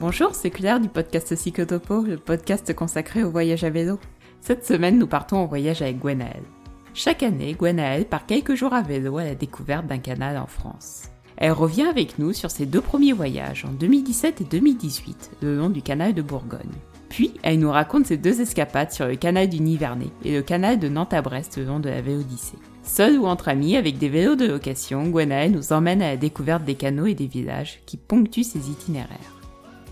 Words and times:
Bonjour, 0.00 0.32
c'est 0.32 0.50
Claire 0.50 0.78
du 0.78 0.88
podcast 0.88 1.34
Psychotopo, 1.34 2.02
le 2.02 2.18
podcast 2.18 2.72
consacré 2.72 3.24
au 3.24 3.32
voyage 3.32 3.64
à 3.64 3.70
vélo. 3.70 3.98
Cette 4.40 4.64
semaine, 4.64 4.96
nous 4.96 5.08
partons 5.08 5.38
en 5.38 5.46
voyage 5.46 5.82
avec 5.82 5.98
Gwenaëlle. 5.98 6.44
Chaque 6.94 7.24
année, 7.24 7.56
Gwenaëlle 7.58 8.04
part 8.04 8.24
quelques 8.24 8.54
jours 8.54 8.72
à 8.74 8.82
vélo 8.82 9.18
à 9.18 9.24
la 9.24 9.34
découverte 9.34 9.88
d'un 9.88 9.98
canal 9.98 10.38
en 10.38 10.46
France. 10.46 11.08
Elle 11.36 11.50
revient 11.50 11.88
avec 11.88 12.20
nous 12.20 12.32
sur 12.32 12.52
ses 12.52 12.64
deux 12.64 12.80
premiers 12.80 13.12
voyages, 13.12 13.64
en 13.64 13.72
2017 13.72 14.40
et 14.40 14.44
2018, 14.44 15.30
le 15.42 15.56
long 15.56 15.68
du 15.68 15.82
canal 15.82 16.14
de 16.14 16.22
Bourgogne. 16.22 16.60
Puis, 17.08 17.34
elle 17.42 17.58
nous 17.58 17.72
raconte 17.72 18.06
ses 18.06 18.18
deux 18.18 18.40
escapades 18.40 18.92
sur 18.92 19.08
le 19.08 19.16
canal 19.16 19.48
du 19.48 19.58
Nivernais 19.58 20.12
et 20.24 20.32
le 20.32 20.42
canal 20.42 20.78
de 20.78 20.88
Nantes 20.88 21.12
à 21.12 21.22
Brest 21.22 21.58
le 21.58 21.64
long 21.64 21.80
de 21.80 21.88
la 21.88 22.02
Vélodyssée. 22.02 22.58
Seule 22.84 23.18
ou 23.18 23.26
entre 23.26 23.48
amis, 23.48 23.76
avec 23.76 23.98
des 23.98 24.08
vélos 24.08 24.36
de 24.36 24.46
location, 24.46 25.08
Gwenaëlle 25.08 25.50
nous 25.50 25.72
emmène 25.72 26.02
à 26.02 26.10
la 26.10 26.16
découverte 26.16 26.64
des 26.64 26.76
canaux 26.76 27.06
et 27.06 27.14
des 27.14 27.26
villages 27.26 27.80
qui 27.84 27.96
ponctuent 27.96 28.44
ses 28.44 28.70
itinéraires. 28.70 29.37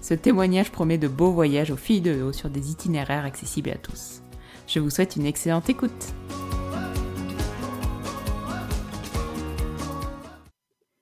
Ce 0.08 0.14
témoignage 0.14 0.70
promet 0.70 0.98
de 0.98 1.08
beaux 1.08 1.32
voyages 1.32 1.72
au 1.72 1.76
fil 1.76 2.00
de 2.00 2.12
l'eau 2.12 2.32
sur 2.32 2.48
des 2.48 2.70
itinéraires 2.70 3.24
accessibles 3.24 3.70
à 3.70 3.76
tous. 3.76 4.22
Je 4.68 4.78
vous 4.78 4.88
souhaite 4.88 5.16
une 5.16 5.26
excellente 5.26 5.68
écoute. 5.68 5.90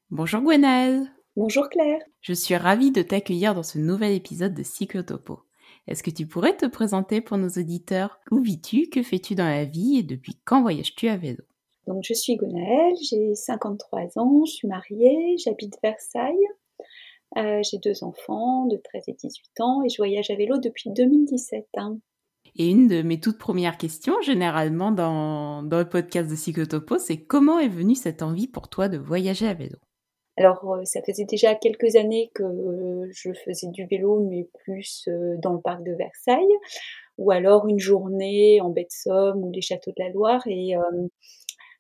Bonjour 0.09 0.41
Gwenaëlle. 0.41 1.07
Bonjour 1.37 1.69
Claire. 1.69 2.01
Je 2.23 2.33
suis 2.33 2.57
ravie 2.57 2.93
de 2.93 3.03
t'accueillir 3.03 3.55
dans 3.55 3.63
ce 3.63 3.77
nouvel 3.77 4.13
épisode 4.13 4.55
de 4.55 4.63
Cyclotopo. 4.63 5.41
Est-ce 5.87 6.03
que 6.03 6.11
tu 6.11 6.27
pourrais 6.27 6.57
te 6.57 6.65
présenter 6.65 7.21
pour 7.21 7.37
nos 7.37 7.51
auditeurs? 7.51 8.19
Où 8.31 8.41
vis-tu? 8.41 8.89
Que 8.89 9.03
fais-tu 9.03 9.35
dans 9.35 9.45
la 9.45 9.67
vie? 9.67 9.99
Et 9.99 10.03
depuis 10.03 10.39
quand 10.47 10.63
voyages-tu 10.63 11.09
à 11.09 11.19
vélo? 11.19 11.45
Donc 11.87 12.05
je 12.09 12.15
suis 12.15 12.37
Gwenaëlle, 12.37 12.97
j'ai 13.07 13.35
53 13.35 14.19
ans, 14.19 14.47
je 14.47 14.53
suis 14.53 14.69
mariée, 14.69 15.37
j'habite 15.37 15.77
Versailles. 15.83 16.49
Euh, 17.37 17.61
j'ai 17.63 17.79
deux 17.79 18.05
enfants 18.05 18.67
de 18.67 18.77
13 18.77 19.05
et 19.09 19.13
18 19.13 19.61
ans 19.61 19.83
et 19.85 19.89
je 19.89 19.97
voyage 19.97 20.31
à 20.31 20.37
vélo 20.37 20.59
depuis 20.59 20.91
2017. 20.91 21.67
Hein. 21.77 21.99
Et 22.57 22.69
une 22.69 22.87
de 22.87 23.03
mes 23.03 23.19
toutes 23.19 23.39
premières 23.39 23.77
questions, 23.77 24.21
généralement 24.23 24.93
dans, 24.93 25.65
dans 25.65 25.79
le 25.79 25.89
podcast 25.89 26.31
de 26.31 26.37
Cyclotopo, 26.37 26.99
c'est 26.99 27.25
comment 27.25 27.59
est 27.59 27.69
venue 27.69 27.97
cette 27.97 28.23
envie 28.23 28.47
pour 28.47 28.69
toi 28.69 28.89
de 28.89 28.99
voyager 28.99 29.49
à 29.49 29.55
vélo? 29.55 29.77
Alors, 30.37 30.75
euh, 30.75 30.85
ça 30.85 31.01
faisait 31.03 31.25
déjà 31.25 31.55
quelques 31.55 31.97
années 31.97 32.31
que 32.35 32.45
je 33.13 33.33
faisais 33.45 33.69
du 33.69 33.87
vélo, 33.87 34.21
mais 34.29 34.49
plus 34.65 35.09
euh, 35.09 35.37
dans 35.39 35.53
le 35.53 35.61
parc 35.61 35.83
de 35.85 35.93
Versailles, 35.93 36.57
ou 37.19 37.33
alors 37.33 37.67
une 37.67 37.79
journée 37.79 38.61
en 38.61 38.71
baie 38.71 38.85
de 38.85 38.91
Somme 38.91 39.43
ou 39.43 39.51
les 39.53 39.61
châteaux 39.61 39.93
de 39.97 40.03
la 40.03 40.11
Loire. 40.11 40.43
Et 40.47 40.75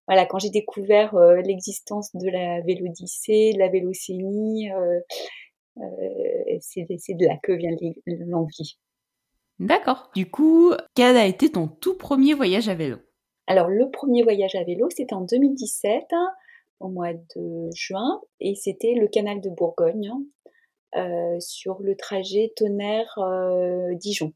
voilà, 0.06 0.26
quand 0.26 0.38
j'ai 0.38 0.50
découvert 0.50 1.16
l'existence 1.44 2.14
de 2.14 2.28
la 2.28 2.60
Vélodyssée, 2.60 3.52
de 3.54 3.58
la 3.58 3.68
Vélocénie, 3.68 4.70
euh, 4.70 5.00
c'est 6.60 7.14
de 7.14 7.26
là 7.26 7.36
que 7.42 7.52
vient 7.52 7.74
l'envie. 8.06 8.78
D'accord. 9.60 10.10
Du 10.14 10.30
coup, 10.30 10.72
quel 10.94 11.16
a 11.16 11.26
été 11.26 11.50
ton 11.50 11.68
tout 11.68 11.96
premier 11.96 12.34
voyage 12.34 12.68
à 12.68 12.74
vélo? 12.74 12.96
Alors, 13.46 13.68
le 13.68 13.90
premier 13.90 14.22
voyage 14.22 14.54
à 14.54 14.64
vélo, 14.64 14.88
c'était 14.90 15.14
en 15.14 15.20
2017, 15.20 16.02
au 16.80 16.88
mois 16.88 17.12
de 17.12 17.70
juin, 17.74 18.20
et 18.40 18.54
c'était 18.54 18.94
le 18.94 19.06
canal 19.06 19.40
de 19.40 19.50
Bourgogne, 19.50 20.10
euh, 20.96 21.38
sur 21.40 21.80
le 21.80 21.96
trajet 21.96 22.52
Tonnerre-Dijon. 22.56 24.32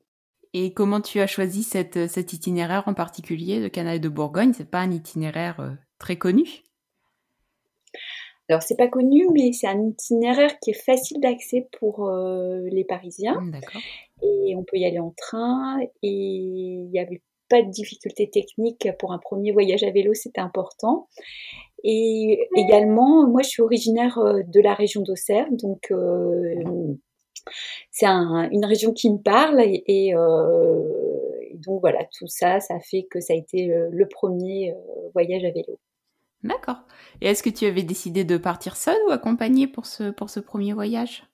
et 0.52 0.72
comment 0.72 1.00
tu 1.00 1.20
as 1.20 1.26
choisi 1.26 1.62
cette, 1.62 2.08
cet 2.08 2.32
itinéraire 2.32 2.84
en 2.86 2.94
particulier, 2.94 3.60
le 3.60 3.68
canal 3.68 4.00
de 4.00 4.08
Bourgogne 4.08 4.52
C'est 4.52 4.70
pas 4.70 4.80
un 4.80 4.90
itinéraire 4.90 5.60
euh, 5.60 5.70
très 5.98 6.16
connu? 6.16 6.62
Alors 8.48 8.62
c'est 8.62 8.76
pas 8.76 8.88
connu, 8.88 9.26
mais 9.32 9.52
c'est 9.52 9.66
un 9.66 9.88
itinéraire 9.88 10.58
qui 10.60 10.70
est 10.70 10.84
facile 10.84 11.20
d'accès 11.20 11.68
pour 11.78 12.08
euh, 12.08 12.60
les 12.70 12.84
Parisiens. 12.84 13.40
Mmh, 13.40 13.60
et 14.22 14.56
on 14.56 14.64
peut 14.64 14.78
y 14.78 14.86
aller 14.86 14.98
en 14.98 15.12
train. 15.16 15.78
Et 16.02 16.08
il 16.08 16.88
n'y 16.90 16.98
avait 16.98 17.20
pas 17.50 17.62
de 17.62 17.70
difficultés 17.70 18.30
techniques 18.30 18.88
pour 18.98 19.12
un 19.12 19.18
premier 19.18 19.52
voyage 19.52 19.82
à 19.82 19.90
vélo, 19.90 20.14
c'était 20.14 20.40
important. 20.40 21.08
Et 21.84 22.48
également, 22.56 23.28
moi 23.28 23.42
je 23.42 23.48
suis 23.50 23.62
originaire 23.62 24.18
euh, 24.18 24.40
de 24.46 24.60
la 24.60 24.74
région 24.74 25.02
d'Auxerre, 25.02 25.46
donc 25.50 25.90
euh, 25.90 26.54
c'est 27.90 28.06
une 28.06 28.64
région 28.64 28.92
qui 28.92 29.10
me 29.10 29.18
parle. 29.18 29.60
Et, 29.60 30.14
donc 31.54 31.80
voilà, 31.80 32.04
tout 32.16 32.28
ça, 32.28 32.60
ça 32.60 32.78
fait 32.80 33.06
que 33.10 33.20
ça 33.20 33.32
a 33.32 33.36
été 33.36 33.66
le 33.66 34.08
premier 34.08 34.74
voyage 35.12 35.44
à 35.44 35.50
vélo. 35.50 35.78
D'accord. 36.44 36.82
Et 37.20 37.26
est-ce 37.26 37.42
que 37.42 37.50
tu 37.50 37.66
avais 37.66 37.82
décidé 37.82 38.24
de 38.24 38.36
partir 38.36 38.76
seule 38.76 38.98
ou 39.08 39.10
accompagnée 39.10 39.66
pour 39.66 39.86
ce, 39.86 40.10
pour 40.10 40.30
ce 40.30 40.40
premier 40.40 40.72
voyage? 40.72 41.24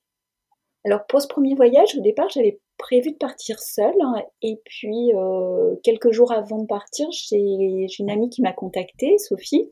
Alors 0.84 1.06
pour 1.06 1.20
ce 1.20 1.28
premier 1.28 1.54
voyage, 1.54 1.96
au 1.96 2.02
départ, 2.02 2.28
j'avais 2.28 2.60
prévu 2.78 3.12
de 3.12 3.16
partir 3.16 3.58
seule. 3.58 3.94
Hein, 4.00 4.22
et 4.42 4.60
puis, 4.64 5.12
euh, 5.14 5.76
quelques 5.82 6.12
jours 6.12 6.32
avant 6.32 6.58
de 6.58 6.66
partir, 6.66 7.06
j'ai 7.10 7.86
une 7.98 8.10
amie 8.10 8.30
qui 8.30 8.42
m'a 8.42 8.52
contactée, 8.52 9.16
Sophie. 9.18 9.70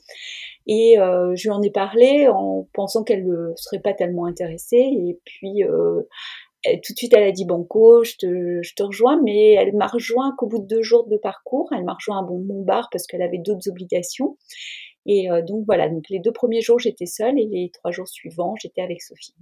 Et 0.66 0.98
euh, 0.98 1.34
je 1.34 1.44
lui 1.44 1.50
en 1.50 1.62
ai 1.62 1.70
parlé 1.70 2.28
en 2.28 2.66
pensant 2.72 3.04
qu'elle 3.04 3.26
ne 3.26 3.52
serait 3.56 3.80
pas 3.80 3.94
tellement 3.94 4.26
intéressée. 4.26 4.76
Et 4.76 5.18
puis, 5.24 5.64
euh, 5.64 6.02
tout 6.64 6.92
de 6.92 6.98
suite, 6.98 7.12
elle 7.12 7.24
a 7.24 7.32
dit 7.32 7.44
Banco, 7.44 8.04
je 8.04 8.16
te, 8.16 8.62
je 8.62 8.74
te 8.74 8.82
rejoins, 8.82 9.20
mais 9.22 9.52
elle 9.52 9.74
m'a 9.74 9.88
rejoint 9.88 10.34
qu'au 10.38 10.46
bout 10.46 10.60
de 10.60 10.66
deux 10.66 10.82
jours 10.82 11.06
de 11.08 11.16
parcours. 11.16 11.68
Elle 11.76 11.84
m'a 11.84 11.94
rejoint 11.94 12.18
à 12.18 12.22
Montbard 12.22 12.88
parce 12.90 13.06
qu'elle 13.06 13.22
avait 13.22 13.38
d'autres 13.38 13.68
obligations. 13.68 14.36
Et 15.06 15.30
euh, 15.30 15.42
donc 15.42 15.64
voilà, 15.66 15.88
donc 15.88 16.04
les 16.10 16.20
deux 16.20 16.32
premiers 16.32 16.60
jours 16.60 16.78
j'étais 16.78 17.06
seule 17.06 17.38
et 17.38 17.46
les 17.46 17.70
trois 17.72 17.90
jours 17.90 18.08
suivants 18.08 18.54
j'étais 18.60 18.82
avec 18.82 19.02
Sophie. 19.02 19.34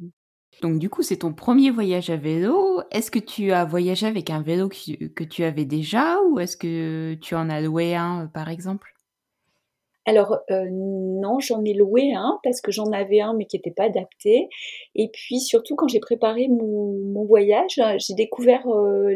Donc 0.63 0.79
du 0.79 0.91
coup 0.91 1.03
c'est 1.03 1.19
ton 1.19 1.33
premier 1.33 1.71
voyage 1.71 2.11
à 2.11 2.17
vélo. 2.17 2.83
Est-ce 2.91 3.11
que 3.11 3.19
tu 3.19 3.53
as 3.53 3.65
voyagé 3.65 4.07
avec 4.07 4.31
un 4.31 4.43
vélo 4.43 4.69
que, 4.69 5.25
tu 5.25 5.45
avais 5.45 5.65
déjà 5.65 6.19
ou 6.29 6.39
est-ce 6.39 6.57
que 6.57 7.15
tu 7.15 7.35
en 7.35 7.49
as 7.51 7.61
loué 7.61 7.95
un 7.95 8.31
par 8.33 8.49
exemple? 8.49 8.95
Alors 10.07 10.39
euh, 10.51 10.67
non, 10.71 11.39
j'en 11.41 11.63
ai 11.65 11.75
loué 11.75 12.13
un 12.15 12.41
parce 12.43 12.61
que 12.61 12.73
j'en 12.73 12.91
avais 12.91 13.21
un 13.21 13.35
mais 13.35 13.45
qui 13.45 13.57
n'était 13.57 13.71
pas 13.71 13.85
adapté. 13.85 14.49
Et 14.95 15.09
puis 15.13 15.41
surtout 15.41 15.77
quand 15.77 15.89
j'ai 15.89 16.01
préparé 16.01 16.49
mon, 16.49 17.25
voyage, 17.27 17.81
j'ai 17.99 18.15
découvert 18.15 18.67
euh, 18.67 19.09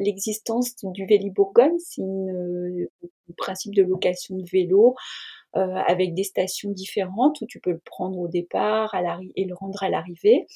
l'existence 0.00 0.74
du 0.82 1.06
Véli 1.06 1.30
Bourgogne. 1.30 1.78
C'est 1.78 2.02
un 2.02 3.32
principe 3.38 3.74
de 3.74 3.82
location 3.82 4.36
de 4.36 4.44
vélo 4.50 4.94
euh, 4.94 5.39
avec 5.54 6.14
des 6.14 6.24
stations 6.24 6.70
différentes 6.70 7.40
où 7.40 7.46
tu 7.46 7.60
peux 7.60 7.72
le 7.72 7.82
prendre 7.84 8.18
au 8.18 8.28
départ 8.28 8.94
à 8.94 9.02
et 9.36 9.44
le 9.44 9.54
rendre 9.54 9.82
à 9.82 9.88
l'arrivée. 9.88 10.46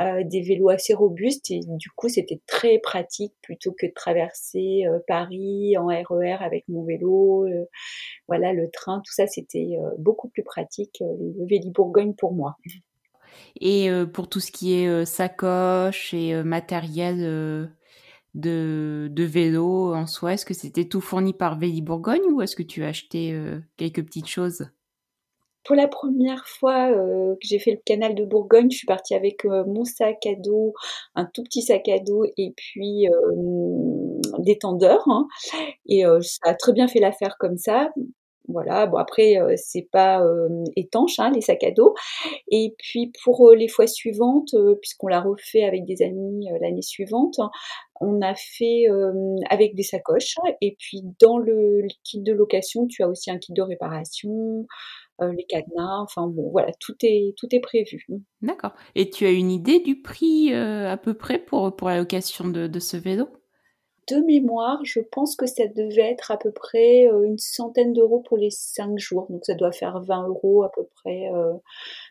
Euh, 0.00 0.22
des 0.24 0.40
vélos 0.40 0.70
assez 0.70 0.94
robustes 0.94 1.50
et 1.50 1.60
du 1.66 1.90
coup 1.90 2.08
c'était 2.08 2.40
très 2.46 2.78
pratique 2.78 3.34
plutôt 3.42 3.72
que 3.72 3.84
de 3.84 3.92
traverser 3.94 4.86
euh, 4.86 5.00
Paris 5.06 5.76
en 5.76 5.88
RER 5.88 6.38
e 6.38 6.42
avec 6.42 6.66
mon 6.66 6.82
vélo, 6.82 7.46
voilà 8.26 8.54
le 8.54 8.70
train, 8.70 9.02
tout 9.04 9.12
ça 9.12 9.26
c'était 9.26 9.76
beaucoup 9.98 10.28
plus 10.28 10.44
pratique 10.44 11.00
le 11.02 11.46
Véli 11.46 11.70
Bourgogne 11.70 12.14
pour 12.14 12.32
moi. 12.32 12.56
Et 13.60 13.90
pour 14.14 14.30
tout 14.30 14.40
ce 14.40 14.50
qui 14.50 14.72
est 14.74 15.04
sacoche 15.04 16.14
et 16.14 16.42
matériel 16.42 17.68
de, 18.34 19.10
vélo 19.16 19.94
en 19.94 20.06
soi? 20.06 20.34
Est-ce 20.34 20.46
que 20.46 20.54
c'était 20.54 20.86
tout 20.86 21.00
fourni 21.00 21.32
par 21.32 21.58
Véli 21.58 21.82
Bourgogne 21.82 22.24
ou 22.32 22.42
est-ce 22.42 22.56
que 22.56 22.62
tu 22.62 22.84
as 22.84 22.88
acheté 22.88 23.32
euh, 23.32 23.60
quelques 23.76 24.04
petites 24.04 24.28
choses? 24.28 24.66
Pour 25.64 25.76
la 25.76 25.86
première 25.86 26.46
fois 26.48 26.90
euh, 26.90 27.34
que 27.34 27.46
j'ai 27.46 27.60
fait 27.60 27.70
le 27.70 27.80
canal 27.84 28.16
de 28.16 28.24
Bourgogne, 28.24 28.68
je 28.70 28.78
suis 28.78 28.86
partie 28.86 29.14
avec 29.14 29.44
euh, 29.44 29.64
mon 29.66 29.84
sac 29.84 30.26
à 30.26 30.34
dos, 30.34 30.74
un 31.14 31.24
tout 31.24 31.44
petit 31.44 31.62
sac 31.62 31.88
à 31.88 32.00
dos 32.00 32.24
et 32.36 32.52
puis 32.56 33.06
des 34.40 34.58
tendeurs. 34.58 35.04
Hein. 35.08 35.28
Et 35.86 36.02
ça 36.22 36.50
a 36.50 36.54
très 36.54 36.72
bien 36.72 36.88
fait 36.88 37.00
l'affaire 37.00 37.36
comme 37.38 37.58
ça. 37.58 37.90
Voilà, 38.48 38.86
bon 38.86 38.96
après 38.96 39.38
euh, 39.38 39.54
c'est 39.56 39.88
pas 39.92 40.20
euh, 40.20 40.64
étanche 40.74 41.20
hein, 41.20 41.30
les 41.32 41.40
sacs 41.40 41.62
à 41.62 41.70
dos. 41.70 41.94
Et 42.50 42.74
puis 42.78 43.12
pour 43.22 43.48
euh, 43.48 43.54
les 43.54 43.68
fois 43.68 43.86
suivantes, 43.86 44.54
puisqu'on 44.80 45.06
l'a 45.06 45.20
refait 45.20 45.62
avec 45.64 45.84
des 45.84 46.02
amis 46.02 46.48
l'année 46.60 46.82
suivante, 46.82 47.38
on 48.00 48.20
a 48.20 48.34
fait 48.34 48.86
avec 49.48 49.76
des 49.76 49.84
sacoches. 49.84 50.34
Et 50.60 50.74
puis 50.76 51.02
dans 51.20 51.38
le 51.38 51.86
kit 52.02 52.20
de 52.20 52.32
location, 52.32 52.88
tu 52.88 53.04
as 53.04 53.08
aussi 53.08 53.30
un 53.30 53.38
kit 53.38 53.52
de 53.52 53.62
réparation, 53.62 54.66
les 55.20 55.44
cadenas. 55.44 56.00
Enfin 56.02 56.26
bon, 56.26 56.50
voilà, 56.50 56.72
tout 56.80 56.96
est 57.04 57.34
tout 57.36 57.46
est 57.54 57.60
prévu. 57.60 58.06
D'accord. 58.40 58.74
Et 58.96 59.08
tu 59.10 59.24
as 59.24 59.30
une 59.30 59.52
idée 59.52 59.78
du 59.78 60.02
prix 60.02 60.52
à 60.52 60.96
peu 60.96 61.14
près 61.14 61.38
pour 61.38 61.76
pour 61.76 61.88
la 61.88 61.98
location 61.98 62.48
de, 62.48 62.66
de 62.66 62.80
ce 62.80 62.96
vélo? 62.96 63.28
De 64.08 64.16
mémoire, 64.16 64.80
je 64.84 65.00
pense 65.00 65.36
que 65.36 65.46
ça 65.46 65.66
devait 65.66 66.10
être 66.10 66.30
à 66.30 66.36
peu 66.36 66.50
près 66.50 67.06
euh, 67.06 67.24
une 67.24 67.38
centaine 67.38 67.92
d'euros 67.92 68.20
pour 68.20 68.36
les 68.36 68.50
5 68.50 68.98
jours. 68.98 69.26
Donc 69.30 69.44
ça 69.44 69.54
doit 69.54 69.72
faire 69.72 70.00
20 70.00 70.28
euros 70.28 70.62
à 70.62 70.70
peu 70.72 70.84
près 70.96 71.28
euh, 71.32 71.52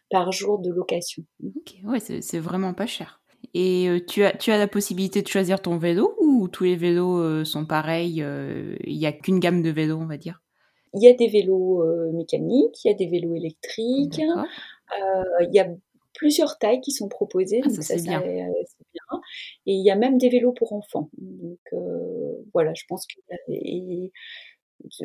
par 0.10 0.32
jour 0.32 0.60
de 0.60 0.72
location. 0.72 1.24
Ok, 1.44 1.76
ouais, 1.84 2.00
c'est 2.00 2.40
vraiment 2.40 2.74
pas 2.74 2.86
cher. 2.86 3.22
Et 3.54 3.90
euh, 3.90 4.00
tu, 4.06 4.24
as, 4.24 4.32
tu 4.38 4.52
as 4.52 4.58
la 4.58 4.68
possibilité 4.68 5.22
de 5.22 5.28
choisir 5.28 5.62
ton 5.62 5.78
vélo 5.78 6.16
ou 6.20 6.48
tous 6.48 6.64
les 6.64 6.76
vélos 6.76 7.44
sont 7.44 7.66
pareils 7.66 8.24
Il 8.86 8.98
n'y 8.98 9.06
a 9.06 9.12
qu'une 9.12 9.40
gamme 9.40 9.62
de 9.62 9.70
vélos, 9.70 10.00
on 10.00 10.08
va 10.08 10.18
dire? 10.18 10.42
Il 10.94 11.04
y 11.04 11.08
a 11.08 11.14
des 11.14 11.28
vélos 11.28 11.84
mécaniques, 12.14 12.84
il 12.84 12.90
y 12.90 12.92
a 12.92 12.94
des 12.94 13.08
vélos 13.08 13.36
électriques, 13.36 14.20
il 14.20 15.54
y 15.54 15.60
a 15.60 15.68
plusieurs 16.13 16.58
tailles 16.58 16.81
qui 16.81 16.92
sont 16.92 17.08
proposées, 17.10 17.62
Ah, 17.63 17.68
donc 17.68 17.75
ça, 17.78 17.81
ça, 17.81 17.94
c'est 17.96 18.00
ça, 18.00 18.19
bien. 18.19 18.22
euh, 18.22 18.54
c'est 18.66 18.86
bien. 18.94 19.22
Et 19.66 19.74
il 19.74 19.86
y 19.86 19.92
a 19.92 19.96
même 19.96 20.18
des 20.18 20.30
vélos 20.30 20.54
pour 20.54 20.74
enfants. 20.74 21.10
Donc 21.18 21.60
euh, 21.74 22.34
voilà, 22.54 22.74
je 22.75 22.84
pense 22.88 23.06
que 23.08 23.19
et 23.50 24.12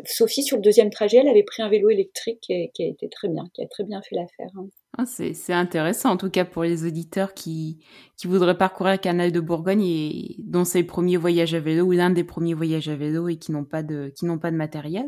Sophie, 0.06 0.42
sur 0.42 0.56
le 0.56 0.62
deuxième 0.62 0.88
trajet, 0.90 1.18
elle 1.18 1.28
avait 1.28 1.42
pris 1.42 1.62
un 1.62 1.68
vélo 1.68 1.90
électrique 1.90 2.40
qui, 2.40 2.70
qui 2.72 2.82
a 2.84 2.86
été 2.86 3.08
très 3.10 3.28
bien, 3.28 3.44
qui 3.52 3.62
a 3.62 3.66
très 3.68 3.84
bien 3.84 4.00
fait 4.02 4.14
l'affaire. 4.14 4.48
hein. 4.56 4.68
Ah, 4.98 5.04
c'est 5.04 5.34
c'est 5.34 5.52
intéressant, 5.52 6.10
en 6.10 6.16
tout 6.16 6.30
cas 6.30 6.46
pour 6.46 6.62
les 6.62 6.86
auditeurs 6.86 7.34
qui, 7.34 7.84
qui 8.16 8.26
voudraient 8.26 8.56
parcourir 8.56 8.92
le 8.94 8.98
canal 8.98 9.30
de 9.32 9.40
Bourgogne 9.40 9.82
et 9.84 10.36
dont 10.38 10.64
c'est 10.64 10.80
le 10.80 10.86
premier 10.86 11.18
voyage 11.18 11.52
à 11.52 11.60
vélo 11.60 11.84
ou 11.84 11.92
l'un 11.92 12.08
des 12.08 12.24
premiers 12.24 12.54
voyages 12.54 12.88
à 12.88 12.96
vélo 12.96 13.28
et 13.28 13.36
qui 13.36 13.52
n'ont 13.52 13.66
pas 13.66 13.82
de, 13.82 14.10
qui 14.16 14.24
n'ont 14.24 14.38
pas 14.38 14.50
de 14.50 14.56
matériel. 14.56 15.06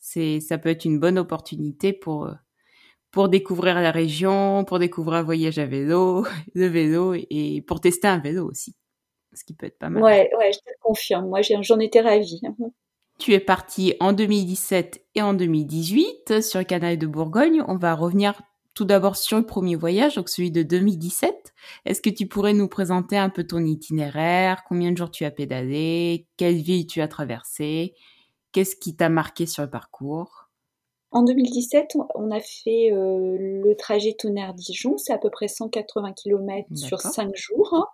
C'est, 0.00 0.40
ça 0.40 0.58
peut 0.58 0.68
être 0.70 0.84
une 0.84 0.98
bonne 0.98 1.18
opportunité 1.18 1.92
pour, 1.92 2.26
euh, 2.26 2.32
pour 3.12 3.28
découvrir 3.28 3.80
la 3.80 3.90
région, 3.90 4.64
pour 4.64 4.78
découvrir 4.78 5.18
un 5.18 5.22
voyage 5.22 5.58
à 5.58 5.66
vélo, 5.66 6.26
le 6.54 6.66
vélo 6.66 7.14
et 7.14 7.62
pour 7.66 7.80
tester 7.80 8.08
un 8.08 8.18
vélo 8.18 8.48
aussi. 8.48 8.74
Ce 9.34 9.44
qui 9.44 9.54
peut 9.54 9.66
être 9.66 9.78
pas 9.78 9.88
mal. 9.88 10.02
Ouais, 10.02 10.30
ouais, 10.38 10.52
je 10.52 10.58
te 10.58 10.68
le 10.68 10.74
confirme. 10.80 11.28
Moi, 11.28 11.40
j'en 11.42 11.78
étais 11.78 12.00
ravie. 12.00 12.40
Tu 13.18 13.32
es 13.32 13.40
parti 13.40 13.94
en 14.00 14.12
2017 14.12 15.06
et 15.14 15.22
en 15.22 15.32
2018 15.32 16.42
sur 16.42 16.58
le 16.58 16.64
canal 16.64 16.98
de 16.98 17.06
Bourgogne. 17.06 17.62
On 17.66 17.76
va 17.76 17.94
revenir 17.94 18.42
tout 18.74 18.84
d'abord 18.84 19.16
sur 19.16 19.38
le 19.38 19.46
premier 19.46 19.76
voyage, 19.76 20.16
donc 20.16 20.28
celui 20.28 20.50
de 20.50 20.62
2017. 20.62 21.54
Est-ce 21.84 22.02
que 22.02 22.10
tu 22.10 22.26
pourrais 22.26 22.52
nous 22.52 22.68
présenter 22.68 23.16
un 23.16 23.30
peu 23.30 23.44
ton 23.44 23.64
itinéraire? 23.64 24.64
Combien 24.68 24.92
de 24.92 24.96
jours 24.96 25.10
tu 25.10 25.24
as 25.24 25.30
pédalé? 25.30 26.26
Quelle 26.36 26.56
ville 26.56 26.86
tu 26.86 27.00
as 27.00 27.08
traversé 27.08 27.94
Qu'est-ce 28.52 28.76
qui 28.76 28.96
t'a 28.96 29.08
marqué 29.08 29.46
sur 29.46 29.62
le 29.62 29.70
parcours? 29.70 30.41
En 31.12 31.22
2017, 31.22 31.96
on- 32.14 32.30
a 32.30 32.40
fait 32.40 32.90
euh, 32.92 33.36
le 33.38 33.74
trajet 33.76 34.14
Tonnerre-Dijon. 34.14 34.96
C'est 34.98 35.12
à 35.12 35.18
peu 35.18 35.30
près 35.30 35.48
180 35.48 36.12
km 36.14 36.66
sur 36.74 36.96
D'accord. 36.96 37.12
5 37.12 37.36
jours. 37.36 37.74
hein. 37.74 37.86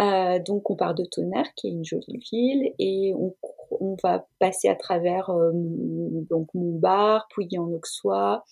Euh, 0.00 0.40
donc 0.40 0.70
on 0.70 0.76
part 0.76 0.94
de 0.94 1.04
Tonnerre, 1.04 1.46
qui 1.54 1.68
est 1.68 1.70
une 1.70 1.84
jolie 1.84 2.18
ville, 2.32 2.72
et 2.80 3.14
on, 3.16 3.32
on 3.80 3.96
va 4.02 4.26
passer 4.40 4.68
à 4.68 4.74
travers 4.74 5.30
euh, 5.30 5.52
donc 5.54 6.48
Montbard, 6.52 7.28
Pouilly-en-Auxois. 7.32 8.42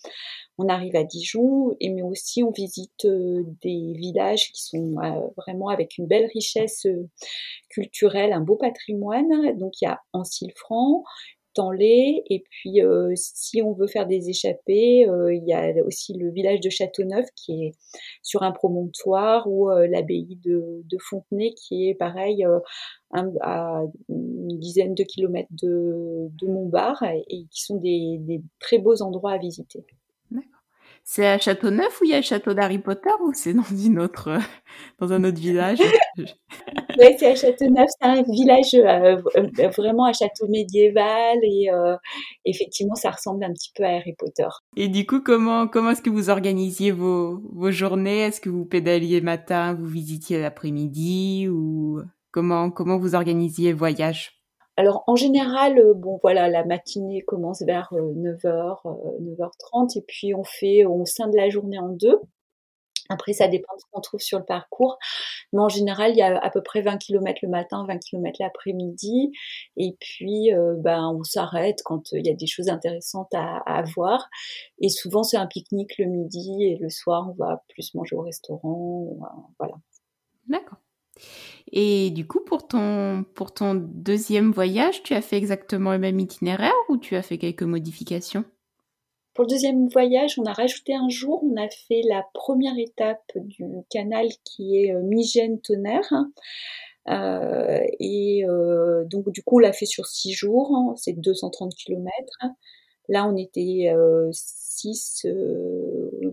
On 0.57 0.69
arrive 0.69 0.95
à 0.95 1.03
Dijon, 1.03 1.75
et 1.81 1.89
mais 1.89 2.01
aussi 2.01 2.43
on 2.43 2.51
visite 2.51 3.03
euh, 3.03 3.43
des 3.61 3.91
villages 3.93 4.51
qui 4.53 4.61
sont 4.63 4.95
vraiment 5.35 5.67
avec 5.67 5.97
une 5.97 6.07
belle 6.07 6.29
richesse 6.33 6.87
culturelle, 7.69 8.31
un 8.31 8.39
beau 8.39 8.55
patrimoine. 8.55 9.57
Donc 9.57 9.81
il 9.81 9.85
y 9.85 9.87
a 9.89 9.99
Ancille-Franc, 10.13 11.03
Et 12.29 12.43
puis 12.49 12.81
euh, 12.81 13.13
si 13.15 13.61
on 13.61 13.73
veut 13.73 13.87
faire 13.87 14.07
des 14.07 14.29
échappées, 14.29 15.07
euh, 15.07 15.33
il 15.33 15.43
y 15.47 15.53
a 15.53 15.73
aussi 15.85 16.13
le 16.13 16.31
village 16.31 16.59
de 16.59 16.69
Châteauneuf 16.69 17.27
qui 17.35 17.65
est 17.65 17.71
sur 18.21 18.43
un 18.43 18.51
promontoire 18.51 19.47
ou 19.47 19.69
euh, 19.69 19.87
l'abbaye 19.87 20.39
de, 20.43 20.83
Fontenay 20.99 21.53
qui 21.53 21.89
est 21.89 21.95
pareil 21.95 22.45
à 23.13 23.83
une 24.09 24.59
dizaine 24.59 24.95
de 24.95 25.03
kilomètres 25.03 25.49
de, 25.51 26.47
Montbard 26.47 27.03
et, 27.03 27.45
qui 27.51 27.63
sont 27.63 27.77
des 27.77 28.41
très 28.59 28.77
beaux 28.77 29.01
endroits 29.01 29.33
à 29.33 29.37
visiter. 29.37 29.85
C'est 31.05 31.27
à 31.27 31.37
Châteauneuf 31.37 31.99
ou 32.01 32.05
il 32.05 32.11
y 32.11 32.13
a 32.13 32.17
le 32.17 32.23
château 32.23 32.53
d'Harry 32.53 32.79
Potter 32.79 33.09
ou 33.21 33.33
c'est 33.33 33.53
dans 33.53 33.61
une 33.63 33.99
autre, 33.99 34.29
euh, 34.29 34.39
dans 34.99 35.11
un 35.11 35.23
autre 35.23 35.39
village? 35.39 35.79
Ouais, 36.97 37.15
c'est 37.17 37.31
à 37.31 37.35
Châteauneuf, 37.35 37.89
c'est 37.99 38.07
un 38.07 38.21
village 38.21 38.73
euh, 38.75 39.17
v- 39.35 39.67
vraiment 39.75 40.05
un 40.05 40.13
château 40.13 40.47
médiéval 40.47 41.39
et 41.43 41.69
euh, 41.71 41.95
effectivement 42.45 42.93
ça 42.95 43.09
ressemble 43.11 43.43
un 43.43 43.51
petit 43.51 43.71
peu 43.75 43.83
à 43.83 43.95
Harry 43.95 44.13
Potter. 44.17 44.47
Et 44.77 44.87
du 44.87 45.05
coup, 45.05 45.19
comment 45.19 45.67
comment 45.67 45.89
est-ce 45.91 46.01
que 46.03 46.11
vous 46.11 46.29
organisiez 46.29 46.91
vos 46.91 47.41
vos 47.51 47.71
journées? 47.71 48.19
Est-ce 48.19 48.39
que 48.41 48.49
vous 48.49 48.65
pédaliez 48.65 49.19
le 49.19 49.25
matin, 49.25 49.73
vous 49.73 49.87
visitiez 49.87 50.39
l'après-midi 50.39 51.47
ou 51.49 52.01
comment 52.31 52.69
comment 52.69 52.97
vous 52.97 53.15
organisiez 53.15 53.71
le 53.71 53.77
voyage? 53.77 54.42
Alors 54.77 55.03
en 55.07 55.15
général, 55.15 55.77
euh, 55.79 55.93
bon 55.93 56.19
voilà, 56.21 56.47
la 56.49 56.65
matinée 56.65 57.21
commence 57.21 57.61
vers 57.61 57.89
9h, 57.93 58.81
9h30 59.21 59.97
et 59.97 60.01
puis 60.01 60.33
on 60.33 60.43
fait, 60.43 60.85
on 60.85 61.05
scinde 61.05 61.33
la 61.35 61.49
journée 61.49 61.77
en 61.79 61.89
deux. 61.89 62.19
Après, 63.09 63.33
ça 63.33 63.47
dépend 63.49 63.73
de 63.75 63.81
ce 63.81 63.85
qu'on 63.91 64.01
trouve 64.01 64.21
sur 64.21 64.39
le 64.39 64.45
parcours. 64.45 64.97
Mais 65.53 65.59
en 65.61 65.69
général, 65.69 66.11
il 66.11 66.17
y 66.17 66.21
a 66.21 66.37
à 66.39 66.49
peu 66.49 66.61
près 66.63 66.81
20 66.81 66.97
km 66.97 67.39
le 67.43 67.49
matin, 67.49 67.85
20 67.87 67.97
km 67.99 68.37
l'après-midi. 68.41 69.31
Et 69.77 69.97
puis, 69.99 70.53
euh, 70.53 70.75
ben, 70.77 71.09
on 71.17 71.23
s'arrête 71.23 71.81
quand 71.83 72.13
euh, 72.13 72.19
il 72.19 72.27
y 72.27 72.29
a 72.31 72.33
des 72.35 72.47
choses 72.47 72.69
intéressantes 72.69 73.33
à, 73.33 73.57
à 73.65 73.83
voir. 73.83 74.29
Et 74.79 74.89
souvent, 74.89 75.23
c'est 75.23 75.37
un 75.37 75.47
pique-nique 75.47 75.97
le 75.99 76.05
midi 76.05 76.63
et 76.63 76.77
le 76.77 76.89
soir, 76.89 77.29
on 77.29 77.33
va 77.33 77.63
plus 77.69 77.93
manger 77.95 78.15
au 78.15 78.21
restaurant. 78.21 79.07
euh, 79.21 79.25
Voilà. 79.59 79.75
D'accord. 80.49 80.79
Et 81.71 82.11
du 82.11 82.27
coup, 82.27 82.41
pour 82.41 82.67
ton 82.67 83.73
deuxième 83.75 84.51
voyage, 84.51 85.03
tu 85.03 85.13
as 85.13 85.21
fait 85.21 85.37
exactement 85.37 85.91
le 85.91 85.99
même 85.99 86.19
itinéraire 86.19 86.73
ou 86.89 86.97
tu 86.97 87.15
as 87.15 87.23
fait 87.23 87.37
quelques 87.37 87.63
modifications? 87.63 88.45
Pour 89.33 89.45
le 89.45 89.49
deuxième 89.49 89.87
voyage, 89.87 90.37
on 90.37 90.45
a 90.45 90.53
rajouté 90.53 90.93
un 90.93 91.09
jour, 91.09 91.43
on 91.43 91.59
a 91.59 91.67
fait 91.67 92.03
la 92.07 92.23
première 92.35 92.77
étape 92.77 93.31
du 93.35 93.65
canal 93.89 94.27
qui 94.43 94.77
est 94.77 94.93
euh, 94.93 95.01
Migène-Tonnerre. 95.01 96.13
Euh, 97.09 97.81
et 97.99 98.45
euh, 98.45 99.03
donc 99.05 99.31
du 99.31 99.41
coup, 99.41 99.55
on 99.55 99.59
l'a 99.59 99.73
fait 99.73 99.87
sur 99.87 100.05
six 100.05 100.33
jours, 100.33 100.71
hein, 100.75 100.93
c'est 100.97 101.13
230 101.13 101.73
kilomètres. 101.73 102.45
Là, 103.09 103.27
on 103.27 103.35
était 103.35 103.91
six, 104.31 105.25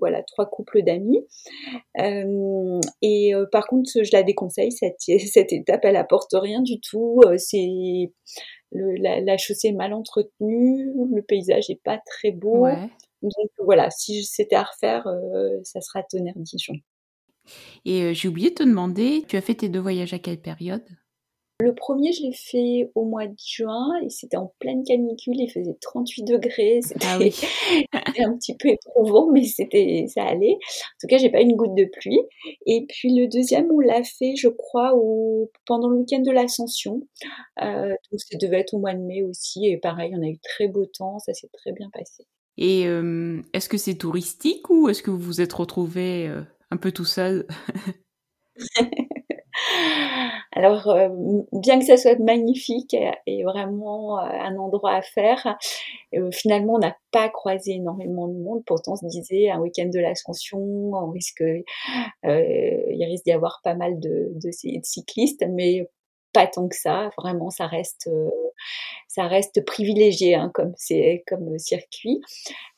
voilà, 0.00 0.22
trois 0.22 0.46
couples 0.46 0.82
d'amis. 0.82 1.24
Euh, 2.00 2.80
et 3.02 3.34
euh, 3.34 3.46
par 3.50 3.66
contre, 3.66 3.90
je 3.94 4.10
la 4.12 4.22
déconseille, 4.22 4.72
cette, 4.72 5.00
cette 5.32 5.52
étape, 5.52 5.84
elle 5.84 5.96
apporte 5.96 6.32
rien 6.32 6.62
du 6.62 6.80
tout. 6.80 7.20
Euh, 7.26 7.36
c'est 7.38 8.12
la, 8.72 9.20
la 9.20 9.36
chaussée 9.36 9.68
est 9.68 9.72
mal 9.72 9.92
entretenue, 9.92 10.92
le 11.12 11.22
paysage 11.22 11.70
est 11.70 11.80
pas 11.82 12.00
très 12.06 12.32
beau. 12.32 12.64
Ouais. 12.64 12.88
Donc 13.22 13.50
voilà, 13.58 13.90
si 13.90 14.24
c'était 14.24 14.56
à 14.56 14.62
refaire, 14.62 15.06
ça 15.62 15.80
sera 15.82 16.02
Tonnerre-Dijon. 16.04 16.74
Et 17.84 18.14
j'ai 18.14 18.28
oublié 18.28 18.50
de 18.50 18.54
te 18.54 18.62
demander, 18.62 19.24
tu 19.28 19.36
as 19.36 19.42
fait 19.42 19.56
tes 19.56 19.68
deux 19.68 19.80
voyages 19.80 20.14
à 20.14 20.18
quelle 20.18 20.40
période? 20.40 20.84
Le 21.60 21.74
premier, 21.74 22.12
je 22.12 22.22
l'ai 22.22 22.32
fait 22.32 22.90
au 22.94 23.04
mois 23.04 23.26
de 23.26 23.36
juin 23.38 23.90
et 24.02 24.08
c'était 24.08 24.38
en 24.38 24.52
pleine 24.58 24.82
canicule, 24.82 25.38
il 25.38 25.50
faisait 25.50 25.76
38 25.80 26.24
degrés, 26.24 26.80
c'était 26.82 27.06
Ah 27.06 27.18
oui. 27.18 27.30
c'était 28.06 28.24
un 28.24 28.34
petit 28.36 28.56
peu 28.56 28.68
éprouvant, 28.68 29.30
mais 29.30 29.44
c'était, 29.44 30.06
ça 30.08 30.24
allait. 30.24 30.54
En 30.54 30.98
tout 31.00 31.06
cas, 31.06 31.18
j'ai 31.18 31.30
pas 31.30 31.40
eu 31.40 31.44
une 31.44 31.56
goutte 31.56 31.74
de 31.74 31.84
pluie. 31.84 32.20
Et 32.66 32.86
puis 32.88 33.14
le 33.14 33.26
deuxième, 33.26 33.70
on 33.70 33.78
l'a 33.78 34.02
fait, 34.02 34.36
je 34.36 34.48
crois, 34.48 34.94
au, 34.94 35.50
pendant 35.66 35.88
le 35.88 35.98
week-end 35.98 36.20
de 36.20 36.30
l'Ascension. 36.30 37.02
Euh, 37.62 37.94
donc 38.10 38.20
ça 38.20 38.38
devait 38.38 38.60
être 38.60 38.74
au 38.74 38.78
mois 38.78 38.94
de 38.94 39.00
mai 39.00 39.22
aussi, 39.22 39.66
et 39.66 39.76
pareil, 39.76 40.12
on 40.16 40.22
a 40.22 40.28
eu 40.28 40.38
très 40.38 40.68
beau 40.68 40.86
temps, 40.86 41.18
ça 41.18 41.34
s'est 41.34 41.50
très 41.52 41.72
bien 41.72 41.90
passé. 41.92 42.24
Et 42.56 42.86
euh, 42.86 43.42
est-ce 43.52 43.68
que 43.68 43.78
c'est 43.78 43.94
touristique 43.94 44.68
ou 44.70 44.88
est-ce 44.88 45.02
que 45.02 45.10
vous 45.10 45.18
vous 45.18 45.40
êtes 45.40 45.52
retrouvé 45.52 46.28
euh, 46.28 46.42
un 46.70 46.76
peu 46.76 46.92
tout 46.92 47.04
seul 47.04 47.46
Alors, 50.52 50.88
euh, 50.88 51.08
bien 51.52 51.78
que 51.78 51.84
ça 51.84 51.96
soit 51.96 52.18
magnifique 52.18 52.96
et, 53.26 53.44
vraiment 53.44 54.18
euh, 54.18 54.22
un 54.22 54.56
endroit 54.56 54.94
à 54.94 55.02
faire, 55.02 55.56
euh, 56.14 56.28
finalement, 56.32 56.74
on 56.74 56.78
n'a 56.78 56.96
pas 57.12 57.28
croisé 57.28 57.74
énormément 57.74 58.26
de 58.26 58.34
monde. 58.34 58.62
Pourtant, 58.66 58.92
on 58.92 58.96
se 58.96 59.06
disait, 59.06 59.48
un 59.50 59.60
week-end 59.60 59.88
de 59.92 60.00
l'Ascension, 60.00 60.58
on 60.58 61.10
risque, 61.10 61.42
il 62.24 63.04
risque 63.04 63.24
d'y 63.24 63.32
avoir 63.32 63.60
pas 63.62 63.74
mal 63.74 64.00
de 64.00 64.50
cyclistes, 64.82 65.44
mais 65.48 65.88
pas 66.32 66.46
tant 66.46 66.68
que 66.68 66.76
ça. 66.76 67.10
Vraiment, 67.18 67.50
ça 67.50 67.66
reste, 67.66 68.08
euh, 68.08 68.30
ça 69.08 69.26
reste 69.26 69.64
privilégié 69.64 70.34
hein, 70.34 70.50
comme 70.54 70.74
comme 71.26 71.58
circuit. 71.58 72.20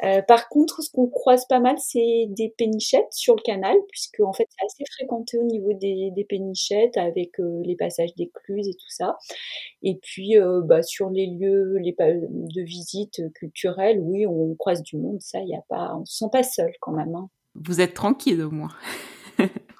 Euh, 0.03 0.23
par 0.23 0.49
contre, 0.49 0.83
ce 0.83 0.91
qu'on 0.91 1.09
croise 1.09 1.47
pas 1.47 1.61
mal, 1.61 1.77
c'est 1.79 2.27
des 2.29 2.49
pénichettes 2.57 3.13
sur 3.13 3.37
le 3.37 3.43
canal, 3.43 3.77
puisque 3.91 4.21
en 4.21 4.33
fait, 4.33 4.47
c'est 4.51 4.65
assez 4.65 4.85
fréquenté 4.97 5.39
au 5.39 5.45
niveau 5.45 5.73
des, 5.75 6.13
pénichettes 6.29 6.97
avec 6.97 7.39
euh, 7.41 7.61
les 7.65 7.77
passages 7.77 8.15
d'écluses 8.15 8.69
et 8.69 8.75
tout 8.75 8.89
ça. 8.89 9.17
Et 9.83 9.99
puis, 10.01 10.39
euh, 10.39 10.63
bah, 10.63 10.83
sur 10.83 11.11
les 11.11 11.27
lieux 11.27 11.77
les 11.79 11.95
de 11.99 12.63
visite 12.63 13.21
culturelle, 13.35 14.01
oui, 14.01 14.27
on 14.27 14.55
croise 14.55 14.83
du 14.83 14.97
monde. 14.97 15.21
Ça, 15.21 15.41
il 15.41 15.49
y 15.49 15.55
a 15.55 15.63
pas, 15.69 15.95
on 15.97 16.05
se 16.05 16.17
sent 16.19 16.31
pas 16.33 16.43
seul 16.43 16.73
quand 16.81 16.93
même. 16.93 17.15
Hein. 17.15 17.29
Vous 17.55 17.81
êtes 17.81 17.95
tranquille 17.95 18.43
au 18.43 18.51
moins. 18.51 18.71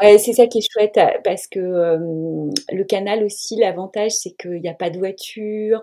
C'est 0.00 0.32
ça 0.32 0.46
qui 0.46 0.58
est 0.58 0.68
chouette 0.70 0.98
parce 1.24 1.46
que 1.46 1.58
euh, 1.58 2.50
le 2.72 2.84
canal 2.84 3.24
aussi, 3.24 3.56
l'avantage 3.56 4.12
c'est 4.12 4.32
qu'il 4.32 4.60
n'y 4.60 4.68
a 4.68 4.74
pas 4.74 4.90
de 4.90 4.98
voiture, 4.98 5.80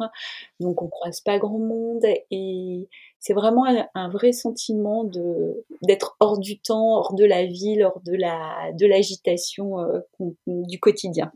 donc 0.60 0.82
on 0.82 0.88
croise 0.88 1.22
pas 1.22 1.38
grand 1.38 1.60
monde 1.60 2.06
et 2.32 2.88
c'est 3.20 3.34
vraiment 3.34 3.66
un, 3.96 4.10
vrai 4.10 4.32
sentiment 4.32 5.04
de 5.04 5.66
d'être 5.82 6.16
hors 6.20 6.40
du 6.40 6.60
temps, 6.60 6.98
hors 6.98 7.14
de 7.14 7.26
la 7.26 7.46
ville, 7.46 7.84
hors 7.84 8.02
de 8.06 8.14
la 8.14 8.72
de 8.74 8.86
l'agitation 8.86 9.80
euh, 9.80 10.00
du 10.48 10.80
quotidien. 10.80 11.32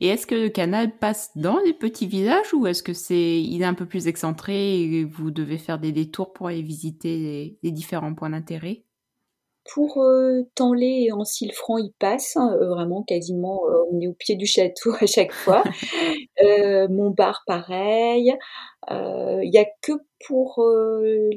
Et 0.00 0.08
est-ce 0.08 0.26
que 0.26 0.34
le 0.34 0.48
canal 0.50 0.96
passe 0.96 1.30
dans 1.36 1.58
les 1.58 1.72
petits 1.72 2.06
villages 2.06 2.54
ou 2.54 2.66
est-ce 2.66 2.82
que 2.82 2.92
c'est 2.92 3.42
il 3.42 3.62
est 3.62 3.66
un 3.66 3.74
peu 3.74 3.86
plus 3.86 4.06
excentré 4.06 4.80
et 4.80 5.04
vous 5.04 5.30
devez 5.30 5.58
faire 5.58 5.78
des 5.78 5.92
détours 5.92 6.32
pour 6.32 6.46
aller 6.46 6.62
visiter 6.62 7.58
les 7.62 7.72
différents 7.72 8.14
points 8.14 8.30
d'intérêt? 8.30 8.84
Pour 9.72 10.02
euh, 10.02 10.42
Tanlay 10.54 11.04
et 11.04 11.12
Ancille-Franc, 11.12 11.78
il 11.78 11.92
passe 11.98 12.36
hein, 12.36 12.54
euh, 12.60 12.68
vraiment 12.68 13.02
quasiment. 13.02 13.62
euh, 13.68 13.78
on 13.90 14.00
est 14.00 14.06
au 14.06 14.12
pied 14.12 14.36
du 14.36 14.46
château 14.46 14.92
à 15.00 15.06
chaque 15.06 15.32
fois. 15.32 15.62
Euh, 16.42 16.88
Montbard, 16.88 17.42
pareil. 17.46 18.34
Euh, 18.90 19.38
Il 19.44 19.50
y 19.54 19.58
a 19.58 19.64
que 19.82 19.92
pour 20.26 20.60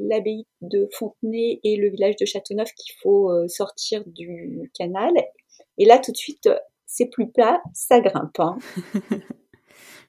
l'abbaye 0.09 0.45
de 0.61 0.89
Fontenay 0.91 1.59
et 1.63 1.75
le 1.77 1.89
village 1.89 2.15
de 2.19 2.25
Châteauneuf 2.25 2.71
qu'il 2.73 2.95
faut 3.01 3.31
sortir 3.47 4.01
du 4.07 4.69
canal. 4.77 5.11
Et 5.77 5.85
là, 5.85 5.99
tout 5.99 6.11
de 6.11 6.17
suite, 6.17 6.49
c'est 6.87 7.05
plus 7.05 7.29
plat, 7.31 7.61
ça 7.73 7.99
grimpe. 8.01 8.39
hein. 8.39 8.57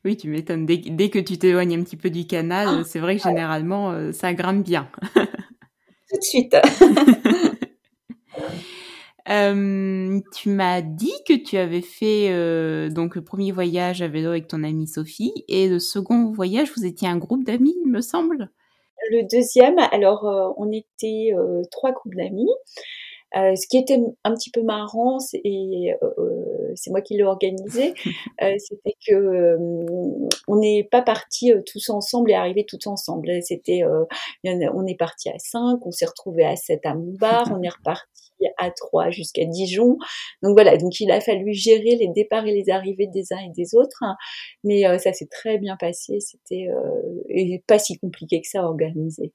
Oui, 0.05 0.17
tu 0.17 0.29
m'étonnes. 0.29 0.65
Dès, 0.65 0.79
dès 0.79 1.11
que 1.11 1.19
tu 1.19 1.39
t'éloignes 1.39 1.75
un 1.79 1.83
petit 1.83 1.97
peu 1.97 2.09
du 2.11 2.27
canal, 2.27 2.67
Ah, 2.81 2.83
c'est 2.85 3.01
vrai 3.01 3.17
que 3.17 3.23
ouais. 3.25 3.31
généralement, 3.31 4.13
ça 4.13 4.33
grimpe 4.33 4.65
bien. 4.65 4.89
Tout 5.15 6.17
de 6.19 6.23
suite. 6.23 6.57
Euh, 9.29 10.21
tu 10.35 10.49
m'as 10.49 10.81
dit 10.81 11.13
que 11.27 11.35
tu 11.35 11.59
avais 11.59 11.83
fait 11.83 12.29
euh, 12.31 12.89
donc 12.89 13.15
le 13.15 13.23
premier 13.23 13.53
voyage 13.53 14.01
à 14.01 14.09
vélo 14.09 14.31
avec 14.31 14.49
ton 14.49 14.65
amie 14.65 14.87
Sophie 14.87 15.45
et 15.49 15.69
le 15.69 15.79
second 15.79 16.33
voyage, 16.33 16.73
vous 16.75 16.87
étiez 16.87 17.09
un 17.09 17.19
groupe 17.19 17.45
d'amis, 17.45 17.77
il 17.85 17.91
me 17.91 18.01
semble. 18.01 18.51
Le 19.11 19.29
deuxième, 19.29 19.79
alors 19.93 20.27
euh, 20.27 20.49
on 20.57 20.73
était 20.73 21.33
trois 21.71 21.93
couples 21.93 22.17
d'amis. 22.17 22.49
Euh, 23.37 23.55
ce 23.57 23.67
qui 23.69 23.77
était 23.79 23.99
un 24.25 24.35
petit 24.35 24.51
peu 24.51 24.63
marrant, 24.63 25.19
c'est- 25.19 25.41
et 25.45 25.95
euh, 26.03 26.73
c'est 26.75 26.91
moi 26.91 27.03
qui 27.03 27.15
l'ai 27.17 27.25
organisé, 27.25 27.93
euh, 28.43 28.55
c'était 28.59 28.95
que 29.07 29.15
euh, 29.15 29.57
on 30.49 30.57
n'est 30.57 30.85
pas 30.85 31.03
partis 31.03 31.53
euh, 31.53 31.61
tous 31.67 31.91
ensemble 31.91 32.31
et 32.31 32.35
arrivés 32.35 32.65
tous 32.67 32.87
ensemble. 32.87 33.31
C'était, 33.43 33.83
euh, 33.85 34.05
on 34.45 34.87
est 34.87 34.97
parti 34.97 35.29
à 35.31 35.39
cinq, 35.39 35.79
on 35.87 35.91
s'est 35.91 36.07
retrouvé 36.07 36.45
à 36.45 36.57
sept 36.57 36.85
à 36.87 36.95
Montbard, 36.95 37.49
on 37.53 37.63
est 37.63 37.69
reparti 37.69 38.07
à 38.59 38.71
trois 38.71 39.11
jusqu'à 39.11 39.45
Dijon. 39.45 39.99
Donc 40.43 40.53
voilà, 40.55 40.77
donc 40.77 41.01
il 41.01 41.11
a 41.11 41.21
fallu 41.21 41.53
gérer 41.53 41.97
les 41.97 42.09
départs 42.09 42.47
et 42.47 42.53
les 42.55 42.71
arrivées 42.71 43.09
des 43.09 43.33
uns 43.33 43.39
et 43.39 43.51
des 43.57 43.75
autres, 43.75 43.99
hein. 44.03 44.17
mais 44.65 44.87
euh, 44.87 44.99
ça 44.99 45.13
s'est 45.13 45.27
très 45.31 45.59
bien 45.59 45.77
passé. 45.77 46.21
C'était 46.21 46.69
euh, 46.71 47.23
et 47.29 47.63
pas 47.67 47.79
si 47.79 47.99
compliqué 47.99 48.41
que 48.41 48.49
ça 48.49 48.61
à 48.61 48.65
organiser. 48.65 49.33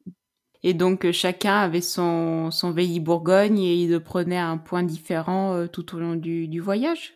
Et 0.63 0.74
donc 0.74 1.05
euh, 1.05 1.12
chacun 1.12 1.58
avait 1.60 1.82
son, 1.82 2.50
son 2.51 2.72
Véli 2.72 3.00
Bourgogne 3.00 3.60
et 3.60 3.75
il 3.75 3.91
le 3.91 4.00
prenait 4.01 4.38
à 4.38 4.48
un 4.48 4.58
point 4.58 4.84
différent 4.84 5.53
euh, 5.55 5.67
tout 5.67 5.96
au 5.96 6.00
long 6.00 6.15
du, 6.15 6.48
du 6.48 6.60
voyage. 6.60 7.13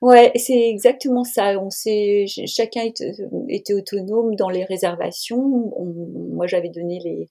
Ouais, 0.00 0.30
c'est 0.36 0.68
exactement 0.70 1.24
ça. 1.24 1.58
On 1.58 1.70
s'est, 1.70 2.26
ch- 2.28 2.48
chacun 2.48 2.82
était, 2.84 3.12
était 3.48 3.74
autonome 3.74 4.36
dans 4.36 4.48
les 4.48 4.64
réservations. 4.64 5.72
On- 5.76 6.08
moi, 6.34 6.46
j'avais 6.46 6.68
donné 6.68 7.00
les 7.04 7.28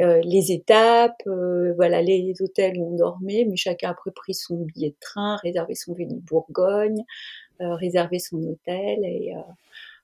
euh, 0.00 0.20
les 0.24 0.52
étapes, 0.52 1.20
euh, 1.26 1.72
voilà, 1.76 2.02
les 2.02 2.34
hôtels 2.40 2.78
où 2.78 2.92
on 2.94 2.96
dormait, 2.96 3.44
mais 3.48 3.56
chacun 3.56 3.88
a 3.88 3.90
après 3.92 4.12
pris 4.12 4.34
son 4.34 4.58
billet 4.64 4.90
de 4.90 4.96
train, 5.00 5.36
réservé 5.42 5.74
son 5.74 5.94
vélo 5.94 6.16
Bourgogne, 6.22 7.02
euh, 7.62 7.74
réservé 7.76 8.18
son 8.20 8.38
hôtel 8.44 9.00
et 9.04 9.34
euh, 9.36 9.40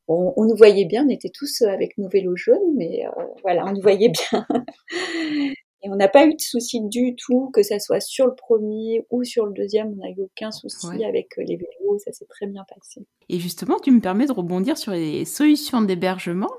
on, 0.08 0.32
on 0.36 0.44
nous 0.44 0.56
voyait 0.56 0.84
bien. 0.84 1.04
On 1.06 1.08
était 1.10 1.30
tous 1.30 1.62
avec 1.62 1.96
nos 1.98 2.08
vélos 2.08 2.36
jaunes, 2.36 2.74
mais 2.76 3.06
euh, 3.06 3.22
voilà, 3.42 3.64
on 3.66 3.72
nous 3.72 3.80
voyait 3.82 4.10
bien. 4.10 4.46
Et 5.86 5.90
on 5.90 5.96
n'a 5.96 6.08
pas 6.08 6.24
eu 6.24 6.34
de 6.34 6.40
souci 6.40 6.80
du 6.80 7.14
tout, 7.14 7.50
que 7.52 7.62
ça 7.62 7.78
soit 7.78 8.00
sur 8.00 8.26
le 8.26 8.34
premier 8.34 9.04
ou 9.10 9.22
sur 9.22 9.44
le 9.44 9.52
deuxième, 9.52 9.88
on 9.92 9.96
n'a 9.96 10.08
eu 10.08 10.22
aucun 10.22 10.50
souci 10.50 10.86
Ouais. 10.86 11.04
avec 11.04 11.36
euh, 11.38 11.42
les 11.46 11.56
vélos, 11.56 11.98
ça 11.98 12.10
s'est 12.10 12.24
très 12.24 12.46
bien 12.46 12.64
passé. 12.74 13.02
Et 13.28 13.38
justement, 13.38 13.76
tu 13.78 13.90
me 13.90 14.00
permets 14.00 14.24
de 14.24 14.32
rebondir 14.32 14.78
sur 14.78 14.92
les 14.92 15.26
solutions 15.26 15.82
d'hébergement. 15.82 16.50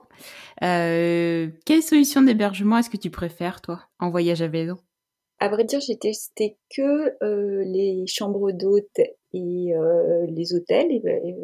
Euh, 0.61 1.47
quelle 1.65 1.81
solution 1.81 2.21
d'hébergement 2.21 2.77
est-ce 2.77 2.91
que 2.91 2.97
tu 2.97 3.09
préfères, 3.09 3.61
toi, 3.61 3.81
en 3.99 4.11
voyage 4.11 4.43
à 4.43 4.47
vélo? 4.47 4.75
À 5.39 5.49
vrai 5.49 5.63
dire, 5.63 5.79
j'ai 5.81 5.97
testé 5.97 6.57
que 6.75 7.15
euh, 7.23 7.63
les 7.65 8.05
chambres 8.05 8.51
d'hôtes 8.51 9.01
et 9.35 9.75
euh, 9.75 10.25
les 10.29 10.53
hôtels. 10.53 10.91
Et, 10.91 11.01
et, 11.29 11.35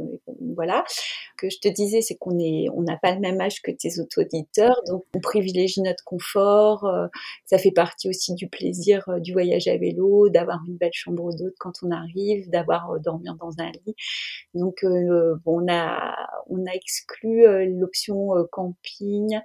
voilà. 0.56 0.84
Ce 0.88 1.02
que 1.38 1.50
je 1.50 1.60
te 1.60 1.68
disais, 1.68 2.02
c'est 2.02 2.16
qu'on 2.16 2.40
est, 2.40 2.68
on 2.74 2.82
n'a 2.82 2.98
pas 2.98 3.14
le 3.14 3.20
même 3.20 3.40
âge 3.42 3.62
que 3.62 3.72
tes 3.72 4.00
auto-auditeurs, 4.00 4.82
donc 4.88 5.04
on 5.16 5.20
privilégie 5.20 5.82
notre 5.82 6.04
confort. 6.04 6.86
euh, 6.86 7.08
ça 7.46 7.58
fait 7.58 7.72
partie 7.72 8.08
aussi 8.10 8.34
du 8.36 8.48
plaisir 8.48 9.10
euh, 9.10 9.20
du 9.20 9.34
voyage 9.34 9.68
à 9.68 9.78
vélo, 9.78 10.30
d'avoir 10.30 10.60
une 10.68 10.78
belle 10.78 10.94
chambre 10.94 11.34
d'hôte 11.36 11.56
quand 11.60 11.74
on 11.84 11.92
arrive, 11.92 12.50
d'avoir 12.50 13.00
dormir 13.00 13.36
dans 13.40 13.52
un 13.60 13.72
lit. 13.72 13.96
Donc, 14.54 14.84
on 14.84 15.68
a, 15.70 16.16
on 16.50 16.66
a 16.66 16.74
exclu 16.74 17.46
l'option 17.80 18.32
camping, 18.52 19.40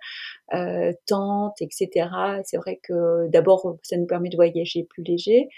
tente, 1.06 1.62
etc. 1.62 2.08
C'est 2.44 2.56
vrai 2.56 2.80
que 2.82 3.28
d'abord, 3.28 3.76
ça 3.82 3.96
nous 3.96 4.06
permet 4.06 4.28
de 4.28 4.36
voyager 4.36 4.84
plus 4.84 5.02
léger. 5.02 5.48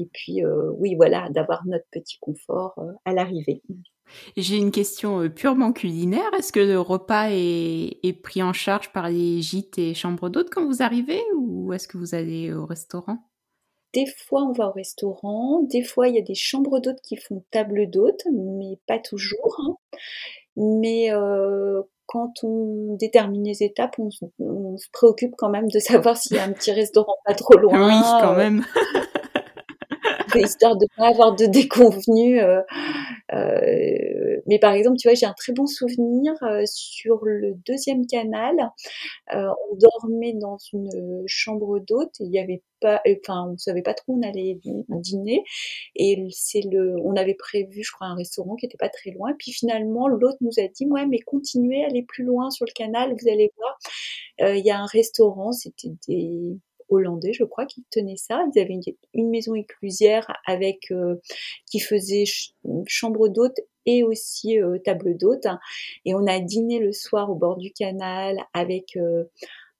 Et 0.00 0.08
puis, 0.12 0.42
euh, 0.44 0.70
oui, 0.78 0.94
voilà, 0.96 1.28
d'avoir 1.30 1.66
notre 1.66 1.84
petit 1.90 2.18
confort 2.20 2.74
euh, 2.78 2.92
à 3.04 3.12
l'arrivée. 3.12 3.62
J'ai 4.36 4.56
une 4.56 4.70
question 4.70 5.20
euh, 5.20 5.28
purement 5.28 5.72
culinaire. 5.72 6.30
Est-ce 6.38 6.52
que 6.52 6.60
le 6.60 6.80
repas 6.80 7.28
est, 7.30 7.98
est 8.02 8.12
pris 8.12 8.42
en 8.42 8.52
charge 8.52 8.92
par 8.92 9.08
les 9.08 9.40
gîtes 9.42 9.78
et 9.78 9.94
chambres 9.94 10.28
d'hôtes 10.30 10.50
quand 10.50 10.64
vous 10.66 10.82
arrivez 10.82 11.20
ou 11.36 11.72
est-ce 11.72 11.86
que 11.86 11.98
vous 11.98 12.14
allez 12.14 12.52
au 12.52 12.66
restaurant? 12.66 13.18
Des 13.92 14.06
fois, 14.06 14.42
on 14.44 14.52
va 14.52 14.68
au 14.68 14.72
restaurant. 14.72 15.62
Des 15.64 15.82
fois, 15.82 16.08
il 16.08 16.14
y 16.14 16.18
a 16.18 16.22
des 16.22 16.34
chambres 16.34 16.80
d'hôtes 16.80 17.00
qui 17.02 17.16
font 17.16 17.44
table 17.50 17.90
d'hôtes, 17.90 18.24
mais 18.32 18.78
pas 18.86 18.98
toujours. 19.00 19.78
Mais 20.56 21.12
euh, 21.12 21.82
quand 22.06 22.32
on 22.42 22.96
détermine 22.98 23.44
les 23.44 23.62
étapes, 23.62 23.96
on, 23.98 24.10
se- 24.10 24.24
on 24.38 24.76
se 24.76 24.88
préoccupe 24.92 25.34
quand 25.36 25.50
même 25.50 25.68
de 25.68 25.78
savoir 25.78 26.16
s'il 26.16 26.36
y 26.36 26.40
a 26.40 26.44
un 26.44 26.52
petit 26.52 26.72
restaurant 26.72 27.14
pas 27.24 27.34
trop 27.34 27.56
loin. 27.56 27.86
Oui, 27.88 28.00
quand 28.20 28.36
même. 28.36 28.64
histoire 30.38 30.76
de 30.76 30.86
pas 30.96 31.08
avoir 31.08 31.34
de 31.34 31.46
déconvenus. 31.46 32.40
euh, 32.42 32.60
euh, 33.32 34.40
mais 34.46 34.58
par 34.58 34.72
exemple, 34.74 34.96
tu 34.98 35.08
vois, 35.08 35.14
j'ai 35.14 35.26
un 35.26 35.34
très 35.34 35.52
bon 35.52 35.66
souvenir 35.66 36.32
euh, 36.42 36.62
sur 36.66 37.24
le 37.24 37.54
deuxième 37.66 38.06
canal. 38.06 38.56
on 39.32 39.76
dormait 39.76 40.34
dans 40.34 40.58
une 40.72 41.24
chambre 41.26 41.80
d'hôte. 41.80 42.14
Il 42.20 42.32
y 42.32 42.38
avait 42.38 42.62
pas, 42.80 43.02
enfin, 43.22 43.50
on 43.52 43.58
savait 43.58 43.82
pas 43.82 43.94
trop 43.94 44.14
où 44.14 44.18
on 44.20 44.28
allait 44.28 44.54
dî- 44.62 44.84
dîner. 44.88 45.44
Et 45.96 46.26
c'est 46.30 46.62
le, 46.70 46.96
on 47.04 47.16
avait 47.16 47.34
prévu, 47.34 47.82
je 47.84 47.92
crois, 47.92 48.08
un 48.08 48.14
restaurant 48.16 48.56
qui 48.56 48.66
était 48.66 48.78
pas 48.78 48.88
très 48.88 49.10
loin. 49.10 49.32
Puis 49.38 49.52
finalement, 49.52 50.08
l'autre 50.08 50.38
nous 50.40 50.58
a 50.58 50.68
dit, 50.68 50.86
ouais, 50.86 51.06
mais 51.06 51.20
continuez, 51.20 51.84
allez 51.84 52.02
plus 52.02 52.24
loin 52.24 52.50
sur 52.50 52.66
le 52.66 52.72
canal, 52.72 53.14
vous 53.20 53.28
allez 53.30 53.50
voir. 53.56 53.78
Il 54.40 54.64
y 54.64 54.70
a 54.70 54.78
un 54.80 54.86
restaurant, 54.86 55.52
c'était 55.52 55.92
des 56.08 56.58
Hollandais, 56.90 57.32
je 57.32 57.44
crois, 57.44 57.66
qui 57.66 57.84
tenaient 57.90 58.16
ça. 58.16 58.42
Ils 58.54 58.60
avaient 58.60 58.78
une, 59.14 59.30
maison 59.30 59.54
éclusière 59.54 60.26
euh, 60.48 61.16
qui 61.70 61.80
faisait 61.80 62.26
ch- 62.26 62.52
chambre 62.86 63.28
d'hôte 63.28 63.58
et 63.86 64.02
aussi 64.02 64.60
euh, 64.60 64.78
table 64.78 65.16
d'hôte. 65.16 65.46
Et 66.04 66.14
on 66.14 66.26
a 66.26 66.40
dîné 66.40 66.78
le 66.78 66.92
soir 66.92 67.30
au 67.30 67.34
bord 67.34 67.56
du 67.56 67.72
canal 67.72 68.38
avec 68.52 68.96
euh, 68.96 69.24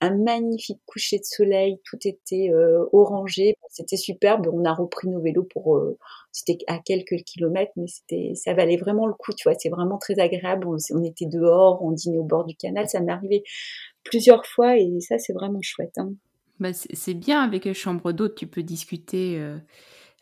un 0.00 0.17
magnifique 0.17 0.81
coucher 0.87 1.19
de 1.19 1.25
soleil. 1.25 1.79
Tout 1.85 1.99
était 2.05 2.50
orangé, 2.93 3.55
c'était 3.69 3.99
superbe. 3.99 4.49
On 4.50 4.64
a 4.64 4.73
repris 4.73 5.09
nos 5.09 5.21
vélos 5.21 5.47
pour, 5.50 5.79
c'était 6.33 6.57
à 6.69 6.79
quelques 6.79 7.23
kilomètres, 7.25 7.73
mais 7.76 7.87
c'était, 7.87 8.33
ça 8.35 8.55
valait 8.55 8.79
vraiment 8.79 9.07
le 9.07 9.12
coup. 9.12 9.35
Tu 9.35 9.47
vois, 9.47 9.59
c'est 9.59 9.69
vraiment 9.69 9.99
très 9.99 10.19
agréable. 10.19 10.67
On, 10.67 10.76
on 10.95 11.05
était 11.05 11.26
dehors, 11.26 11.83
on 11.83 11.93
dînait 11.93 12.17
au 12.17 12.25
bord 12.25 12.47
du 12.47 12.57
canal. 12.57 12.88
Ça 12.88 13.00
m'est 13.00 13.12
arrivé 13.12 13.45
plusieurs 14.05 14.47
fois 14.47 14.79
et 14.79 15.00
ça, 15.00 15.19
c'est 15.19 15.33
vraiment 15.33 15.61
chouette. 15.62 15.97
Hein. 15.99 16.14
Bah, 16.61 16.73
c'est 16.75 17.14
bien 17.14 17.40
avec 17.43 17.64
les 17.64 17.75
chambres 17.75 18.12
d'hôtes, 18.12 18.35
tu 18.37 18.47
peux 18.47 18.62
discuter 18.62 19.38
euh, 19.40 19.59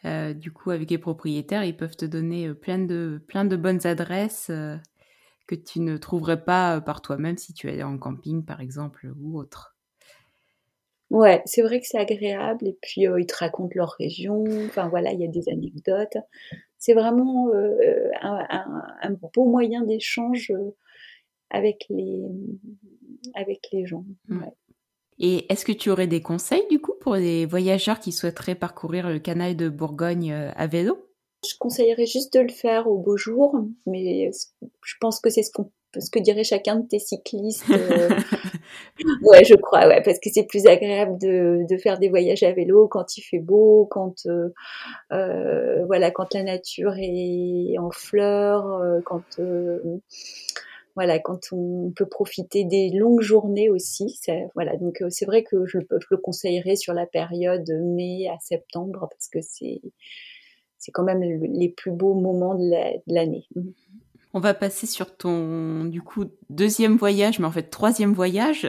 euh, 0.06 0.34
du 0.34 0.52
coup 0.52 0.70
avec 0.70 0.90
les 0.90 0.98
propriétaires, 0.98 1.64
ils 1.64 1.76
peuvent 1.76 1.96
te 1.96 2.06
donner 2.06 2.48
euh, 2.48 2.54
plein 2.54 2.78
de 2.78 3.22
plein 3.28 3.44
de 3.44 3.56
bonnes 3.56 3.86
adresses 3.86 4.48
euh, 4.50 4.76
que 5.48 5.54
tu 5.56 5.80
ne 5.80 5.96
trouverais 5.98 6.44
pas 6.44 6.80
par 6.82 7.02
toi-même 7.02 7.38
si 7.38 7.54
tu 7.54 7.68
allais 7.68 7.82
en 7.84 7.98
camping 7.98 8.44
par 8.44 8.60
exemple 8.60 9.12
ou 9.20 9.38
autre. 9.38 9.76
Ouais, 11.10 11.42
c'est 11.46 11.62
vrai 11.62 11.80
que 11.80 11.86
c'est 11.86 11.98
agréable. 11.98 12.66
Et 12.66 12.76
puis, 12.82 13.02
ils 13.02 13.26
te 13.26 13.34
racontent 13.36 13.72
leur 13.74 13.92
région. 13.98 14.66
Enfin, 14.66 14.88
voilà, 14.88 15.12
il 15.12 15.20
y 15.20 15.24
a 15.24 15.28
des 15.28 15.48
anecdotes. 15.48 16.16
C'est 16.78 16.94
vraiment 16.94 17.50
un, 18.22 18.46
un- 18.50 18.84
un 19.02 19.10
beau 19.34 19.46
moyen 19.46 19.82
d'échange 19.82 20.52
avec 21.50 21.86
les, 21.90 22.22
avec 23.34 23.68
les 23.72 23.86
gens. 23.86 24.04
Mm. 24.28 24.40
Ouais. 24.40 24.52
Et 25.20 25.52
est-ce 25.52 25.64
que 25.64 25.72
tu 25.72 25.90
aurais 25.90 26.06
des 26.06 26.22
conseils 26.22 26.66
du 26.70 26.80
coup 26.80 26.94
pour 27.00 27.16
les 27.16 27.46
voyageurs 27.46 28.00
qui 28.00 28.12
souhaiteraient 28.12 28.54
parcourir 28.54 29.08
le 29.08 29.18
canal 29.18 29.56
de 29.56 29.68
Bourgogne 29.68 30.32
euh, 30.32 30.50
à 30.56 30.66
vélo? 30.66 30.98
Je 31.46 31.54
conseillerais 31.58 32.06
juste 32.06 32.34
de 32.34 32.40
le 32.40 32.48
faire 32.48 32.88
au 32.88 32.98
beau 32.98 33.16
jour, 33.16 33.60
mais 33.86 34.30
je 34.84 34.94
pense 35.00 35.20
que 35.20 35.30
c'est 35.30 35.42
ce 35.42 35.52
qu'on 35.52 35.70
ce 35.96 36.10
que 36.10 36.18
dirait 36.18 36.44
chacun 36.44 36.76
de 36.76 36.86
tes 36.86 36.98
cyclistes. 36.98 37.64
euh, 37.70 38.08
ouais, 39.22 39.44
je 39.44 39.54
crois, 39.54 39.86
ouais, 39.88 40.02
parce 40.02 40.18
que 40.18 40.28
c'est 40.30 40.44
plus 40.44 40.66
agréable 40.66 41.18
de, 41.18 41.66
de 41.68 41.76
faire 41.78 41.98
des 41.98 42.08
voyages 42.08 42.42
à 42.42 42.52
vélo 42.52 42.88
quand 42.88 43.16
il 43.16 43.22
fait 43.22 43.38
beau, 43.38 43.86
quand 43.90 44.26
euh, 44.26 44.52
euh, 45.12 45.84
voilà, 45.86 46.10
quand 46.10 46.34
la 46.34 46.42
nature 46.42 46.94
est 46.98 47.78
en 47.78 47.90
fleurs, 47.90 48.82
quand 49.04 49.38
euh, 49.38 49.80
voilà, 50.98 51.20
quand 51.20 51.52
on 51.52 51.92
peut 51.94 52.08
profiter 52.08 52.64
des 52.64 52.90
longues 52.90 53.20
journées 53.20 53.70
aussi. 53.70 54.18
Voilà, 54.56 54.76
donc 54.76 55.00
c'est 55.10 55.26
vrai 55.26 55.44
que 55.44 55.64
je, 55.64 55.78
je, 55.78 56.06
le 56.10 56.16
conseillerais 56.16 56.74
sur 56.74 56.92
la 56.92 57.06
période 57.06 57.70
mai 57.70 58.26
à 58.28 58.36
septembre 58.40 59.06
parce 59.08 59.28
que 59.28 59.38
c'est 59.40 59.80
c'est 60.76 60.90
quand 60.90 61.04
même 61.04 61.22
les 61.22 61.68
plus 61.68 61.92
beaux 61.92 62.14
moments 62.14 62.56
de 62.56 62.72
l'année. 63.06 63.46
Mmh. 63.54 63.70
On 64.34 64.40
va 64.40 64.54
passer 64.54 64.88
sur 64.88 65.16
ton, 65.16 65.84
du 65.84 66.02
coup, 66.02 66.24
deuxième 66.50 66.96
voyage, 66.96 67.38
mais 67.38 67.46
en 67.46 67.52
fait 67.52 67.70
troisième 67.70 68.12
voyage. 68.12 68.68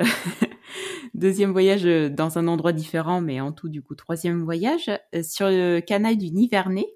deuxième 1.15 1.51
voyage 1.51 1.86
euh, 1.88 2.09
dans 2.09 2.38
un 2.38 2.48
endroit 2.48 2.74
différent, 2.74 3.21
mais 3.21 3.41
en 3.41 3.51
tout, 3.51 3.69
du 3.69 3.81
coup, 3.81 3.95
troisième 3.95 4.43
voyage 4.43 4.91
euh, 5.15 5.24
sur 5.24 5.48
le 5.48 5.79
canal 5.79 6.15
du 6.15 6.29
Nivernais. 6.31 6.88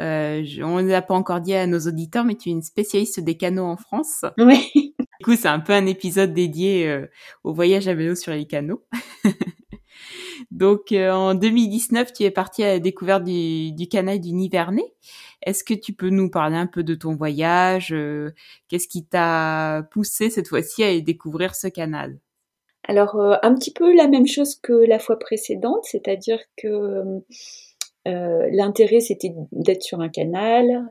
Euh, 0.00 0.44
on 0.62 0.82
ne 0.82 0.88
l'a 0.88 1.02
pas 1.02 1.14
encore 1.14 1.40
dit 1.40 1.54
à 1.54 1.66
nos 1.66 1.80
auditeurs, 1.80 2.24
mais 2.24 2.34
tu 2.34 2.48
es 2.48 2.52
une 2.52 2.62
spécialiste 2.62 3.20
des 3.20 3.36
canaux 3.36 3.64
en 3.64 3.76
France. 3.76 4.24
Oui. 4.38 4.94
Du 5.20 5.24
coup, 5.24 5.36
c'est 5.36 5.48
un 5.48 5.60
peu 5.60 5.72
un 5.72 5.86
épisode 5.86 6.34
dédié 6.34 6.88
euh, 6.88 7.06
au 7.44 7.52
voyage 7.52 7.88
à 7.88 7.94
vélo 7.94 8.14
sur 8.14 8.32
les 8.32 8.46
canaux. 8.46 8.84
Donc, 10.50 10.92
en 10.92 11.34
2019, 11.34 12.12
tu 12.12 12.24
es 12.24 12.30
partie 12.30 12.62
à 12.64 12.74
la 12.74 12.78
découverte 12.78 13.24
du, 13.24 13.72
du 13.72 13.88
canal 13.88 14.20
du 14.20 14.32
Nivernais. 14.32 14.92
Est-ce 15.44 15.62
que 15.62 15.74
tu 15.74 15.92
peux 15.92 16.08
nous 16.08 16.30
parler 16.30 16.56
un 16.56 16.66
peu 16.66 16.82
de 16.82 16.94
ton 16.94 17.14
voyage 17.14 17.92
euh, 17.92 18.32
Qu'est-ce 18.68 18.88
qui 18.88 19.04
t'a 19.04 19.86
poussé 19.90 20.30
cette 20.30 20.48
fois-ci 20.48 20.82
à 20.82 21.00
découvrir 21.00 21.54
ce 21.54 21.68
canal? 21.68 22.18
Alors, 22.88 23.16
euh, 23.16 23.36
un 23.42 23.54
petit 23.54 23.72
peu 23.72 23.94
la 23.94 24.08
même 24.08 24.26
chose 24.26 24.56
que 24.56 24.72
la 24.72 24.98
fois 24.98 25.18
précédente, 25.18 25.84
c'est-à-dire 25.84 26.40
que 26.56 26.68
euh, 26.68 27.20
l'intérêt 28.06 29.00
c'était 29.00 29.34
d'être 29.52 29.82
sur 29.82 30.00
un 30.00 30.08
canal 30.08 30.88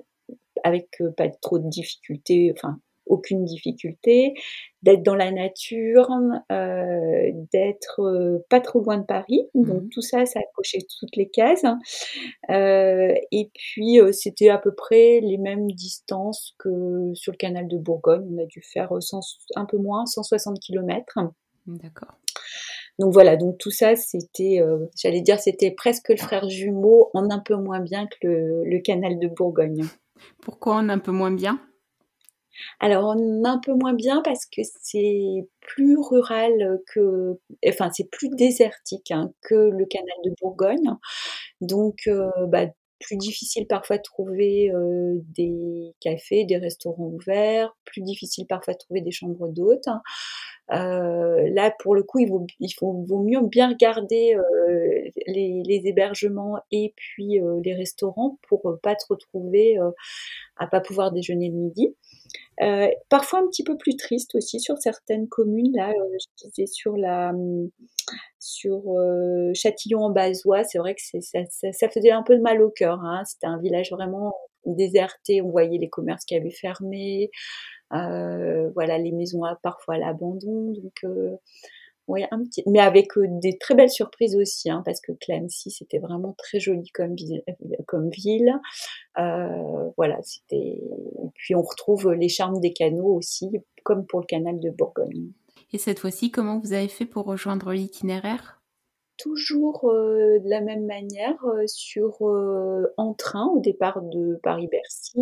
avec 0.63 0.87
pas 1.17 1.29
trop 1.29 1.59
de 1.59 1.67
difficultés, 1.69 2.53
enfin 2.55 2.79
aucune 3.05 3.43
difficulté, 3.43 4.33
d'être 4.81 5.03
dans 5.03 5.15
la 5.15 5.31
nature, 5.31 6.09
euh, 6.51 7.31
d'être 7.51 8.01
euh, 8.01 8.45
pas 8.49 8.59
trop 8.59 8.81
loin 8.81 8.97
de 8.97 9.05
Paris. 9.05 9.41
Donc 9.53 9.83
mmh 9.83 9.89
tout 9.89 10.01
ça, 10.01 10.25
ça 10.25 10.39
a 10.39 10.43
coché 10.55 10.79
toutes 10.99 11.15
les 11.15 11.29
cases. 11.29 11.65
Euh, 12.49 13.13
et 13.31 13.51
puis 13.53 13.99
c'était 14.11 14.49
à 14.49 14.57
peu 14.57 14.73
près 14.73 15.19
les 15.21 15.37
mêmes 15.37 15.71
distances 15.71 16.55
que 16.57 17.13
sur 17.13 17.31
le 17.31 17.37
canal 17.37 17.67
de 17.67 17.77
Bourgogne. 17.77 18.25
On 18.31 18.41
a 18.41 18.45
dû 18.45 18.61
faire 18.61 18.91
un 19.55 19.65
peu 19.65 19.77
moins, 19.77 20.05
160 20.05 20.59
km. 20.59 21.19
D'accord. 21.67 22.22
Donc 22.99 23.11
voilà, 23.13 23.37
donc 23.37 23.57
tout 23.57 23.71
ça, 23.71 23.95
c'était, 23.95 24.61
j'allais 24.95 25.21
dire, 25.21 25.39
c'était 25.39 25.71
presque 25.71 26.09
le 26.09 26.17
frère 26.17 26.47
jumeau 26.47 27.09
en 27.13 27.29
un 27.31 27.39
peu 27.39 27.55
moins 27.55 27.79
bien 27.79 28.07
que 28.07 28.27
le, 28.27 28.63
le 28.63 28.79
canal 28.79 29.19
de 29.19 29.27
Bourgogne. 29.27 29.85
Pourquoi 30.41 30.75
en 30.75 30.89
un 30.89 30.99
peu 30.99 31.11
moins 31.11 31.31
bien? 31.31 31.59
Alors 32.79 33.11
un 33.11 33.59
peu 33.59 33.73
moins 33.73 33.93
bien 33.93 34.21
parce 34.21 34.45
que 34.45 34.61
c'est 34.63 35.47
plus 35.59 35.97
rural 35.97 36.79
que, 36.93 37.39
enfin 37.67 37.89
c'est 37.91 38.09
plus 38.09 38.29
désertique 38.29 39.11
hein, 39.11 39.31
que 39.41 39.55
le 39.55 39.85
canal 39.85 40.15
de 40.23 40.31
Bourgogne, 40.41 40.95
donc 41.61 42.01
euh, 42.07 42.29
bah, 42.47 42.67
plus 43.03 43.17
difficile 43.17 43.67
parfois 43.67 43.97
de 43.97 44.01
trouver 44.01 44.71
euh, 44.71 45.19
des 45.35 45.93
cafés, 45.99 46.45
des 46.45 46.57
restaurants 46.57 47.07
ouverts, 47.07 47.75
plus 47.85 48.01
difficile 48.01 48.47
parfois 48.47 48.73
de 48.73 48.79
trouver 48.79 49.01
des 49.01 49.11
chambres 49.11 49.47
d'hôtes. 49.49 49.89
Euh, 50.71 51.49
là, 51.53 51.71
pour 51.79 51.93
le 51.93 52.03
coup, 52.03 52.19
il 52.19 52.29
vaut, 52.29 52.47
faut, 52.79 53.23
mieux 53.23 53.41
bien 53.47 53.69
regarder 53.69 54.35
les, 55.27 55.61
les, 55.65 55.87
hébergements 55.87 56.57
et 56.71 56.93
puis 56.95 57.39
les 57.63 57.73
restaurants 57.75 58.39
pour 58.47 58.79
pas 58.81 58.95
te 58.95 59.05
retrouver 59.09 59.77
à 60.57 60.67
pas 60.67 60.79
pouvoir 60.79 61.11
déjeuner 61.11 61.49
le 61.49 61.55
midi. 61.55 61.95
Euh, 62.61 62.87
parfois 63.09 63.39
un 63.39 63.47
petit 63.47 63.63
peu 63.63 63.77
plus 63.77 63.95
triste 63.97 64.35
aussi 64.35 64.59
sur 64.59 64.77
certaines 64.77 65.27
communes. 65.27 65.71
Là, 65.75 65.89
euh, 65.89 66.17
je 66.19 66.47
disais 66.47 66.67
sur 66.67 66.95
la 66.97 67.29
hum, 67.29 67.69
sur 68.39 68.81
euh, 68.97 69.51
Châtillon 69.53 70.01
en 70.01 70.09
Bazois, 70.11 70.63
c'est 70.63 70.77
vrai 70.77 70.95
que 70.95 71.01
ça, 71.01 71.89
faisait 71.89 72.11
un 72.11 72.23
peu 72.23 72.35
de 72.35 72.41
mal 72.41 72.61
au 72.61 72.69
cœur. 72.69 72.99
Hein. 73.03 73.23
C'était 73.25 73.47
un 73.47 73.59
village 73.59 73.91
vraiment 73.91 74.35
déserté. 74.65 75.41
On 75.41 75.49
voyait 75.49 75.77
les 75.77 75.89
commerces 75.89 76.25
qui 76.25 76.35
avaient 76.35 76.51
fermé. 76.51 77.31
voilà, 77.91 78.97
les 78.97 79.11
maisons 79.11 79.41
parfois 79.63 79.95
à 79.95 79.97
l'abandon. 79.97 80.73
Donc 80.73 81.03
un 82.31 82.43
petit, 82.43 82.63
mais 82.67 82.79
avec 82.79 83.07
des 83.15 83.57
très 83.57 83.75
belles 83.75 83.89
surprises 83.89 84.35
aussi, 84.35 84.69
hein, 84.69 84.81
parce 84.85 85.01
que 85.01 85.11
Clancy 85.13 85.71
c'était 85.71 85.99
vraiment 85.99 86.35
très 86.37 86.59
joli 86.59 86.89
comme 86.93 87.15
ville. 87.15 87.43
Comme 87.93 88.09
ville. 88.09 88.59
Euh, 89.19 89.91
voilà, 89.97 90.17
c'était. 90.23 90.81
Puis 91.35 91.53
on 91.53 91.61
retrouve 91.61 92.11
les 92.13 92.27
charmes 92.27 92.59
des 92.59 92.73
canaux 92.73 93.13
aussi, 93.13 93.51
comme 93.83 94.07
pour 94.07 94.19
le 94.19 94.25
canal 94.25 94.59
de 94.59 94.71
Bourgogne. 94.71 95.29
Et 95.73 95.77
cette 95.77 95.99
fois-ci, 95.99 96.31
comment 96.31 96.59
vous 96.59 96.73
avez 96.73 96.87
fait 96.87 97.05
pour 97.05 97.25
rejoindre 97.25 97.71
l'itinéraire? 97.71 98.59
Toujours 99.19 99.91
euh, 99.91 100.39
de 100.39 100.49
la 100.49 100.61
même 100.61 100.87
manière, 100.87 101.37
sur 101.67 102.23
en 102.97 103.13
train 103.13 103.45
au 103.45 103.59
départ 103.59 104.01
de 104.01 104.39
Paris-Bercy. 104.41 105.19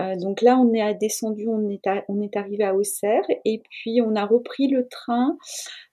Euh, 0.00 0.16
donc 0.16 0.42
là, 0.42 0.58
on 0.58 0.72
est 0.72 0.94
descendu, 0.94 1.46
on 1.48 1.68
est, 1.68 1.82
on 2.08 2.20
est 2.20 2.36
arrivé 2.36 2.64
à 2.64 2.74
Auxerre 2.74 3.24
et 3.44 3.62
puis 3.70 4.00
on 4.02 4.16
a 4.16 4.26
repris 4.26 4.68
le 4.68 4.88
train. 4.88 5.36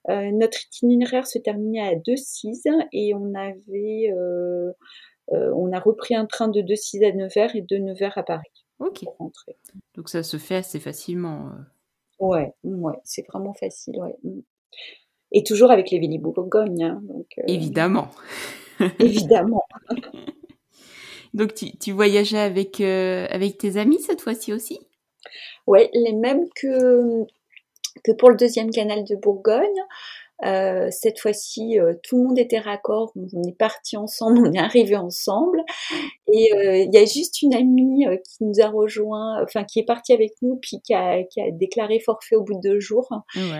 Euh, 0.08 0.30
notre 0.32 0.64
itinéraire 0.66 1.26
se 1.26 1.38
terminait 1.38 1.80
à 1.80 1.94
2-6 1.94 2.68
et 2.92 3.14
on 3.14 3.34
avait, 3.34 4.12
euh, 4.12 4.72
on 5.28 5.72
a 5.72 5.80
repris 5.80 6.14
un 6.14 6.26
train 6.26 6.48
de 6.48 6.60
2-6 6.60 7.04
à 7.04 7.12
Nevers 7.12 7.56
et 7.56 7.62
de 7.62 7.76
Nevers 7.78 8.16
à 8.18 8.22
Paris. 8.22 8.64
Ok. 8.78 9.04
Donc 9.94 10.08
ça 10.08 10.22
se 10.22 10.36
fait 10.36 10.56
assez 10.56 10.80
facilement. 10.80 11.50
Ouais, 12.18 12.52
ouais, 12.64 12.98
c'est 13.04 13.26
vraiment 13.28 13.54
facile, 13.54 13.96
ouais. 13.98 14.16
Et 15.32 15.42
toujours 15.42 15.70
avec 15.70 15.90
les 15.90 15.98
Villes 15.98 16.20
Bourgogne. 16.20 16.84
Hein, 16.84 17.02
évidemment. 17.46 18.08
évidemment. 18.98 19.64
Donc 21.34 21.54
tu, 21.54 21.92
voyageais 21.92 22.38
avec, 22.38 22.80
euh, 22.80 23.26
avec 23.30 23.56
tes 23.58 23.78
amis 23.78 24.00
cette 24.00 24.20
fois-ci 24.20 24.52
aussi? 24.52 24.78
Oui, 25.66 25.88
les 25.94 26.12
mêmes 26.12 26.44
que, 26.54 27.24
que 28.04 28.12
pour 28.12 28.30
le 28.30 28.36
deuxième 28.36 28.70
canal 28.70 29.04
de 29.04 29.16
Bourgogne. 29.16 29.80
Euh, 30.44 30.88
cette 30.90 31.20
fois-ci, 31.20 31.78
euh, 31.78 31.94
tout 32.02 32.16
le 32.16 32.28
monde 32.28 32.38
était 32.38 32.58
raccord. 32.58 33.12
On 33.16 33.42
est 33.48 33.56
parti 33.56 33.96
ensemble, 33.96 34.38
on 34.46 34.52
est 34.52 34.58
arrivé 34.58 34.96
ensemble. 34.96 35.62
Et 36.32 36.50
il 36.54 36.90
y 36.92 36.98
a 36.98 37.04
juste 37.04 37.42
une 37.42 37.54
amie 37.54 38.06
qui 38.24 38.44
nous 38.44 38.60
a 38.60 38.68
rejoint, 38.68 39.42
enfin 39.42 39.64
qui 39.64 39.80
est 39.80 39.84
partie 39.84 40.12
avec 40.12 40.32
nous, 40.40 40.58
puis 40.62 40.80
qui 40.80 40.94
a, 40.94 41.22
qui 41.24 41.40
a 41.40 41.50
déclaré 41.50 42.00
forfait 42.00 42.36
au 42.36 42.42
bout 42.42 42.54
de 42.54 42.70
deux 42.70 42.80
jours 42.80 43.08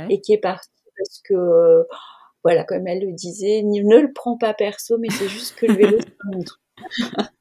et 0.08 0.20
qui 0.20 0.32
est 0.32 0.38
partie 0.38 0.70
parce 0.96 1.20
que, 1.24 1.86
voilà, 2.44 2.64
comme 2.64 2.86
elle 2.86 3.04
le 3.04 3.12
disait, 3.12 3.62
ne 3.62 3.98
le 3.98 4.12
prends 4.12 4.38
pas 4.38 4.54
perso, 4.54 4.96
mais 4.98 5.10
c'est 5.10 5.28
juste 5.28 5.56
que 5.56 5.66
le 5.66 5.74
vélo 5.74 5.98
c'est 6.00 6.36
un 6.36 6.40
truc 6.40 6.58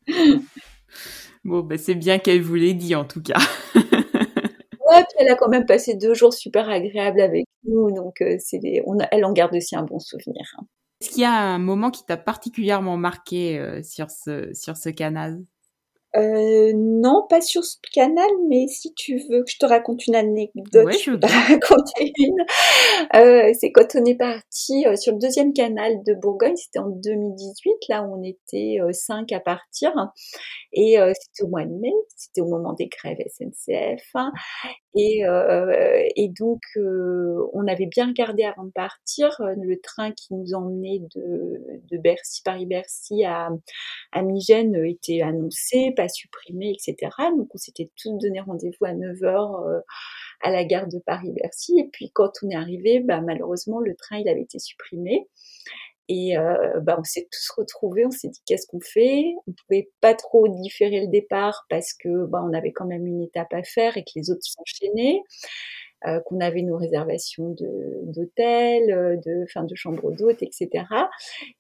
bon, 1.43 1.61
ben 1.61 1.77
c'est 1.77 1.95
bien 1.95 2.19
qu'elle 2.19 2.41
vous 2.41 2.55
l'ait 2.55 2.73
dit 2.73 2.95
en 2.95 3.05
tout 3.05 3.21
cas. 3.21 3.39
ouais, 4.91 5.03
elle 5.17 5.29
a 5.29 5.35
quand 5.35 5.49
même 5.49 5.65
passé 5.65 5.95
deux 5.95 6.13
jours 6.13 6.33
super 6.33 6.69
agréables 6.69 7.21
avec 7.21 7.45
nous, 7.63 7.91
donc 7.91 8.21
euh, 8.21 8.37
c'est 8.39 8.59
on 8.85 8.97
elle 9.11 9.25
en 9.25 9.33
garde 9.33 9.55
aussi 9.55 9.75
un 9.75 9.83
bon 9.83 9.99
souvenir. 9.99 10.43
Hein. 10.57 10.65
Est-ce 11.01 11.09
qu'il 11.09 11.21
y 11.21 11.25
a 11.25 11.33
un 11.33 11.57
moment 11.57 11.89
qui 11.89 12.05
t'a 12.05 12.17
particulièrement 12.17 12.95
marqué 12.95 13.57
euh, 13.57 13.81
sur, 13.81 14.11
ce, 14.11 14.53
sur 14.53 14.77
ce 14.77 14.89
canal? 14.89 15.41
Euh, 16.17 16.73
non, 16.75 17.25
pas 17.29 17.39
sur 17.39 17.63
ce 17.63 17.77
canal, 17.93 18.29
mais 18.49 18.67
si 18.67 18.93
tu 18.93 19.17
veux 19.29 19.43
que 19.43 19.51
je 19.51 19.57
te 19.57 19.65
raconte 19.65 20.05
une 20.07 20.15
anecdote, 20.15 20.91
je, 20.91 21.11
te 21.15 21.25
raconter 21.25 22.11
une. 22.17 22.45
Euh, 23.15 23.53
c'est 23.57 23.71
quand 23.71 23.95
on 23.95 24.03
est 24.03 24.15
parti 24.15 24.85
euh, 24.87 24.97
sur 24.97 25.13
le 25.13 25.19
deuxième 25.19 25.53
canal 25.53 26.03
de 26.05 26.13
Bourgogne, 26.13 26.57
c'était 26.57 26.79
en 26.79 26.89
2018, 26.89 27.73
là 27.87 28.03
où 28.03 28.19
on 28.19 28.23
était 28.23 28.77
cinq 28.91 29.31
à 29.31 29.39
partir, 29.39 29.93
et 30.73 30.97
c'était 30.97 31.43
au 31.43 31.47
mois 31.47 31.65
de 31.65 31.73
mai, 31.79 31.93
c'était 32.15 32.41
au 32.41 32.47
moment 32.47 32.73
des 32.73 32.87
grèves 32.87 33.17
SNCF, 33.27 34.03
hein. 34.15 34.31
Et, 34.95 35.23
et 36.15 36.27
donc 36.29 36.61
on 36.77 37.67
avait 37.67 37.85
bien 37.85 38.07
regardé 38.07 38.43
avant 38.43 38.65
de 38.65 38.71
partir 38.71 39.29
le 39.39 39.79
train 39.79 40.11
qui 40.11 40.33
nous 40.33 40.53
emmenait 40.53 41.01
de, 41.15 41.61
de 41.89 41.97
Bercy, 41.97 42.41
Paris-Bercy 42.43 43.23
à, 43.25 43.49
à 44.11 44.21
Migène 44.21 44.75
était 44.85 45.21
annoncé 45.21 45.93
supprimé, 46.09 46.71
etc. 46.71 47.11
Donc 47.35 47.53
on 47.53 47.57
s'était 47.57 47.89
tous 47.95 48.17
donné 48.17 48.39
rendez-vous 48.39 48.85
à 48.85 48.93
9h 48.93 49.67
euh, 49.67 49.79
à 50.41 50.51
la 50.51 50.63
gare 50.65 50.87
de 50.87 50.99
Paris-Bercy. 50.99 51.79
Et 51.79 51.89
puis 51.91 52.11
quand 52.11 52.31
on 52.43 52.49
est 52.49 52.55
arrivé, 52.55 52.99
bah, 52.99 53.21
malheureusement 53.21 53.79
le 53.79 53.95
train 53.95 54.17
il 54.17 54.29
avait 54.29 54.41
été 54.41 54.59
supprimé. 54.59 55.27
Et 56.13 56.37
euh, 56.37 56.81
bah, 56.81 56.97
on 56.99 57.05
s'est 57.05 57.25
tous 57.31 57.51
retrouvés, 57.55 58.05
on 58.05 58.11
s'est 58.11 58.27
dit 58.27 58.41
qu'est-ce 58.45 58.67
qu'on 58.67 58.81
fait? 58.81 59.33
On 59.47 59.53
pouvait 59.65 59.89
pas 60.01 60.13
trop 60.13 60.45
différer 60.49 60.99
le 60.99 61.07
départ 61.07 61.65
parce 61.69 61.93
que 61.93 62.25
bah, 62.25 62.43
on 62.45 62.51
avait 62.51 62.73
quand 62.73 62.85
même 62.85 63.07
une 63.07 63.21
étape 63.21 63.53
à 63.53 63.63
faire 63.63 63.95
et 63.95 64.03
que 64.03 64.11
les 64.17 64.29
autres 64.29 64.43
s'enchaînaient. 64.43 65.21
euh, 66.07 66.19
qu'on 66.25 66.41
avait 66.41 66.63
nos 66.63 66.75
réservations 66.75 67.55
d'hôtel, 68.03 69.21
de, 69.25 69.45
fin 69.53 69.63
de 69.63 69.73
chambre 69.75 70.11
d'hôte, 70.11 70.41
etc. 70.41 70.83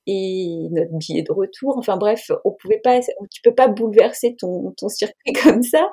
Et 0.05 0.67
notre 0.71 0.97
billet 0.97 1.21
de 1.23 1.31
retour. 1.31 1.77
Enfin 1.77 1.95
bref, 1.95 2.29
on 2.43 2.51
pouvait 2.51 2.81
pas, 2.83 2.99
tu 3.31 3.41
peux 3.43 3.55
pas 3.55 3.69
bouleverser 3.69 4.35
ton, 4.37 4.73
ton 4.75 4.89
circuit 4.89 5.33
comme 5.43 5.63
ça. 5.63 5.89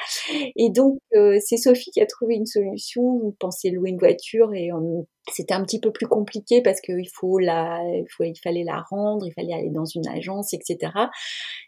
Et 0.57 0.71
donc 0.71 0.99
c'est 1.13 1.59
Sophie 1.59 1.93
qui 1.93 2.01
a 2.01 2.07
trouvé 2.07 2.35
une 2.35 2.47
solution. 2.47 3.03
On 3.03 3.31
pensait 3.39 3.71
louer 3.71 3.91
une 3.91 3.99
voiture 3.99 4.53
et 4.53 4.73
on 4.73 5.07
c'était 5.33 5.55
un 5.55 5.63
petit 5.63 5.81
peu 5.81 5.93
plus 5.93 6.07
compliqué 6.07 6.63
parce 6.63 6.81
qu'il 6.81 7.09
faut 7.13 7.39
la, 7.39 7.81
il, 7.85 8.07
faut, 8.09 8.25
il 8.25 8.37
fallait 8.43 8.65
la 8.65 8.83
rendre, 8.91 9.27
il 9.27 9.33
fallait 9.33 9.55
aller 9.55 9.71
dans 9.71 9.85
une 9.85 10.07
agence, 10.09 10.53
etc. 10.55 10.93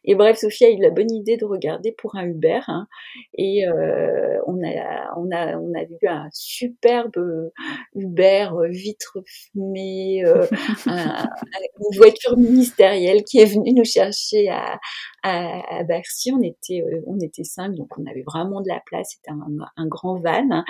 Et 0.04 0.14
bref, 0.14 0.38
Sophie 0.38 0.64
a 0.64 0.70
eu 0.70 0.80
la 0.80 0.90
bonne 0.90 1.10
idée 1.12 1.36
de 1.36 1.44
regarder 1.44 1.92
pour 1.92 2.16
un 2.16 2.24
Uber. 2.26 2.60
Hein, 2.68 2.86
et 3.34 3.66
euh, 3.66 4.38
on 4.46 4.62
a, 4.62 5.10
on 5.16 5.30
a, 5.30 5.56
on 5.56 5.72
a 5.74 5.84
vu 5.84 5.98
un 6.08 6.28
superbe 6.32 7.50
Uber 7.94 8.48
euh, 8.52 8.68
vitre 8.68 9.18
fumée, 9.26 10.24
euh, 10.24 10.46
une 10.86 11.96
voiture 11.96 12.36
ministérielle 12.36 13.24
qui 13.24 13.38
est 13.38 13.46
venue 13.46 13.72
nous 13.72 13.84
chercher 13.84 14.48
à, 14.48 14.78
à, 15.22 15.78
à 15.78 15.82
Bercy. 15.84 16.32
On 16.32 16.42
était, 16.42 16.82
euh, 16.82 17.02
on 17.06 17.18
était 17.18 17.44
cinq, 17.44 17.74
donc 17.74 17.88
on 17.98 18.06
avait 18.06 18.22
vraiment 18.22 18.60
de 18.60 18.68
la 18.68 18.80
place. 18.84 19.16
C'était 19.16 19.30
un, 19.30 19.40
un, 19.76 19.86
grand 19.86 20.18
van. 20.20 20.48
Hein, 20.50 20.64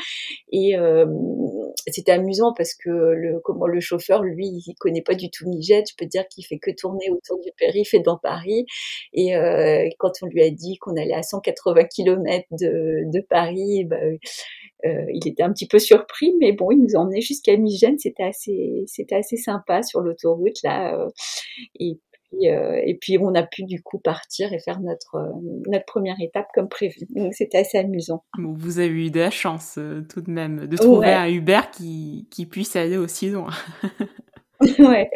et 0.52 0.76
euh, 0.76 1.06
c'était 1.86 2.12
amusant 2.12 2.52
parce 2.56 2.74
que 2.74 2.90
le, 2.90 3.80
chauffeur, 3.80 4.22
lui, 4.22 4.46
il 4.46 4.74
connaît 4.78 5.02
pas 5.02 5.14
du 5.14 5.30
tout 5.30 5.48
Nigel. 5.48 5.84
Je 5.88 5.94
peux 5.96 6.06
dire 6.06 6.26
qu'il 6.28 6.44
fait 6.44 6.58
que 6.58 6.70
tourner 6.70 7.10
autour 7.10 7.40
du 7.40 7.50
périph' 7.56 7.94
et 7.94 8.00
dans 8.00 8.18
Paris. 8.18 8.66
Et 9.12 9.36
euh, 9.36 9.88
quand 9.98 10.12
on 10.22 10.26
lui 10.26 10.42
a 10.42 10.50
dit 10.50 10.76
qu'on 10.78 10.96
allait 10.96 11.14
à 11.14 11.22
180 11.22 11.84
km 11.84 12.46
de, 12.52 13.20
Paris, 13.28 13.84
bah, 13.84 13.96
euh, 14.86 15.04
il 15.12 15.28
était 15.28 15.42
un 15.42 15.52
petit 15.52 15.66
peu 15.66 15.78
surpris, 15.78 16.34
mais 16.40 16.52
bon, 16.52 16.70
il 16.70 16.78
nous 16.78 16.96
a 16.96 17.00
emmenés 17.00 17.20
jusqu'à 17.20 17.56
Migène. 17.56 17.98
C'était 17.98 18.22
assez, 18.22 18.84
c'était 18.86 19.16
assez 19.16 19.36
sympa 19.36 19.82
sur 19.82 20.00
l'autoroute 20.00 20.62
là. 20.62 20.98
Euh, 20.98 21.08
et 22.38 22.52
euh, 22.52 22.80
et 22.84 22.96
puis 23.00 23.18
on 23.18 23.34
a 23.34 23.42
pu 23.42 23.64
du 23.64 23.82
coup 23.82 23.98
partir 23.98 24.52
et 24.52 24.58
faire 24.58 24.80
notre 24.80 25.16
euh, 25.16 25.32
notre 25.66 25.84
première 25.84 26.16
étape 26.20 26.48
comme 26.54 26.68
prévu. 26.68 27.00
Donc 27.10 27.34
c'était 27.34 27.58
assez 27.58 27.78
amusant. 27.78 28.24
Bon, 28.38 28.54
vous 28.56 28.78
avez 28.78 28.88
eu 28.88 29.10
de 29.10 29.20
la 29.20 29.30
chance 29.30 29.76
euh, 29.78 30.02
tout 30.08 30.20
de 30.20 30.30
même 30.30 30.66
de 30.66 30.76
trouver 30.76 31.12
un 31.12 31.28
Uber 31.28 31.60
qui 31.72 32.26
qui 32.30 32.46
puisse 32.46 32.76
aller 32.76 32.96
aussi 32.96 33.30
loin. 33.30 33.50
ouais. 34.78 35.10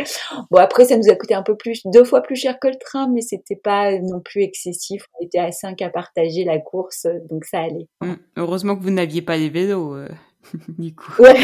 Bon 0.50 0.58
après 0.58 0.86
ça 0.86 0.96
nous 0.96 1.08
a 1.10 1.14
coûté 1.14 1.34
un 1.34 1.42
peu 1.42 1.56
plus, 1.56 1.82
deux 1.86 2.04
fois 2.04 2.22
plus 2.22 2.36
cher 2.36 2.58
que 2.58 2.68
le 2.68 2.78
train, 2.78 3.08
mais 3.08 3.20
c'était 3.20 3.56
pas 3.56 3.92
non 3.98 4.20
plus 4.20 4.42
excessif. 4.42 5.06
On 5.18 5.24
était 5.24 5.38
à 5.38 5.52
cinq 5.52 5.82
à 5.82 5.90
partager 5.90 6.44
la 6.44 6.58
course, 6.58 7.06
donc 7.30 7.44
ça 7.44 7.60
allait. 7.60 7.88
Hum, 8.00 8.16
heureusement 8.36 8.76
que 8.76 8.82
vous 8.82 8.90
n'aviez 8.90 9.22
pas 9.22 9.36
les 9.36 9.50
vélos. 9.50 9.96
du 10.78 10.94
coup. 10.94 11.22
Ouais. 11.22 11.34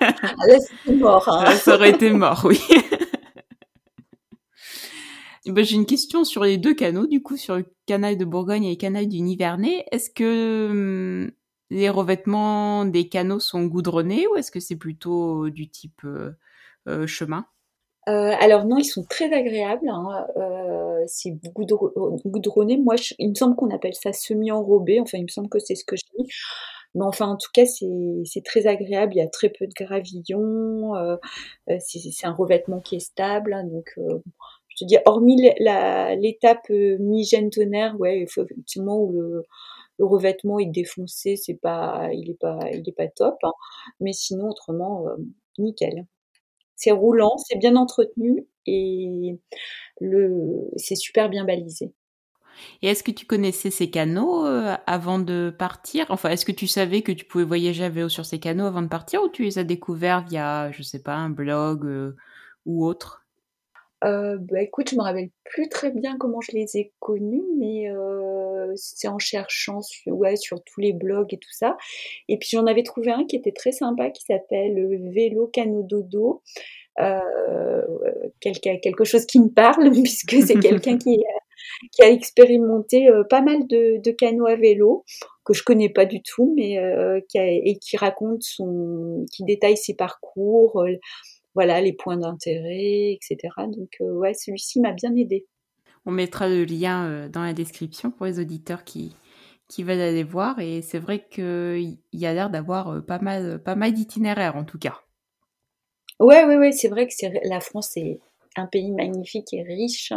Là, 0.00 0.58
c'était 0.58 0.96
mort. 0.96 1.28
Hein. 1.28 1.52
Ça 1.52 1.74
aurait 1.74 1.90
été 1.90 2.10
mort, 2.10 2.42
oui. 2.44 2.60
Ben, 5.46 5.64
j'ai 5.64 5.76
une 5.76 5.86
question 5.86 6.24
sur 6.24 6.42
les 6.42 6.58
deux 6.58 6.74
canaux, 6.74 7.06
du 7.06 7.22
coup, 7.22 7.36
sur 7.36 7.56
le 7.56 7.66
canal 7.86 8.16
de 8.16 8.24
Bourgogne 8.24 8.64
et 8.64 8.70
le 8.70 8.76
canal 8.76 9.06
du 9.06 9.20
Nivernais. 9.20 9.84
Est-ce 9.92 10.10
que 10.10 10.68
hum, 10.70 11.30
les 11.70 11.88
revêtements 11.88 12.84
des 12.84 13.08
canaux 13.08 13.38
sont 13.38 13.64
goudronnés 13.64 14.26
ou 14.26 14.36
est-ce 14.36 14.50
que 14.50 14.60
c'est 14.60 14.76
plutôt 14.76 15.48
du 15.50 15.68
type 15.68 16.00
euh, 16.04 16.32
euh, 16.88 17.06
chemin? 17.06 17.46
Euh, 18.08 18.34
alors 18.40 18.64
non, 18.64 18.78
ils 18.78 18.84
sont 18.84 19.04
très 19.04 19.32
agréables. 19.32 19.88
Hein. 19.88 20.26
c'est 21.06 21.32
goudronné. 22.24 22.76
Moi, 22.76 22.96
il 23.18 23.30
me 23.30 23.34
semble 23.34 23.56
qu'on 23.56 23.70
appelle 23.70 23.94
ça 23.94 24.12
semi-enrobé. 24.12 25.00
Enfin, 25.00 25.18
il 25.18 25.24
me 25.24 25.28
semble 25.28 25.48
que 25.48 25.58
c'est 25.58 25.74
ce 25.76 25.84
que 25.84 25.96
je 25.96 26.02
dis. 26.16 26.28
Mais 26.94 27.04
enfin, 27.04 27.26
en 27.26 27.36
tout 27.36 27.50
cas, 27.52 27.66
c'est 27.66 28.44
très 28.44 28.66
agréable. 28.66 29.14
Il 29.14 29.18
y 29.18 29.22
a 29.22 29.28
très 29.28 29.48
peu 29.48 29.66
de 29.66 29.74
gravillons. 29.74 30.92
c'est 31.78 32.26
un 32.26 32.32
revêtement 32.32 32.80
qui 32.80 32.96
est 32.96 33.00
stable. 33.00 33.52
Hein. 33.54 33.64
donc, 33.64 33.92
je 34.78 34.84
dis, 34.84 34.96
hormis 35.06 35.36
l'étape 35.40 36.66
euh, 36.70 36.98
mi-gène-tonnerre, 37.00 37.98
ouais, 37.98 38.20
effectivement, 38.20 39.00
où 39.00 39.12
le, 39.12 39.44
revêtement 39.98 40.58
est 40.58 40.66
défoncé, 40.66 41.36
c'est 41.36 41.54
pas, 41.54 42.10
il 42.12 42.30
est 42.30 42.38
pas, 42.38 42.58
il 42.72 42.86
est 42.86 42.92
pas 42.92 43.08
top. 43.08 43.36
Hein. 43.42 43.52
Mais 44.00 44.12
sinon, 44.12 44.50
autrement, 44.50 45.06
euh, 45.08 45.16
nickel. 45.58 46.06
C'est 46.76 46.90
roulant, 46.90 47.38
c'est 47.38 47.58
bien 47.58 47.76
entretenu 47.76 48.46
et 48.66 49.38
c'est 50.76 50.96
super 50.96 51.30
bien 51.30 51.44
balisé. 51.44 51.94
Et 52.82 52.88
est-ce 52.88 53.02
que 53.02 53.10
tu 53.10 53.26
connaissais 53.26 53.70
ces 53.70 53.90
canaux 53.90 54.46
euh, 54.46 54.76
avant 54.86 55.18
de 55.18 55.54
partir? 55.58 56.06
Enfin, 56.10 56.30
est-ce 56.30 56.44
que 56.44 56.52
tu 56.52 56.66
savais 56.66 57.00
que 57.02 57.12
tu 57.12 57.24
pouvais 57.24 57.44
voyager 57.44 57.84
à 57.84 57.88
vélo 57.88 58.10
sur 58.10 58.26
ces 58.26 58.40
canaux 58.40 58.66
avant 58.66 58.82
de 58.82 58.88
partir 58.88 59.22
ou 59.22 59.28
tu 59.28 59.44
les 59.44 59.58
as 59.58 59.64
découverts 59.64 60.26
via, 60.26 60.70
je 60.72 60.82
sais 60.82 61.02
pas, 61.02 61.14
un 61.14 61.30
blog 61.30 62.14
ou 62.66 62.84
autre? 62.86 63.25
Euh, 64.06 64.36
bah, 64.40 64.62
écoute, 64.62 64.90
je 64.90 64.96
me 64.96 65.02
rappelle 65.02 65.30
plus 65.44 65.68
très 65.68 65.90
bien 65.90 66.16
comment 66.18 66.40
je 66.40 66.52
les 66.52 66.76
ai 66.76 66.92
connus, 67.00 67.42
mais 67.58 67.90
euh, 67.90 68.72
c'est 68.76 69.08
en 69.08 69.18
cherchant 69.18 69.80
sur, 69.82 70.62
tous 70.64 70.80
les 70.80 70.92
blogs 70.92 71.34
et 71.34 71.38
tout 71.38 71.52
ça. 71.52 71.76
Et 72.28 72.38
puis 72.38 72.50
j'en 72.52 72.66
avais 72.66 72.82
trouvé 72.82 73.10
un 73.10 73.24
qui 73.24 73.36
était 73.36 73.52
très 73.52 73.72
sympa, 73.72 74.10
qui 74.10 74.22
s'appelle 74.22 74.78
euh, 74.78 75.10
Vélo 75.12 75.48
Cano 75.48 75.82
Dodo. 75.82 76.42
Euh, 76.98 77.82
quelque, 78.40 79.04
chose 79.04 79.26
qui 79.26 79.40
me 79.40 79.48
parle, 79.48 79.90
puisque 80.02 80.36
c'est 80.46 80.58
quelqu'un 80.58 80.96
qui, 80.96 81.22
a 82.00 82.08
expérimenté 82.08 83.08
pas 83.28 83.42
mal 83.42 83.66
de, 83.66 84.00
de 84.00 84.10
canots 84.12 84.46
à 84.46 84.56
vélo 84.56 85.04
que 85.44 85.52
je 85.52 85.62
connais 85.62 85.90
pas 85.90 86.06
du 86.06 86.22
tout, 86.22 86.54
mais 86.56 86.78
qui 87.28 87.38
et 87.38 87.78
qui 87.78 87.96
raconte 87.96 88.42
son, 88.42 89.26
qui 89.30 89.44
détaille 89.44 89.76
ses 89.76 89.94
parcours, 89.94 90.84
voilà 91.56 91.80
les 91.80 91.94
points 91.94 92.18
d'intérêt, 92.18 93.12
etc. 93.14 93.38
Donc 93.66 93.96
euh, 94.00 94.12
ouais, 94.12 94.34
celui-ci 94.34 94.78
m'a 94.80 94.92
bien 94.92 95.16
aidé. 95.16 95.46
On 96.04 96.12
mettra 96.12 96.48
le 96.48 96.64
lien 96.64 97.06
euh, 97.06 97.28
dans 97.28 97.42
la 97.42 97.54
description 97.54 98.12
pour 98.12 98.26
les 98.26 98.38
auditeurs 98.38 98.84
qui 98.84 99.16
qui 99.68 99.82
veulent 99.82 100.00
aller 100.00 100.22
voir 100.22 100.60
et 100.60 100.80
c'est 100.80 101.00
vrai 101.00 101.26
qu'il 101.28 101.98
y 102.12 102.26
a 102.26 102.34
l'air 102.34 102.50
d'avoir 102.50 102.88
euh, 102.90 103.00
pas 103.00 103.18
mal 103.18 103.60
pas 103.60 103.74
mal 103.74 103.92
d'itinéraires 103.92 104.54
en 104.54 104.64
tout 104.64 104.78
cas. 104.78 105.00
Ouais 106.20 106.44
ouais 106.44 106.56
ouais, 106.56 106.72
c'est 106.72 106.88
vrai 106.88 107.08
que 107.08 107.12
c'est 107.14 107.32
la 107.44 107.60
France 107.60 107.96
est 107.96 108.20
un 108.56 108.66
pays 108.66 108.92
magnifique 108.92 109.52
et 109.52 109.62
riche 109.62 110.12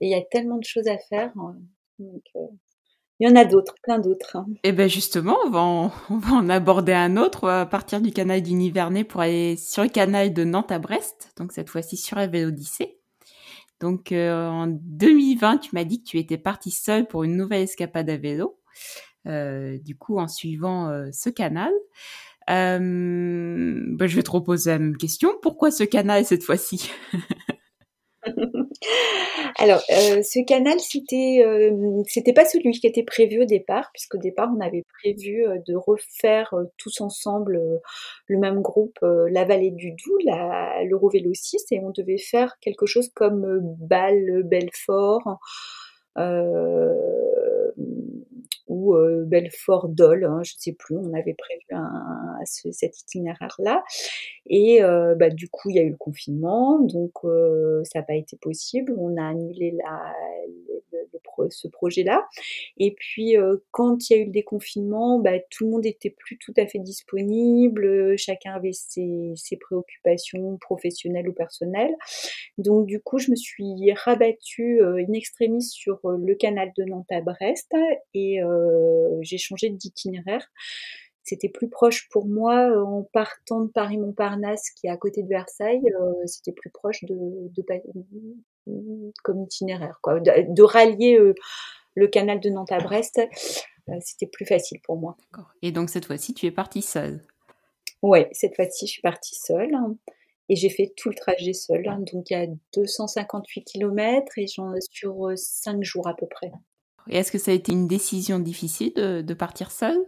et 0.00 0.06
il 0.06 0.10
y 0.10 0.14
a 0.14 0.22
tellement 0.22 0.58
de 0.58 0.64
choses 0.64 0.86
à 0.86 0.96
faire. 0.96 1.32
Hein. 1.36 1.58
Il 3.22 3.28
y 3.28 3.30
en 3.30 3.36
a 3.36 3.44
d'autres, 3.44 3.76
plein 3.84 4.00
d'autres. 4.00 4.34
Hein. 4.34 4.46
Et 4.64 4.70
eh 4.70 4.72
ben 4.72 4.88
justement, 4.88 5.38
on 5.46 5.50
va, 5.50 5.60
en, 5.60 5.92
on 6.10 6.18
va 6.18 6.32
en 6.32 6.48
aborder 6.48 6.92
un 6.92 7.16
autre. 7.16 7.44
On 7.44 7.46
va 7.46 7.66
partir 7.66 8.00
du 8.00 8.10
canal 8.10 8.42
du 8.42 8.52
Nivernais 8.52 9.04
pour 9.04 9.20
aller 9.20 9.56
sur 9.56 9.84
le 9.84 9.90
canal 9.90 10.34
de 10.34 10.42
Nantes 10.42 10.72
à 10.72 10.80
Brest. 10.80 11.32
Donc 11.36 11.52
cette 11.52 11.70
fois-ci 11.70 11.96
sur 11.96 12.16
la 12.16 12.26
Vélodyssée. 12.26 12.98
Donc 13.78 14.10
euh, 14.10 14.48
en 14.48 14.66
2020, 14.66 15.58
tu 15.58 15.70
m'as 15.72 15.84
dit 15.84 16.02
que 16.02 16.08
tu 16.08 16.18
étais 16.18 16.36
partie 16.36 16.72
seule 16.72 17.06
pour 17.06 17.22
une 17.22 17.36
nouvelle 17.36 17.62
escapade 17.62 18.10
à 18.10 18.16
vélo. 18.16 18.58
Euh, 19.28 19.78
du 19.78 19.96
coup, 19.96 20.18
en 20.18 20.26
suivant 20.26 20.88
euh, 20.88 21.06
ce 21.12 21.30
canal. 21.30 21.70
Ben, 22.48 22.80
je 22.80 24.16
vais 24.16 24.22
te 24.24 24.30
reposer 24.32 24.70
la 24.70 24.80
même 24.80 24.96
question. 24.96 25.30
Pourquoi 25.42 25.70
ce 25.70 25.84
canal 25.84 26.24
cette 26.24 26.42
fois-ci? 26.42 26.90
Alors, 29.62 29.80
euh, 29.92 30.22
ce 30.24 30.44
canal, 30.44 30.80
c'était 30.80 31.40
euh, 31.46 32.02
c'était 32.08 32.32
pas 32.32 32.44
celui 32.44 32.72
qui 32.72 32.84
était 32.88 33.04
prévu 33.04 33.42
au 33.42 33.44
départ, 33.44 33.90
puisqu'au 33.92 34.18
départ, 34.18 34.50
on 34.52 34.60
avait 34.60 34.84
prévu 35.00 35.46
euh, 35.46 35.58
de 35.68 35.76
refaire 35.76 36.52
tous 36.78 37.00
ensemble 37.00 37.60
le 38.26 38.38
même 38.38 38.60
groupe, 38.60 38.98
la 39.02 39.44
vallée 39.44 39.70
du 39.70 39.92
Doubs, 39.92 40.18
l'Eurovélo 40.84 41.30
6, 41.32 41.66
et 41.70 41.78
on 41.78 41.90
devait 41.90 42.18
faire 42.18 42.58
quelque 42.60 42.86
chose 42.86 43.08
comme 43.14 43.60
Bâle, 43.78 44.42
Belfort, 44.42 45.38
ou 48.66 48.96
Belfort 49.26 49.88
Dole, 49.90 50.24
hein, 50.24 50.40
je 50.42 50.54
ne 50.54 50.58
sais 50.58 50.72
plus, 50.72 50.96
on 50.96 51.14
avait 51.14 51.34
prévu 51.34 51.66
un, 51.70 52.40
cet 52.44 52.98
itinéraire-là. 53.00 53.84
Et 54.46 54.80
bah, 54.80 55.30
du 55.30 55.48
coup, 55.48 55.70
il 55.70 55.76
y 55.76 55.78
a 55.78 55.82
eu 55.82 55.90
le 55.90 55.96
confinement, 55.96 56.80
donc 56.80 57.12
ça 57.84 58.00
n'a 58.00 58.02
pas 58.04 58.14
été 58.14 58.36
possible. 58.36 58.94
On 58.98 59.16
a 59.16 59.28
annulé 59.28 59.72
la, 59.72 60.12
ce 61.50 61.68
projet-là. 61.68 62.26
Et 62.78 62.92
puis, 62.92 63.36
quand 63.70 64.08
il 64.08 64.12
y 64.12 64.18
a 64.18 64.22
eu 64.22 64.26
le 64.26 64.32
déconfinement, 64.32 65.18
bah, 65.18 65.38
tout 65.50 65.64
le 65.64 65.70
monde 65.70 65.86
était 65.86 66.10
plus 66.10 66.38
tout 66.38 66.52
à 66.56 66.66
fait 66.66 66.78
disponible, 66.78 68.16
chacun 68.18 68.54
avait 68.54 68.72
ses, 68.72 69.32
ses 69.36 69.56
préoccupations 69.56 70.56
professionnelles 70.58 71.28
ou 71.28 71.32
personnelles. 71.32 71.94
Donc, 72.58 72.86
du 72.86 73.00
coup, 73.00 73.18
je 73.18 73.30
me 73.30 73.36
suis 73.36 73.92
rabattue 73.94 74.82
in 74.82 75.12
extremis 75.12 75.62
sur 75.62 76.00
le 76.04 76.34
canal 76.34 76.72
de 76.76 76.84
Nantes 76.84 77.10
à 77.10 77.20
Brest 77.20 77.74
et 78.14 78.40
j'ai 79.22 79.38
changé 79.38 79.70
d'itinéraire. 79.70 80.46
C'était 81.24 81.48
plus 81.48 81.68
proche 81.68 82.08
pour 82.08 82.26
moi 82.26 82.70
en 82.84 83.04
partant 83.12 83.60
de 83.60 83.68
Paris-Montparnasse, 83.68 84.70
qui 84.70 84.88
est 84.88 84.90
à 84.90 84.96
côté 84.96 85.22
de 85.22 85.28
Versailles. 85.28 85.82
c'était 86.26 86.52
plus 86.52 86.70
proche 86.70 87.04
de, 87.04 87.14
de, 87.14 89.12
comme 89.22 89.42
itinéraire, 89.42 90.00
quoi. 90.02 90.18
De, 90.20 90.62
rallier 90.62 91.18
le 91.94 92.06
canal 92.08 92.40
de 92.40 92.50
Nantes 92.50 92.72
à 92.72 92.78
Brest, 92.78 93.20
c'était 94.00 94.26
plus 94.26 94.46
facile 94.46 94.80
pour 94.82 94.96
moi. 94.96 95.16
Et 95.62 95.72
donc 95.72 95.90
cette 95.90 96.06
fois-ci, 96.06 96.34
tu 96.34 96.46
es 96.46 96.50
partie 96.50 96.82
seule 96.82 97.22
Ouais, 98.02 98.28
cette 98.32 98.56
fois-ci, 98.56 98.86
je 98.86 98.92
suis 98.92 99.02
partie 99.02 99.36
seule 99.36 99.76
et 100.48 100.56
j'ai 100.56 100.70
fait 100.70 100.92
tout 100.96 101.08
le 101.08 101.14
trajet 101.14 101.52
seule. 101.52 101.84
Donc 102.12 102.30
il 102.30 102.32
y 102.32 102.36
a 102.36 102.46
258 102.74 103.62
km 103.62 104.38
et 104.38 104.46
j'en 104.48 104.74
sur 104.90 105.30
5 105.34 105.82
jours 105.82 106.08
à 106.08 106.16
peu 106.16 106.26
près. 106.26 106.50
Et 107.08 107.16
est-ce 107.16 107.32
que 107.32 107.38
ça 107.38 107.50
a 107.50 107.54
été 107.54 107.72
une 107.72 107.88
décision 107.88 108.38
difficile 108.38 108.92
de, 108.94 109.34
partir 109.34 109.70
seule? 109.70 109.98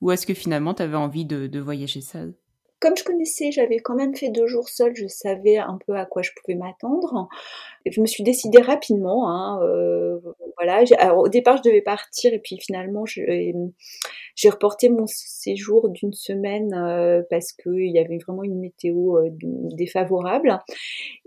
Ou 0.00 0.10
est-ce 0.10 0.26
que 0.26 0.34
finalement 0.34 0.74
tu 0.74 0.82
avais 0.82 0.96
envie 0.96 1.24
de 1.26 1.60
voyager 1.60 2.00
seule? 2.00 2.34
Comme 2.80 2.96
je 2.96 3.04
connaissais, 3.04 3.50
j'avais 3.52 3.78
quand 3.78 3.94
même 3.94 4.14
fait 4.14 4.28
deux 4.28 4.46
jours 4.46 4.68
seul, 4.68 4.94
je 4.94 5.06
savais 5.06 5.56
un 5.56 5.78
peu 5.86 5.94
à 5.94 6.04
quoi 6.04 6.22
je 6.22 6.30
pouvais 6.36 6.56
m'attendre. 6.56 7.28
Je 7.86 8.00
me 8.00 8.06
suis 8.06 8.22
décidée 8.22 8.60
rapidement. 8.60 9.28
Hein, 9.30 9.60
euh, 9.62 10.18
voilà. 10.56 10.82
Au 11.14 11.28
départ, 11.28 11.58
je 11.58 11.62
devais 11.62 11.82
partir 11.82 12.32
et 12.32 12.38
puis 12.38 12.58
finalement, 12.58 13.04
j'ai 13.06 14.50
reporté 14.50 14.88
mon 14.88 15.06
séjour 15.06 15.88
d'une 15.90 16.12
semaine 16.12 16.74
euh, 16.74 17.22
parce 17.30 17.52
qu'il 17.52 17.90
y 17.90 17.98
avait 17.98 18.18
vraiment 18.18 18.42
une 18.42 18.58
météo 18.58 19.18
euh, 19.18 19.30
défavorable. 19.76 20.58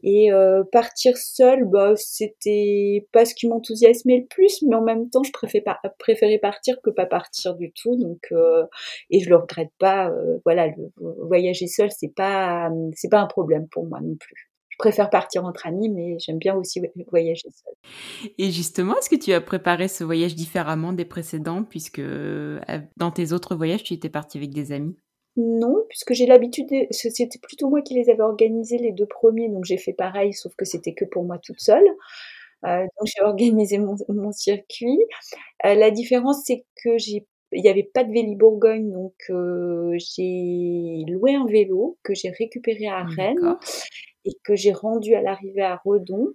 Et 0.03 0.31
euh, 0.31 0.63
partir 0.71 1.17
seule, 1.17 1.65
bah, 1.65 1.93
c'était 1.95 3.07
pas 3.11 3.25
ce 3.25 3.35
qui 3.35 3.47
m'enthousiasmait 3.47 4.19
le 4.19 4.25
plus, 4.25 4.63
mais 4.67 4.75
en 4.75 4.83
même 4.83 5.09
temps, 5.09 5.23
je 5.23 5.31
préférais, 5.31 6.39
partir 6.39 6.81
que 6.81 6.89
pas 6.89 7.05
partir 7.05 7.55
du 7.55 7.71
tout. 7.71 7.95
Donc, 7.95 8.27
euh, 8.31 8.65
et 9.09 9.19
je 9.19 9.29
le 9.29 9.37
regrette 9.37 9.71
pas. 9.77 10.11
voilà, 10.45 10.69
voyager 11.39 11.67
seul, 11.67 11.89
c'est 11.91 12.13
pas, 12.13 12.69
c'est 12.95 13.09
pas 13.09 13.19
un 13.19 13.27
problème 13.27 13.67
pour 13.69 13.85
moi 13.85 13.99
non 14.01 14.15
plus 14.19 14.49
préfère 14.79 15.11
partir 15.11 15.45
entre 15.45 15.67
amis, 15.67 15.89
mais 15.89 16.17
j'aime 16.17 16.39
bien 16.39 16.55
aussi 16.55 16.81
voyager 17.11 17.47
seule. 17.51 18.31
Et 18.39 18.49
justement, 18.49 18.97
est-ce 18.97 19.09
que 19.09 19.15
tu 19.15 19.31
as 19.33 19.41
préparé 19.41 19.87
ce 19.87 20.03
voyage 20.03 20.33
différemment 20.33 20.93
des 20.93 21.05
précédents, 21.05 21.63
puisque 21.63 21.99
euh, 21.99 22.59
dans 22.97 23.11
tes 23.11 23.33
autres 23.33 23.55
voyages, 23.55 23.83
tu 23.83 23.93
étais 23.93 24.09
partie 24.09 24.39
avec 24.39 24.51
des 24.51 24.71
amis? 24.71 24.97
Non, 25.35 25.75
puisque 25.89 26.13
j'ai 26.13 26.25
l'habitude, 26.25 26.67
c'était 26.89 27.39
plutôt 27.39 27.69
moi 27.69 27.81
qui 27.81 27.93
les 27.93 28.09
avais 28.09 28.23
organisés 28.23 28.77
les 28.77 28.91
deux 28.91 29.05
premiers, 29.05 29.49
donc 29.49 29.65
j'ai 29.65 29.77
fait 29.77 29.93
pareil, 29.93 30.33
sauf 30.33 30.55
que 30.55 30.65
c'était 30.65 30.93
que 30.93 31.05
pour 31.05 31.23
moi 31.23 31.37
toute 31.37 31.59
seule. 31.59 31.85
Euh, 32.65 32.81
donc 32.81 33.05
j'ai 33.05 33.23
organisé 33.23 33.77
mon, 33.77 34.31
circuit. 34.31 34.99
Euh, 35.65 35.75
la 35.75 35.91
différence, 35.91 36.43
c'est 36.45 36.65
que 36.83 36.97
j'ai 36.97 37.25
il 37.51 37.61
n'y 37.61 37.69
avait 37.69 37.83
pas 37.83 38.03
de 38.03 38.11
Véli 38.11 38.35
Bourgogne, 38.35 38.91
donc 38.91 39.13
j'ai 39.97 41.05
loué 41.07 41.35
un 41.35 41.45
vélo 41.45 41.97
que 42.03 42.13
j'ai 42.13 42.29
récupéré 42.29 42.87
à 42.87 43.03
Rennes 43.03 43.57
et 44.25 44.33
que 44.43 44.55
j'ai 44.55 44.73
rendu 44.73 45.15
à 45.15 45.21
l'arrivée 45.21 45.63
à 45.63 45.81
Redon. 45.83 46.33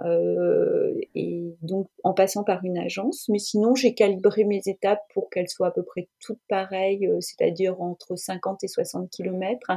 Euh, 0.00 0.92
et 1.14 1.54
donc 1.62 1.88
en 2.02 2.14
passant 2.14 2.42
par 2.42 2.64
une 2.64 2.78
agence. 2.78 3.28
Mais 3.28 3.38
sinon, 3.38 3.74
j'ai 3.74 3.94
calibré 3.94 4.44
mes 4.44 4.60
étapes 4.66 5.02
pour 5.12 5.30
qu'elles 5.30 5.48
soient 5.48 5.68
à 5.68 5.70
peu 5.70 5.82
près 5.82 6.08
toutes 6.20 6.40
pareilles, 6.48 7.06
euh, 7.06 7.20
c'est-à-dire 7.20 7.80
entre 7.80 8.16
50 8.16 8.64
et 8.64 8.68
60 8.68 9.10
km. 9.10 9.70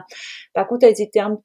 Par 0.54 0.68
contre, 0.68 0.86
elles 0.86 1.02
étaient 1.02 1.20
un, 1.20 1.40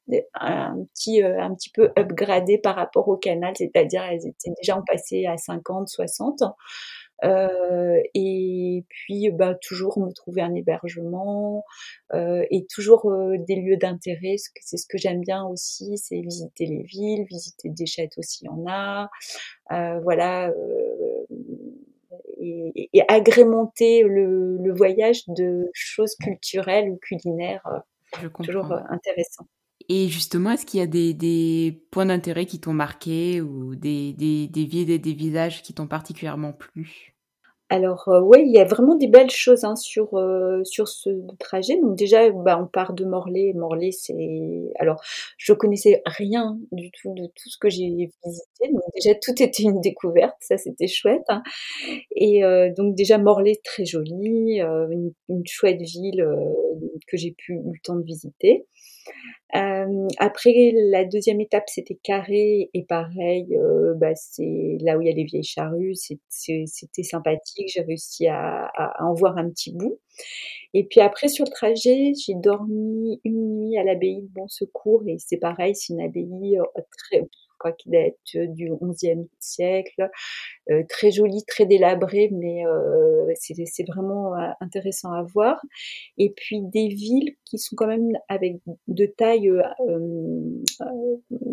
petit, 0.94 1.22
euh, 1.22 1.40
un 1.40 1.54
petit 1.54 1.70
peu 1.70 1.90
upgradées 1.98 2.58
par 2.58 2.76
rapport 2.76 3.08
au 3.08 3.16
canal, 3.16 3.54
c'est-à-dire 3.56 4.02
elles 4.04 4.26
étaient 4.26 4.52
déjà 4.56 4.78
en 4.78 4.82
passé 4.82 5.26
à 5.26 5.36
50, 5.36 5.88
60. 5.88 6.42
Euh, 7.24 8.00
et 8.14 8.84
puis, 8.88 9.30
bah, 9.30 9.54
toujours 9.54 9.98
me 9.98 10.12
trouver 10.12 10.42
un 10.42 10.54
hébergement 10.54 11.64
euh, 12.14 12.44
et 12.50 12.66
toujours 12.66 13.10
euh, 13.10 13.36
des 13.38 13.56
lieux 13.56 13.76
d'intérêt. 13.76 14.36
C'est 14.60 14.76
ce 14.76 14.86
que 14.86 14.98
j'aime 14.98 15.20
bien 15.20 15.44
aussi, 15.44 15.96
c'est 15.98 16.20
visiter 16.20 16.66
les 16.66 16.82
villes, 16.82 17.24
visiter 17.28 17.68
des 17.68 17.86
châteaux 17.86 18.22
s'il 18.22 18.46
y 18.46 18.50
en 18.50 18.64
a. 18.68 19.10
voilà. 20.02 20.52
Et, 22.38 22.90
et, 22.92 23.02
agrémenter 23.08 24.02
le, 24.02 24.58
le, 24.58 24.74
voyage 24.74 25.26
de 25.28 25.70
choses 25.72 26.14
culturelles 26.16 26.90
ou 26.90 26.96
culinaires. 26.96 27.82
toujours 28.42 28.72
intéressant. 28.90 29.46
Et 29.88 30.08
justement, 30.08 30.50
est-ce 30.50 30.66
qu'il 30.66 30.80
y 30.80 30.82
a 30.82 30.86
des, 30.86 31.14
des 31.14 31.84
points 31.90 32.06
d'intérêt 32.06 32.46
qui 32.46 32.60
t'ont 32.60 32.72
marqué 32.72 33.40
ou 33.40 33.74
des, 33.74 34.12
des, 34.12 34.48
des 34.48 34.64
villes 34.64 34.90
et 34.90 34.98
des 34.98 35.14
villages 35.14 35.62
qui 35.62 35.74
t'ont 35.74 35.86
particulièrement 35.86 36.52
plu? 36.52 37.11
Alors 37.72 38.06
euh, 38.08 38.20
oui, 38.20 38.42
il 38.44 38.52
y 38.52 38.58
a 38.58 38.64
vraiment 38.64 38.96
des 38.96 39.06
belles 39.06 39.30
choses 39.30 39.64
hein, 39.64 39.76
sur 39.76 40.18
euh, 40.18 40.62
sur 40.62 40.88
ce 40.88 41.08
trajet. 41.38 41.80
Donc 41.80 41.96
déjà, 41.96 42.30
bah, 42.30 42.60
on 42.62 42.66
part 42.66 42.92
de 42.92 43.06
Morlaix. 43.06 43.54
Morlaix, 43.54 43.92
c'est 43.92 44.70
alors 44.78 45.02
je 45.38 45.54
connaissais 45.54 46.02
rien 46.04 46.58
du 46.70 46.90
tout 46.90 47.14
de 47.14 47.28
tout 47.28 47.48
ce 47.48 47.56
que 47.56 47.70
j'ai 47.70 47.86
visité. 47.86 48.72
Donc 48.72 48.82
déjà, 48.94 49.14
tout 49.14 49.42
était 49.42 49.62
une 49.62 49.80
découverte. 49.80 50.36
Ça, 50.40 50.58
c'était 50.58 50.86
chouette. 50.86 51.24
Hein. 51.30 51.42
Et 52.14 52.44
euh, 52.44 52.70
donc 52.76 52.94
déjà, 52.94 53.16
Morlaix, 53.16 53.58
très 53.64 53.86
jolie, 53.86 54.60
une, 54.60 55.14
une, 55.30 55.46
chouette 55.46 55.80
ville 55.80 56.26
que 57.08 57.16
j'ai 57.16 57.30
pu 57.30 57.54
eu 57.54 57.72
le 57.72 57.80
temps 57.82 57.96
de 57.96 58.04
visiter. 58.04 58.66
Euh, 59.54 60.08
après, 60.18 60.72
la 60.74 61.04
deuxième 61.04 61.40
étape, 61.40 61.64
c'était 61.68 61.98
Carré, 62.02 62.70
et 62.72 62.84
pareil, 62.84 63.54
euh, 63.56 63.94
bah, 63.94 64.14
c'est 64.14 64.78
là 64.80 64.96
où 64.96 65.02
il 65.02 65.08
y 65.08 65.10
a 65.10 65.14
les 65.14 65.24
vieilles 65.24 65.42
charrues, 65.44 65.94
c'était 65.94 67.02
sympathique, 67.02 67.70
j'ai 67.74 67.82
réussi 67.82 68.26
à, 68.28 68.66
à, 68.74 69.04
en 69.04 69.12
voir 69.12 69.36
un 69.36 69.50
petit 69.50 69.72
bout. 69.72 69.98
Et 70.74 70.84
puis 70.84 71.00
après, 71.00 71.28
sur 71.28 71.44
le 71.44 71.50
trajet, 71.50 72.12
j'ai 72.14 72.34
dormi 72.34 73.20
une 73.24 73.58
nuit 73.58 73.78
à 73.78 73.84
l'abbaye 73.84 74.22
de 74.22 74.28
Bon 74.28 74.48
Secours, 74.48 75.02
et 75.06 75.16
c'est 75.18 75.38
pareil, 75.38 75.74
c'est 75.74 75.92
une 75.94 76.00
abbaye 76.00 76.58
euh, 76.58 76.82
très, 77.10 77.22
crois 77.62 77.72
qu'il 77.72 77.92
date 77.92 78.16
du 78.52 78.70
XIe 78.82 79.28
siècle, 79.38 80.10
euh, 80.70 80.82
très 80.88 81.10
joli, 81.10 81.44
très 81.46 81.66
délabré, 81.66 82.30
mais 82.32 82.66
euh, 82.66 83.32
c'est 83.34 83.84
vraiment 83.86 84.34
euh, 84.34 84.48
intéressant 84.60 85.12
à 85.12 85.22
voir. 85.22 85.60
Et 86.18 86.30
puis 86.30 86.60
des 86.62 86.88
villes 86.88 87.36
qui 87.44 87.58
sont 87.58 87.76
quand 87.76 87.86
même 87.86 88.12
avec 88.28 88.56
de 88.88 89.06
taille 89.06 89.50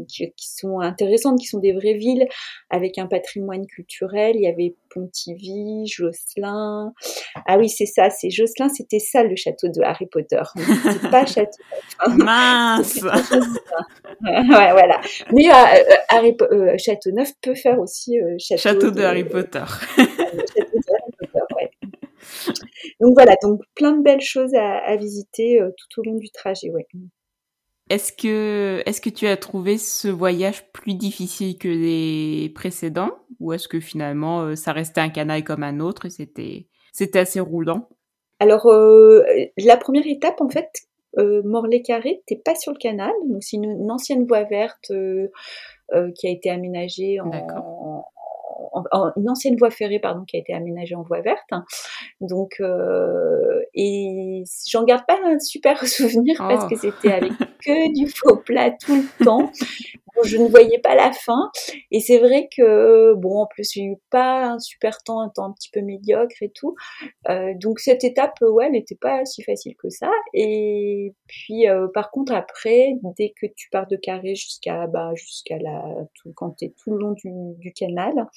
qui, 0.07 0.31
sont 0.37 0.79
intéressantes, 0.79 1.39
qui 1.39 1.47
sont 1.47 1.59
des 1.59 1.73
vraies 1.73 1.95
villes 1.95 2.27
avec 2.69 2.97
un 2.97 3.07
patrimoine 3.07 3.65
culturel. 3.67 4.35
Il 4.35 4.43
y 4.43 4.47
avait 4.47 4.75
Pontivy, 4.89 5.85
Josselin. 5.87 6.93
Ah 7.47 7.57
oui, 7.57 7.69
c'est 7.69 7.85
ça, 7.85 8.09
c'est 8.09 8.29
Josselin, 8.29 8.69
c'était 8.69 8.99
ça 8.99 9.23
le 9.23 9.35
château 9.35 9.67
de 9.67 9.81
Harry 9.81 10.07
Potter. 10.07 10.41
C'est 10.55 11.11
pas 11.11 11.25
château. 11.25 11.51
Mince. 12.07 13.01
ouais, 14.23 14.71
voilà. 14.71 14.99
Mais 15.31 15.49
Harry, 16.09 16.35
euh, 16.41 16.75
Châteauneuf 16.77 17.31
peut 17.41 17.55
faire 17.55 17.79
aussi 17.79 18.19
euh, 18.19 18.35
château, 18.39 18.91
de, 18.91 19.01
Harry 19.01 19.23
Potter. 19.23 19.63
Donc 22.99 23.13
voilà, 23.13 23.35
donc 23.41 23.61
plein 23.75 23.95
de 23.95 24.03
belles 24.03 24.21
choses 24.21 24.53
à, 24.55 24.95
visiter 24.97 25.61
euh, 25.61 25.69
tout 25.77 26.01
au 26.01 26.03
long 26.03 26.15
du 26.15 26.29
trajet, 26.31 26.69
ouais. 26.69 26.85
Est-ce 27.89 28.11
que, 28.11 28.83
est-ce 28.85 29.01
que 29.01 29.09
tu 29.09 29.25
as 29.25 29.37
trouvé 29.37 29.77
ce 29.77 30.07
voyage 30.07 30.71
plus 30.71 30.93
difficile 30.93 31.57
que 31.57 31.67
les 31.67 32.49
précédents? 32.53 33.11
Ou 33.39 33.53
est-ce 33.53 33.67
que 33.67 33.79
finalement 33.79 34.55
ça 34.55 34.73
restait 34.73 35.01
un 35.01 35.09
canal 35.09 35.43
comme 35.43 35.63
un 35.63 35.79
autre 35.79 36.05
et 36.05 36.11
c'était, 36.11 36.67
c'était 36.93 37.19
assez 37.19 37.39
roulant? 37.39 37.89
Alors 38.39 38.67
la 38.67 39.77
première 39.77 40.05
étape 40.05 40.39
en 40.39 40.49
fait, 40.49 40.69
Morlaix-Carré, 41.17 42.21
t'es 42.27 42.35
pas 42.35 42.55
sur 42.55 42.71
le 42.71 42.77
canal, 42.77 43.11
donc 43.27 43.43
c'est 43.43 43.57
une, 43.57 43.89
ancienne 43.91 44.25
voie 44.25 44.43
verte 44.43 44.91
euh, 44.91 45.27
qui 46.15 46.27
a 46.27 46.29
été 46.29 46.49
aménagée 46.49 47.19
en, 47.19 47.31
une 49.15 49.29
ancienne 49.29 49.55
voie 49.57 49.71
ferrée 49.71 49.99
pardon 49.99 50.23
qui 50.25 50.37
a 50.37 50.39
été 50.39 50.53
aménagée 50.53 50.95
en 50.95 51.03
voie 51.03 51.21
verte. 51.21 51.49
Donc 52.21 52.55
euh, 52.59 53.61
et 53.73 54.43
j'en 54.69 54.83
garde 54.83 55.05
pas 55.07 55.17
un 55.25 55.39
super 55.39 55.85
souvenir 55.87 56.37
parce 56.37 56.65
que 56.65 56.75
oh. 56.75 56.79
c'était 56.81 57.13
avec 57.13 57.31
que 57.63 57.93
du 57.93 58.09
faux 58.09 58.37
plat 58.37 58.71
tout 58.71 58.95
le 58.95 59.25
temps 59.25 59.51
je 60.23 60.37
ne 60.37 60.47
voyais 60.47 60.79
pas 60.79 60.95
la 60.95 61.11
fin. 61.11 61.51
Et 61.91 61.99
c'est 61.99 62.19
vrai 62.19 62.49
que, 62.55 63.13
bon, 63.15 63.39
en 63.39 63.47
plus, 63.47 63.71
j'ai 63.73 63.83
eu 63.83 63.97
pas 64.09 64.45
un 64.45 64.59
super 64.59 65.03
temps, 65.03 65.21
un 65.21 65.29
temps 65.29 65.45
un 65.45 65.53
petit 65.53 65.69
peu 65.71 65.81
médiocre 65.81 66.35
et 66.41 66.51
tout. 66.51 66.75
Euh, 67.29 67.53
donc 67.55 67.79
cette 67.79 68.03
étape, 68.03 68.35
ouais, 68.41 68.69
n'était 68.69 68.95
pas 68.95 69.25
si 69.25 69.43
facile 69.43 69.75
que 69.77 69.89
ça. 69.89 70.11
Et 70.33 71.13
puis, 71.27 71.67
euh, 71.67 71.87
par 71.93 72.11
contre, 72.11 72.33
après, 72.33 72.93
dès 73.17 73.33
que 73.39 73.47
tu 73.55 73.69
pars 73.69 73.87
de 73.87 73.95
Carré 73.95 74.35
jusqu'à, 74.35 74.87
bah, 74.87 75.11
jusqu'à 75.15 75.57
la, 75.57 75.83
tout, 76.15 76.33
quand 76.35 76.51
t'es 76.51 76.73
tout 76.81 76.91
le 76.91 76.97
long 76.99 77.11
du, 77.11 77.31
du 77.57 77.73
canal, 77.73 78.27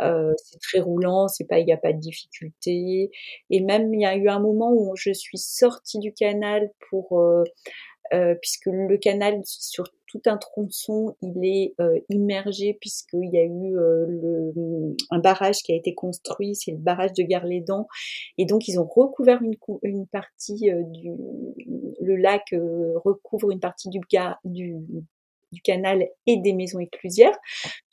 euh, 0.00 0.32
c'est 0.36 0.60
très 0.60 0.80
roulant, 0.80 1.28
c'est 1.28 1.46
pas, 1.46 1.58
il 1.58 1.66
n'y 1.66 1.72
a 1.72 1.76
pas 1.76 1.92
de 1.92 1.98
difficulté. 2.00 3.10
Et 3.50 3.60
même, 3.60 3.92
il 3.94 4.00
y 4.00 4.06
a 4.06 4.16
eu 4.16 4.28
un 4.28 4.40
moment 4.40 4.72
où 4.72 4.94
je 4.96 5.12
suis 5.12 5.38
sortie 5.38 5.98
du 5.98 6.12
canal 6.12 6.70
pour 6.90 7.22
euh, 8.12 8.24
euh, 8.24 8.34
puisque 8.40 8.66
le 8.66 8.96
canal 8.96 9.40
sur 9.44 9.84
tout 10.06 10.22
un 10.26 10.36
tronçon 10.36 11.16
il 11.22 11.44
est 11.44 11.74
euh, 11.80 11.98
immergé 12.08 12.74
puisqu'il 12.80 13.30
y 13.32 13.38
a 13.38 13.44
eu 13.44 13.76
euh, 13.76 14.06
le, 14.08 14.96
un 15.10 15.18
barrage 15.18 15.62
qui 15.62 15.72
a 15.72 15.76
été 15.76 15.94
construit, 15.94 16.54
c'est 16.54 16.72
le 16.72 16.78
barrage 16.78 17.12
de 17.12 17.22
Gare-les-Dents, 17.22 17.86
et 18.38 18.46
donc 18.46 18.68
ils 18.68 18.78
ont 18.78 18.86
recouvert 18.86 19.42
une, 19.42 19.56
une 19.82 20.06
partie 20.06 20.70
du 20.90 21.10
le 22.00 22.16
lac 22.16 22.54
recouvre 23.04 23.50
une 23.50 23.60
partie 23.60 23.88
du, 23.88 24.00
du, 24.44 24.76
du 25.52 25.62
canal 25.62 26.06
et 26.26 26.36
des 26.38 26.52
maisons 26.52 26.80
éclusières. 26.80 27.36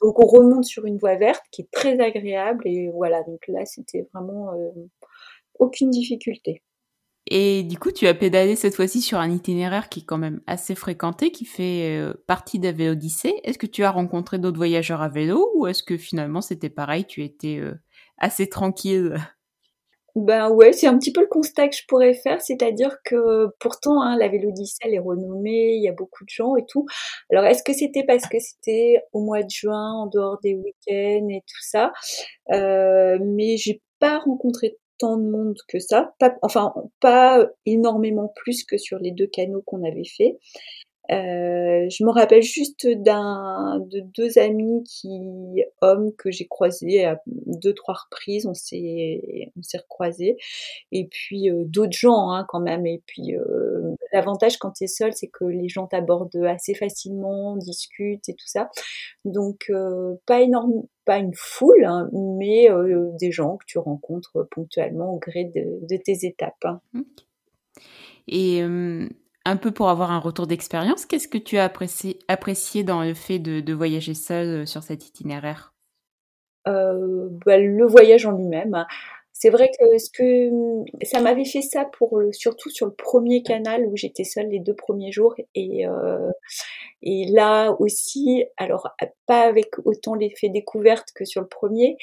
Donc 0.01 0.19
on 0.19 0.27
remonte 0.27 0.65
sur 0.65 0.85
une 0.85 0.97
voie 0.97 1.15
verte 1.15 1.43
qui 1.51 1.63
est 1.63 1.71
très 1.71 1.99
agréable 1.99 2.67
et 2.67 2.89
voilà 2.89 3.23
donc 3.23 3.47
là 3.47 3.65
c'était 3.65 4.07
vraiment 4.13 4.51
aucune 5.59 5.89
difficulté. 5.89 6.61
Et 7.33 7.63
du 7.63 7.79
coup, 7.79 7.91
tu 7.93 8.07
as 8.07 8.13
pédalé 8.13 8.57
cette 8.57 8.75
fois-ci 8.75 8.99
sur 8.99 9.17
un 9.17 9.31
itinéraire 9.31 9.87
qui 9.87 10.01
est 10.01 10.05
quand 10.05 10.17
même 10.17 10.41
assez 10.47 10.75
fréquenté, 10.75 11.31
qui 11.31 11.45
fait 11.45 11.97
euh, 11.97 12.13
partie 12.27 12.59
de 12.59 12.89
Odyssée. 12.89 13.39
Est-ce 13.45 13.57
que 13.57 13.67
tu 13.67 13.85
as 13.85 13.91
rencontré 13.91 14.37
d'autres 14.37 14.57
voyageurs 14.57 15.01
à 15.01 15.07
vélo 15.07 15.49
ou 15.55 15.65
est-ce 15.65 15.81
que 15.81 15.95
finalement 15.95 16.41
c'était 16.41 16.69
pareil, 16.69 17.05
tu 17.05 17.23
étais 17.23 17.57
euh, 17.61 17.73
assez 18.17 18.49
tranquille? 18.49 19.15
Ben 20.15 20.49
ouais, 20.49 20.73
c'est 20.73 20.87
un 20.87 20.97
petit 20.97 21.13
peu 21.13 21.21
le 21.21 21.27
constat 21.27 21.69
que 21.69 21.75
je 21.77 21.83
pourrais 21.87 22.13
faire, 22.13 22.41
c'est-à-dire 22.41 22.97
que 23.05 23.47
pourtant 23.61 24.01
hein, 24.01 24.17
la 24.17 24.27
Vélodyssée 24.27 24.79
elle 24.81 24.93
est 24.93 24.99
renommée, 24.99 25.75
il 25.75 25.83
y 25.83 25.87
a 25.87 25.93
beaucoup 25.93 26.25
de 26.25 26.29
gens 26.29 26.57
et 26.57 26.65
tout. 26.67 26.85
Alors 27.31 27.45
est-ce 27.45 27.63
que 27.63 27.71
c'était 27.71 28.03
parce 28.03 28.27
que 28.27 28.39
c'était 28.39 29.01
au 29.13 29.21
mois 29.23 29.41
de 29.41 29.49
juin, 29.49 29.93
en 29.93 30.07
dehors 30.07 30.37
des 30.43 30.55
week-ends 30.55 31.29
et 31.29 31.41
tout 31.47 31.61
ça? 31.61 31.93
Euh, 32.51 33.19
Mais 33.21 33.55
j'ai 33.55 33.81
pas 33.99 34.19
rencontré 34.19 34.75
de 35.17 35.29
monde 35.29 35.57
que 35.67 35.79
ça, 35.79 36.13
enfin 36.41 36.73
pas 36.99 37.47
énormément 37.65 38.33
plus 38.35 38.63
que 38.63 38.77
sur 38.77 38.99
les 38.99 39.11
deux 39.11 39.27
canaux 39.27 39.63
qu'on 39.65 39.83
avait 39.83 40.05
fait. 40.05 40.37
Euh, 41.11 41.89
je 41.89 42.05
me 42.05 42.09
rappelle 42.09 42.41
juste 42.41 42.87
d'un 42.87 43.79
de 43.79 43.99
deux 43.99 44.39
amis 44.39 44.81
qui 44.85 45.61
hommes 45.81 46.13
que 46.15 46.31
j'ai 46.31 46.47
croisés 46.47 47.03
à 47.03 47.21
deux 47.25 47.73
trois 47.73 47.95
reprises 48.05 48.45
on 48.45 48.53
s'est 48.53 49.51
on 49.57 49.61
s'est 49.61 49.79
recroisés. 49.79 50.37
Et 50.93 51.07
puis 51.07 51.49
euh, 51.49 51.63
d'autres 51.65 51.97
gens 51.97 52.31
hein, 52.31 52.45
quand 52.47 52.61
même. 52.61 52.85
Et 52.85 53.03
puis 53.05 53.35
euh, 53.35 53.93
l'avantage 54.13 54.57
quand 54.57 54.71
tu 54.71 54.85
es 54.85 54.87
seul 54.87 55.11
c'est 55.13 55.27
que 55.27 55.43
les 55.43 55.67
gens 55.67 55.87
t'abordent 55.87 56.35
assez 56.45 56.75
facilement 56.75 57.57
discutent 57.57 58.29
et 58.29 58.33
tout 58.33 58.47
ça. 58.47 58.69
Donc 59.25 59.69
pas 60.25 60.41
énorme 60.41 60.83
pas 61.03 61.17
une 61.17 61.33
foule 61.35 61.83
hein, 61.83 62.09
mais 62.13 62.69
des 63.19 63.31
gens 63.31 63.57
que 63.57 63.65
tu 63.65 63.79
rencontres 63.79 64.47
ponctuellement 64.51 65.13
au 65.13 65.19
gré 65.19 65.45
de, 65.45 65.85
de 65.87 65.97
tes 65.97 66.25
étapes 66.25 66.63
hein. 66.63 66.81
et 68.27 68.61
un 69.45 69.57
peu 69.57 69.71
pour 69.71 69.89
avoir 69.89 70.11
un 70.11 70.19
retour 70.19 70.47
d'expérience, 70.47 71.05
qu'est-ce 71.05 71.27
que 71.27 71.37
tu 71.37 71.57
as 71.57 71.63
apprécié, 71.63 72.83
dans 72.83 73.03
le 73.03 73.13
fait 73.13 73.39
de, 73.39 73.73
voyager 73.73 74.13
seul 74.13 74.47
euh, 74.47 74.65
sur 74.65 74.83
cet 74.83 75.07
itinéraire? 75.07 75.73
Euh, 76.67 77.27
bah, 77.45 77.57
Le 77.57 77.85
voyage 77.85 78.25
en 78.25 78.33
lui-même. 78.33 78.85
C'est 79.41 79.49
vrai 79.49 79.71
que 79.71 79.97
ce 79.97 80.11
que 80.11 80.51
ça 81.03 81.19
m'avait 81.19 81.45
fait 81.45 81.63
ça 81.63 81.85
pour 81.97 82.21
surtout 82.31 82.69
sur 82.69 82.85
le 82.85 82.93
premier 82.93 83.41
canal 83.41 83.87
où 83.87 83.97
j'étais 83.97 84.23
seule 84.23 84.49
les 84.49 84.59
deux 84.59 84.75
premiers 84.75 85.11
jours 85.11 85.33
et 85.55 85.87
euh, 85.87 86.29
et 87.01 87.25
là 87.25 87.75
aussi 87.79 88.45
alors 88.57 88.87
pas 89.25 89.41
avec 89.41 89.69
autant 89.83 90.13
l'effet 90.13 90.49
découverte 90.49 91.07
que 91.15 91.25
sur 91.25 91.41
le 91.41 91.47
premier 91.47 91.97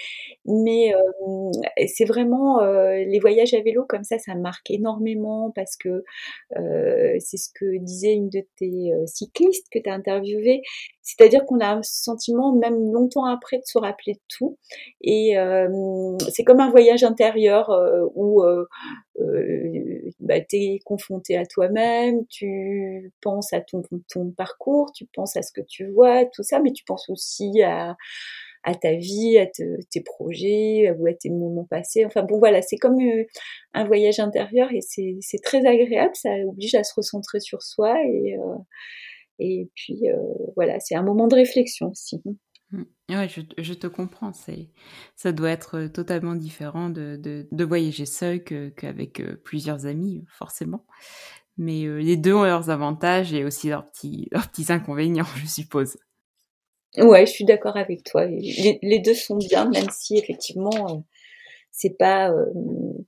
mais 0.47 0.93
euh, 0.97 1.53
c'est 1.87 2.07
vraiment 2.07 2.61
euh, 2.61 3.05
les 3.07 3.21
voyages 3.21 3.55
à 3.55 3.61
vélo 3.61 3.85
comme 3.89 4.03
ça 4.03 4.19
ça 4.19 4.35
marque 4.35 4.69
énormément 4.73 5.53
parce 5.55 5.77
que 5.77 6.03
c'est 6.57 7.37
ce 7.37 7.51
que 7.55 7.79
disait 7.79 8.15
une 8.15 8.31
de 8.31 8.43
tes 8.57 8.91
cyclistes 9.07 9.69
que 9.71 9.79
tu 9.79 9.89
as 9.89 9.95
interviewé 9.95 10.63
c'est-à-dire 11.17 11.45
qu'on 11.47 11.61
a 11.61 11.77
un 11.77 11.83
sentiment 11.83 12.55
même 12.55 12.93
longtemps 12.93 13.25
après 13.25 13.59
de 13.59 13.65
se 13.65 13.79
rappeler 13.79 14.15
de 14.15 14.21
tout 14.29 14.59
et 15.03 15.37
c'est 16.31 16.45
comme 16.45 16.61
un 16.61 16.71
voyage 16.71 17.05
intérieur 17.05 17.71
euh, 17.71 18.07
où 18.15 18.43
euh, 18.43 18.67
euh, 19.21 20.11
bah, 20.21 20.41
tu 20.41 20.57
es 20.57 20.79
confronté 20.85 21.37
à 21.37 21.47
toi-même, 21.47 22.27
tu 22.29 23.13
penses 23.21 23.53
à 23.53 23.61
ton, 23.61 23.83
parcours, 24.37 24.93
tu 24.93 25.07
penses 25.07 25.37
à 25.37 25.43
ce 25.43 25.53
que 25.53 25.61
tu 25.61 25.87
vois, 25.87 26.25
tout 26.27 26.43
ça, 26.43 26.61
mais 26.61 26.73
tu 26.73 26.85
penses 26.85 27.09
aussi 27.09 27.63
à, 27.63 27.97
à 28.65 28.75
ta 28.75 28.95
vie, 28.95 29.39
à 29.39 29.47
tes 29.47 30.01
projets 30.03 30.95
ou 30.99 31.07
à 31.07 31.15
tes 31.15 31.31
moments 31.31 31.67
passés. 31.69 32.05
Enfin 32.05 32.23
bon 32.23 32.39
voilà, 32.39 32.63
c'est 32.63 32.77
comme 32.77 32.99
un 33.75 33.85
voyage 33.85 34.21
intérieur 34.21 34.71
et 34.73 34.81
c'est 34.81 35.43
très 35.43 35.67
agréable, 35.67 36.15
ça 36.15 36.31
oblige 36.47 36.75
à 36.75 36.85
se 36.85 36.95
recentrer 36.95 37.41
sur 37.41 37.63
soi 37.63 37.97
et, 38.05 38.37
et 39.39 39.71
puis 39.75 40.03
voilà, 40.57 40.81
c'est 40.81 40.95
un 40.95 41.03
moment 41.03 41.29
de 41.29 41.35
réflexion 41.35 41.91
aussi. 41.91 42.21
Mmh. 42.71 42.83
Ouais, 43.11 43.29
je, 43.29 43.41
je, 43.57 43.73
te 43.73 43.87
comprends. 43.87 44.33
C'est, 44.33 44.69
ça 45.17 45.33
doit 45.33 45.51
être 45.51 45.79
euh, 45.79 45.89
totalement 45.89 46.35
différent 46.35 46.91
de, 46.91 47.17
de, 47.17 47.49
de 47.51 47.65
voyager 47.65 48.05
seul 48.05 48.45
qu'avec 48.45 49.21
euh, 49.21 49.41
plusieurs 49.43 49.87
amis, 49.87 50.25
forcément. 50.29 50.85
Mais 51.57 51.85
euh, 51.87 51.99
les 51.99 52.19
deux 52.19 52.35
ont 52.35 52.45
leurs 52.45 52.69
avantages 52.69 53.33
et 53.33 53.45
aussi 53.45 53.71
leurs 53.71 53.87
petits, 53.87 54.29
leurs 54.33 54.49
petits 54.49 54.71
inconvénients, 54.71 55.25
je 55.37 55.47
suppose. 55.47 55.97
Ouais, 56.99 57.25
je 57.25 57.33
suis 57.33 57.45
d'accord 57.45 57.77
avec 57.77 58.05
toi. 58.05 58.27
Les, 58.27 58.79
les, 58.83 58.99
deux 58.99 59.15
sont 59.15 59.37
bien, 59.37 59.69
même 59.71 59.89
si 59.91 60.19
effectivement, 60.19 61.05
c'est 61.71 61.97
pas, 61.99 62.33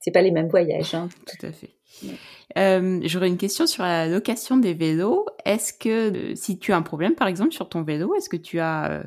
c'est 0.00 0.10
pas 0.10 0.22
les 0.22 0.30
mêmes 0.30 0.48
voyages. 0.48 0.94
Hein. 0.94 1.08
Tout 1.26 1.46
à 1.46 1.52
fait. 1.52 1.70
Euh, 2.58 3.00
J'aurais 3.04 3.28
une 3.28 3.36
question 3.36 3.66
sur 3.66 3.82
la 3.82 4.06
location 4.06 4.56
des 4.56 4.74
vélos. 4.74 5.26
Est-ce 5.44 5.72
que 5.72 6.34
si 6.34 6.58
tu 6.58 6.72
as 6.72 6.76
un 6.76 6.82
problème, 6.82 7.14
par 7.14 7.28
exemple, 7.28 7.52
sur 7.52 7.68
ton 7.68 7.82
vélo, 7.82 8.14
est-ce 8.14 8.28
que 8.28 8.36
tu 8.36 8.60
as 8.60 9.04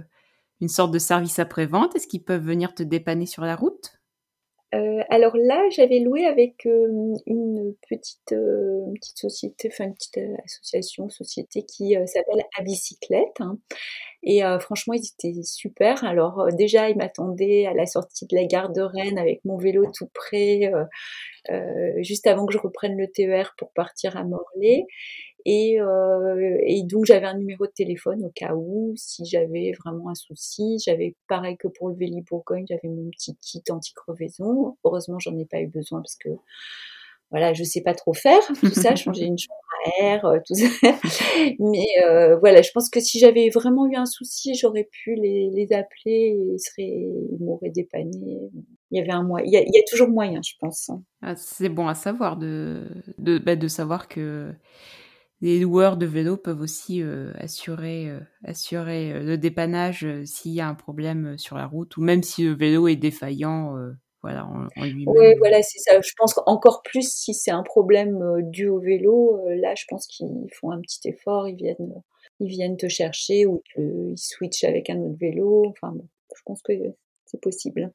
une 0.61 0.69
sorte 0.69 0.91
de 0.91 0.99
service 0.99 1.39
après-vente? 1.39 1.95
Est-ce 1.95 2.07
qu'ils 2.07 2.23
peuvent 2.23 2.43
venir 2.43 2.73
te 2.73 2.83
dépanner 2.83 3.25
sur 3.25 3.43
la 3.43 3.55
route? 3.55 4.02
Euh, 4.73 5.03
alors 5.09 5.35
là, 5.37 5.63
j'avais 5.69 5.99
loué 5.99 6.25
avec 6.25 6.65
euh, 6.65 7.13
une 7.27 7.75
petite, 7.89 8.31
euh, 8.31 8.91
petite 8.95 9.17
société, 9.17 9.69
enfin 9.71 9.85
une 9.85 9.93
petite 9.93 10.19
association, 10.43 11.09
société 11.09 11.63
qui 11.63 11.95
s'appelle 12.05 12.43
À 12.57 12.63
Bicyclette. 12.63 13.39
Hein. 13.39 13.59
Et 14.23 14.41
franchement, 14.61 14.93
ils 14.93 15.05
étaient 15.05 15.43
super. 15.43 16.05
Alors 16.05 16.47
déjà, 16.53 16.89
ils 16.89 16.95
m'attendaient 16.95 17.65
à 17.65 17.73
la 17.73 17.85
sortie 17.85 18.25
de 18.25 18.35
la 18.37 18.45
gare 18.45 18.71
de 18.71 18.81
Rennes 18.81 19.17
avec 19.17 19.43
mon 19.43 19.57
vélo 19.57 19.85
tout 19.93 20.07
prêt, 20.13 20.71
juste 21.97 22.25
avant 22.25 22.45
que 22.45 22.53
je 22.53 22.57
reprenne 22.57 22.97
le 22.97 23.07
TER 23.07 23.53
pour 23.57 23.73
partir 23.73 24.15
à 24.15 24.23
Morlaix. 24.23 24.85
Et, 25.45 25.79
euh, 25.81 26.57
et 26.65 26.83
donc 26.83 27.05
j'avais 27.05 27.25
un 27.25 27.37
numéro 27.37 27.65
de 27.65 27.71
téléphone 27.71 28.23
au 28.23 28.29
cas 28.29 28.53
où, 28.55 28.93
si 28.95 29.25
j'avais 29.25 29.73
vraiment 29.83 30.09
un 30.09 30.15
souci. 30.15 30.77
J'avais 30.85 31.15
pareil 31.27 31.57
que 31.57 31.67
pour 31.67 31.89
le 31.89 31.95
Véli 31.95 32.21
Bourgogne, 32.21 32.65
j'avais 32.67 32.87
mon 32.87 33.09
petit 33.09 33.35
kit 33.37 33.63
anti-crevaison. 33.69 34.77
Heureusement, 34.83 35.19
j'en 35.19 35.37
ai 35.37 35.45
pas 35.45 35.59
eu 35.59 35.67
besoin 35.67 35.99
parce 35.99 36.15
que 36.15 36.29
voilà, 37.33 37.51
je 37.53 37.63
sais 37.63 37.81
pas 37.81 37.95
trop 37.95 38.13
faire 38.13 38.41
tout 38.59 38.69
ça, 38.69 38.95
changer 38.95 39.25
une 39.25 39.39
chambre 39.39 39.59
à 39.85 40.03
air, 40.03 40.25
euh, 40.25 40.37
tout 40.45 40.53
ça. 40.53 40.67
Mais 41.59 41.87
euh, 42.05 42.37
voilà, 42.37 42.61
je 42.61 42.69
pense 42.71 42.91
que 42.91 42.99
si 42.99 43.17
j'avais 43.17 43.49
vraiment 43.49 43.87
eu 43.87 43.95
un 43.95 44.05
souci, 44.05 44.53
j'aurais 44.53 44.87
pu 44.89 45.15
les, 45.15 45.49
les 45.51 45.73
appeler 45.73 46.35
et 46.35 46.53
ils 46.53 46.59
seraient, 46.59 47.09
ils 47.31 47.43
m'auraient 47.43 47.71
dépanné. 47.71 48.37
Il 48.91 48.99
y 48.99 49.01
avait 49.01 49.11
un 49.11 49.23
moyen, 49.23 49.47
il 49.47 49.51
y 49.51 49.57
a, 49.57 49.61
il 49.61 49.73
y 49.73 49.79
a 49.79 49.83
toujours 49.89 50.09
moyen, 50.09 50.41
je 50.43 50.53
pense. 50.59 50.91
Hein. 50.91 51.01
Ah, 51.23 51.35
c'est 51.35 51.69
bon 51.69 51.87
à 51.87 51.95
savoir 51.95 52.37
de 52.37 52.83
de, 53.17 53.39
bah, 53.39 53.55
de 53.55 53.67
savoir 53.67 54.07
que 54.07 54.53
les 55.43 55.59
loueurs 55.59 55.97
de 55.97 56.05
vélos 56.05 56.37
peuvent 56.37 56.61
aussi 56.61 57.01
euh, 57.01 57.33
assurer, 57.37 58.09
euh, 58.09 58.19
assurer 58.45 59.11
euh, 59.11 59.19
le 59.19 59.37
dépannage 59.37 60.07
s'il 60.23 60.53
y 60.53 60.61
a 60.61 60.67
un 60.69 60.73
problème 60.73 61.37
sur 61.37 61.57
la 61.57 61.67
route 61.67 61.97
ou 61.97 62.01
même 62.01 62.23
si 62.23 62.45
le 62.45 62.53
vélo 62.53 62.87
est 62.87 62.95
défaillant. 62.95 63.75
voilà, 64.21 64.45
en, 64.45 64.85
lui-même. 64.85 65.13
Oui, 65.13 65.35
voilà, 65.39 65.61
c'est 65.61 65.79
ça. 65.79 65.99
Je 65.99 66.11
pense 66.17 66.33
qu'encore 66.33 66.81
plus 66.81 67.11
si 67.11 67.33
c'est 67.33 67.51
un 67.51 67.63
problème 67.63 68.41
dû 68.43 68.69
au 68.69 68.79
vélo, 68.79 69.37
là, 69.49 69.75
je 69.75 69.83
pense 69.89 70.07
qu'ils 70.07 70.47
font 70.61 70.71
un 70.71 70.79
petit 70.79 71.09
effort, 71.09 71.49
ils 71.49 71.57
viennent, 71.57 71.93
ils 72.39 72.47
viennent 72.47 72.77
te 72.77 72.87
chercher 72.87 73.45
ou 73.45 73.61
ils 73.77 74.17
switchent 74.17 74.63
avec 74.63 74.89
un 74.89 74.97
autre 74.99 75.17
vélo. 75.19 75.65
Enfin, 75.67 75.93
je 76.33 76.41
pense 76.45 76.61
que 76.61 76.71
c'est 77.25 77.41
possible. 77.41 77.91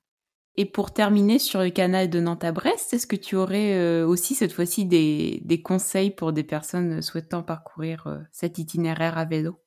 Et 0.60 0.64
pour 0.64 0.90
terminer 0.92 1.38
sur 1.38 1.60
le 1.60 1.70
canal 1.70 2.10
de 2.10 2.18
Nantes 2.18 2.42
à 2.42 2.50
Brest, 2.50 2.92
est-ce 2.92 3.06
que 3.06 3.14
tu 3.14 3.36
aurais 3.36 3.74
euh, 3.74 4.04
aussi 4.04 4.34
cette 4.34 4.50
fois-ci 4.50 4.86
des, 4.86 5.62
conseils 5.62 6.10
pour 6.10 6.32
des 6.32 6.42
personnes 6.42 7.00
souhaitant 7.00 7.44
parcourir 7.44 8.08
euh, 8.08 8.18
cet 8.32 8.58
itinéraire 8.58 9.16
à 9.18 9.24
vélo? 9.24 9.60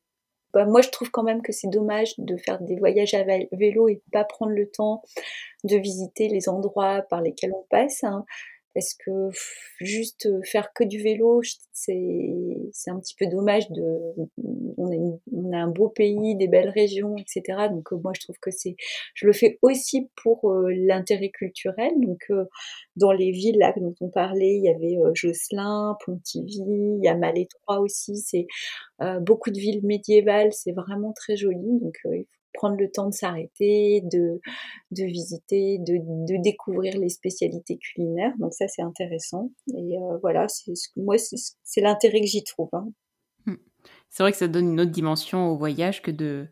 Bah, 0.54 0.65
Moi, 0.65 0.82
je 0.82 0.89
trouve 0.89 1.10
quand 1.10 1.23
même 1.23 1.41
que 1.41 1.54
c'est 1.54 1.69
dommage 1.69 2.15
de 2.17 2.36
faire 2.36 2.62
des 2.62 2.75
voyages 2.77 3.13
à 3.13 3.23
vélo 3.23 3.88
et 3.88 3.95
de 3.95 4.12
pas 4.12 4.25
prendre 4.25 4.51
le 4.51 4.69
temps 4.69 5.01
de 5.63 5.77
visiter 5.77 6.27
les 6.27 6.49
endroits 6.49 7.04
par 7.04 7.21
lesquels 7.21 7.54
on 7.54 7.65
passe. 7.69 8.04
Hein 8.04 8.25
parce 8.73 8.93
que 8.93 9.29
juste 9.79 10.29
faire 10.45 10.71
que 10.73 10.84
du 10.84 11.01
vélo, 11.01 11.41
c'est 11.71 11.91
un 12.88 12.99
petit 12.99 13.15
peu 13.17 13.27
dommage. 13.27 13.69
De, 13.69 13.84
on, 14.77 14.91
a 14.91 15.19
on 15.34 15.51
a 15.53 15.57
un 15.57 15.67
beau 15.67 15.89
pays, 15.89 16.36
des 16.36 16.47
belles 16.47 16.69
régions, 16.69 17.15
etc. 17.17 17.67
Donc 17.69 17.91
moi 17.91 18.12
je 18.15 18.21
trouve 18.21 18.38
que 18.41 18.51
c'est, 18.51 18.75
je 19.13 19.25
le 19.25 19.34
fais 19.34 19.60
aussi 19.62 20.10
pour 20.21 20.51
l'intérêt 20.69 21.29
culturel. 21.29 21.91
Donc 21.97 22.31
dans 22.95 23.12
les 23.12 23.31
villes 23.31 23.57
là 23.57 23.73
dont 23.77 23.95
on 24.01 24.10
parlait, 24.10 24.56
il 24.56 24.63
y 24.63 24.69
avait 24.69 24.98
Josselin, 25.13 25.98
Pontivy, 26.06 26.63
il 26.65 27.04
y 27.04 27.08
a 27.08 27.15
Malétroit 27.15 27.79
aussi. 27.79 28.17
C'est 28.17 28.48
beaucoup 29.21 29.52
de 29.52 29.60
villes 29.60 29.85
médiévales, 29.85 30.54
c'est 30.54 30.73
vraiment 30.73 31.13
très 31.13 31.35
joli. 31.35 31.79
Donc 31.79 31.98
prendre 32.54 32.77
le 32.77 32.89
temps 32.91 33.08
de 33.08 33.13
s'arrêter, 33.13 34.02
de, 34.04 34.39
de 34.91 35.04
visiter, 35.06 35.77
de, 35.79 35.97
de, 35.99 36.41
découvrir 36.41 36.97
les 36.97 37.10
spécialités 37.10 37.77
culinaires. 37.77 38.33
Donc 38.39 38.54
ça, 38.54 38.67
c'est 38.67 38.81
intéressant. 38.81 39.52
Et 39.75 39.97
euh, 39.97 40.17
voilà, 40.21 40.47
c'est 40.47 40.73
moi, 40.95 41.15
c'est 41.17 41.81
l'intérêt 41.81 42.21
que 42.21 42.27
j'y 42.27 42.43
trouve. 42.43 42.69
Hein. 42.73 42.87
Mmh. 43.45 43.56
C'est 44.10 44.23
vrai 44.23 44.31
que 44.31 44.37
ça 44.37 44.47
donne 44.47 44.71
une 44.71 44.81
autre 44.81 44.91
dimension 44.91 45.49
au 45.49 45.58
voyage 45.58 46.02
que 46.02 46.12
de, 46.12 46.47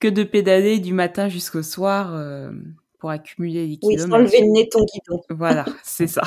que 0.00 0.08
de 0.08 0.24
pédaler 0.24 0.78
du 0.78 0.92
matin 0.92 1.28
jusqu'au 1.28 1.62
soir. 1.62 2.14
Euh, 2.14 2.50
pour 3.00 3.10
accumuler 3.10 3.64
les 3.68 3.76
kilomètres. 3.76 4.06
Oui, 4.06 4.10
sans 4.10 4.18
lever 4.18 4.40
le 4.40 4.50
nez 4.50 4.68
ton 4.68 4.80
guidon. 4.80 5.22
Voilà, 5.30 5.64
c'est 5.84 6.08
ça. 6.08 6.22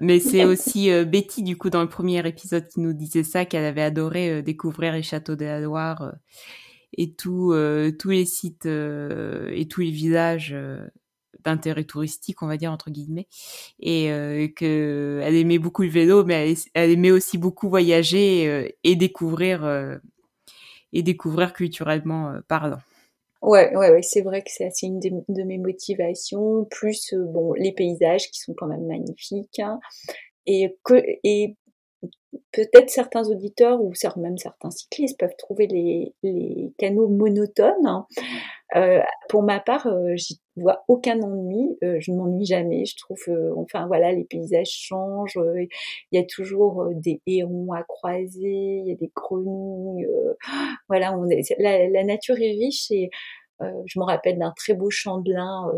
Mais 0.00 0.18
c'est 0.18 0.44
aussi 0.44 0.90
euh, 0.90 1.04
Betty, 1.04 1.44
du 1.44 1.56
coup, 1.56 1.70
dans 1.70 1.80
le 1.80 1.88
premier 1.88 2.26
épisode, 2.26 2.66
qui 2.66 2.80
nous 2.80 2.92
disait 2.92 3.22
ça, 3.22 3.44
qu'elle 3.44 3.64
avait 3.64 3.82
adoré 3.82 4.42
découvrir 4.42 4.94
les 4.94 5.04
châteaux 5.04 5.36
de 5.36 5.44
la 5.44 5.60
Loire 5.60 6.12
et 6.96 7.12
tout, 7.12 7.54
tous 7.98 8.10
les 8.10 8.24
sites 8.24 8.66
et 8.66 9.68
tous 9.68 9.80
les 9.80 9.90
villages 9.90 10.56
d'intérêt 11.44 11.84
touristique, 11.84 12.42
on 12.42 12.46
va 12.46 12.56
dire 12.56 12.72
entre 12.72 12.90
guillemets, 12.90 13.28
et 13.80 14.08
que 14.56 15.20
elle 15.22 15.36
aimait 15.36 15.58
beaucoup 15.58 15.82
le 15.82 15.90
vélo, 15.90 16.24
mais 16.24 16.54
elle, 16.74 16.90
aimait 16.90 17.10
aussi 17.10 17.38
beaucoup 17.38 17.68
voyager 17.68 18.74
et 18.82 18.96
découvrir 18.96 20.00
et 20.92 21.02
découvrir 21.02 21.52
culturellement 21.52 22.34
parlant. 22.48 22.78
Ouais, 23.42 23.76
ouais, 23.76 23.90
ouais, 23.90 24.02
c'est 24.02 24.22
vrai 24.22 24.42
que 24.42 24.50
c'est 24.50 24.70
une 24.82 24.98
de, 24.98 25.42
mes 25.44 25.58
motivations, 25.58 26.64
plus 26.64 27.12
euh, 27.12 27.24
bon 27.26 27.52
les 27.52 27.72
paysages 27.72 28.30
qui 28.30 28.40
sont 28.40 28.54
quand 28.54 28.66
même 28.66 28.86
magnifiques, 28.86 29.60
hein, 29.60 29.78
et 30.46 30.76
que 30.84 30.94
et 31.22 31.56
peut-être 32.52 32.90
certains 32.90 33.28
auditeurs 33.28 33.80
ou 33.80 33.92
même 34.16 34.38
certains 34.38 34.70
cyclistes 34.70 35.18
peuvent 35.18 35.36
trouver 35.38 35.66
les, 35.66 36.72
canaux 36.78 37.08
monotones. 37.08 37.86
Hein. 37.86 38.06
Euh, 38.74 39.00
pour 39.28 39.42
ma 39.42 39.60
part, 39.60 39.86
euh, 39.86 40.16
j'y 40.16 40.40
vois 40.56 40.84
aucun 40.88 41.20
ennui. 41.20 41.76
Euh, 41.84 41.98
je 42.00 42.10
ne 42.10 42.16
m'ennuie 42.16 42.46
jamais. 42.46 42.84
Je 42.84 42.96
trouve, 42.96 43.22
euh, 43.28 43.52
enfin 43.56 43.86
voilà, 43.86 44.12
les 44.12 44.24
paysages 44.24 44.70
changent. 44.70 45.38
Il 46.12 46.18
y 46.18 46.18
a 46.18 46.24
toujours 46.24 46.88
des 46.94 47.20
hérons 47.26 47.72
à 47.72 47.82
croiser. 47.82 48.80
Il 48.84 48.88
y 48.88 48.92
a 48.92 48.96
des 48.96 49.10
grenouilles. 49.14 50.08
voilà, 50.88 51.14
la, 51.58 52.04
nature 52.04 52.36
est 52.36 52.52
riche 52.52 52.90
et 52.90 53.10
je 53.60 53.98
me 53.98 54.04
rappelle 54.04 54.38
d'un 54.38 54.52
très 54.54 54.74
beau 54.74 54.90
champ 54.90 55.18
de 55.18 55.32
lin 55.32 55.72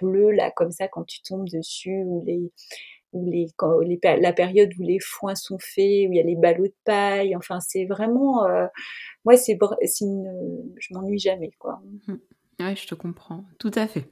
bleu 0.00 0.30
là, 0.30 0.50
comme 0.50 0.70
ça, 0.70 0.86
quand 0.88 1.04
tu 1.04 1.20
tombes 1.22 1.48
dessus, 1.48 2.02
ou 2.04 2.22
les 2.24 2.52
les, 3.22 3.46
la 4.20 4.32
période 4.32 4.70
où 4.78 4.82
les 4.82 4.98
foins 5.00 5.34
sont 5.34 5.58
faits, 5.58 6.08
où 6.08 6.12
il 6.12 6.16
y 6.16 6.20
a 6.20 6.24
les 6.24 6.36
ballots 6.36 6.66
de 6.66 6.74
paille. 6.84 7.36
Enfin, 7.36 7.60
c'est 7.60 7.84
vraiment, 7.84 8.46
euh, 8.46 8.66
moi, 9.24 9.36
c'est, 9.36 9.56
une, 10.00 10.74
je 10.78 10.94
m'ennuie 10.94 11.18
jamais, 11.18 11.50
quoi. 11.58 11.80
Mmh. 12.06 12.14
Oui, 12.60 12.76
je 12.76 12.86
te 12.86 12.94
comprends, 12.94 13.44
tout 13.58 13.72
à 13.74 13.86
fait. 13.86 14.08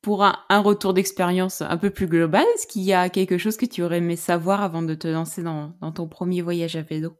Pour 0.00 0.24
un, 0.24 0.36
retour 0.50 0.94
d'expérience 0.94 1.62
un 1.62 1.76
peu 1.76 1.90
plus 1.90 2.08
global, 2.08 2.44
est-ce 2.54 2.66
qu'il 2.66 2.82
y 2.82 2.92
a 2.92 3.08
quelque 3.08 3.38
chose 3.38 3.56
que 3.56 3.66
tu 3.66 3.82
aurais 3.82 3.98
aimé 3.98 4.16
savoir 4.16 4.62
avant 4.62 4.82
de 4.82 4.94
te 4.94 5.06
lancer 5.06 5.42
dans, 5.42 5.74
dans 5.80 5.92
ton 5.92 6.08
premier 6.08 6.42
voyage 6.42 6.74
à 6.74 6.82
vélo? 6.82 7.12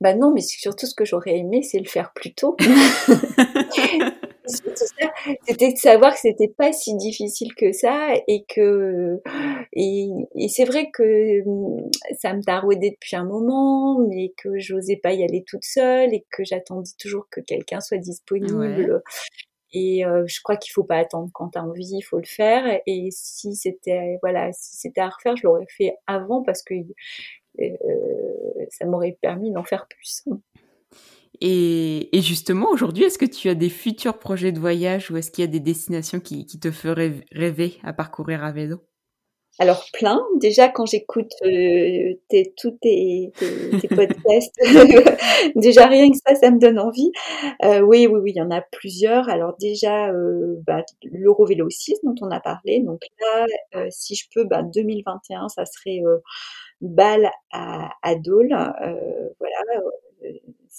Bah 0.00 0.14
non, 0.14 0.32
mais 0.32 0.40
surtout 0.40 0.86
ce 0.86 0.94
que 0.94 1.04
j'aurais 1.04 1.38
aimé, 1.38 1.62
c'est 1.62 1.78
le 1.78 1.88
faire 1.88 2.12
plus 2.12 2.34
tôt. 2.34 2.56
c'était 4.48 5.72
de 5.72 5.78
savoir 5.78 6.14
que 6.14 6.20
c'était 6.20 6.48
pas 6.48 6.72
si 6.72 6.96
difficile 6.96 7.54
que 7.54 7.72
ça 7.72 8.14
et 8.26 8.44
que 8.48 9.20
et, 9.72 10.08
c'est 10.48 10.64
vrai 10.64 10.90
que 10.92 11.46
hum, 11.46 11.90
ça 12.18 12.34
me 12.34 12.42
taraudait 12.42 12.90
depuis 12.90 13.16
un 13.16 13.24
moment, 13.24 13.98
mais 14.00 14.32
que 14.36 14.58
j'osais 14.58 14.96
pas 14.96 15.12
y 15.12 15.22
aller 15.22 15.44
toute 15.46 15.64
seule 15.64 16.14
et 16.14 16.24
que 16.30 16.44
j'attendais 16.44 16.90
toujours 16.98 17.26
que 17.30 17.40
quelqu'un 17.40 17.80
soit 17.80 17.98
disponible. 17.98 19.02
Et 19.72 20.04
euh, 20.04 20.24
je 20.26 20.40
crois 20.42 20.56
qu'il 20.56 20.72
faut 20.72 20.84
pas 20.84 20.96
attendre 20.96 21.28
quand 21.34 21.50
t'as 21.50 21.60
envie, 21.60 21.90
il 21.92 22.02
faut 22.02 22.18
le 22.18 22.26
faire. 22.26 22.80
Et 22.86 23.08
si 23.10 23.54
c'était 23.54 24.18
voilà, 24.22 24.52
si 24.52 24.76
c'était 24.76 25.00
à 25.00 25.10
refaire, 25.10 25.36
je 25.36 25.46
l'aurais 25.46 25.66
fait 25.68 25.94
avant 26.06 26.42
parce 26.42 26.62
que 26.62 26.74
euh, 27.60 27.66
ça 28.70 28.86
m'aurait 28.86 29.18
permis 29.20 29.52
d'en 29.52 29.64
faire 29.64 29.86
plus. 29.88 30.24
Et, 31.40 32.08
justement, 32.14 32.70
aujourd'hui, 32.70 33.04
est-ce 33.04 33.18
que 33.18 33.26
tu 33.26 33.48
as 33.48 33.54
des 33.54 33.68
futurs 33.68 34.18
projets 34.18 34.52
de 34.52 34.58
voyage 34.58 35.10
ou 35.10 35.16
est-ce 35.16 35.30
qu'il 35.30 35.44
y 35.44 35.48
a 35.48 35.50
des 35.50 35.60
destinations 35.60 36.20
qui, 36.20 36.46
te 36.46 36.70
feraient 36.70 37.20
rêver 37.32 37.78
à 37.84 37.92
parcourir 37.92 38.42
à 38.42 38.52
vélo? 38.52 38.78
Alors 39.60 39.84
plein. 39.92 40.20
Déjà 40.36 40.68
quand 40.68 40.86
j'écoute 40.86 41.32
euh, 41.44 42.14
tous 42.56 42.78
tes, 42.80 43.32
podcasts, 43.88 44.54
déjà 45.56 45.86
rien 45.88 46.10
que 46.10 46.16
ça, 46.16 46.36
ça 46.36 46.50
me 46.52 46.60
donne 46.60 46.78
envie. 46.78 47.10
Euh, 47.64 47.80
oui, 47.80 48.06
oui, 48.06 48.20
oui, 48.22 48.32
il 48.34 48.38
y 48.38 48.42
en 48.42 48.52
a 48.52 48.60
plusieurs. 48.60 49.28
Alors 49.28 49.56
déjà 49.58 50.12
euh, 50.12 50.56
bah, 50.64 50.84
l'Eurovélo 51.02 51.68
6 51.68 52.00
dont 52.04 52.14
on 52.22 52.30
a 52.30 52.38
parlé. 52.38 52.80
Donc 52.84 53.00
là, 53.20 53.46
euh, 53.74 53.86
si 53.90 54.14
je 54.14 54.26
peux, 54.32 54.44
bah, 54.44 54.62
2021, 54.62 55.48
ça 55.48 55.64
serait 55.66 56.02
Bâle 56.80 57.28
à, 57.50 57.90
à 58.02 58.14
Dole. 58.14 58.50
voilà 59.40 59.82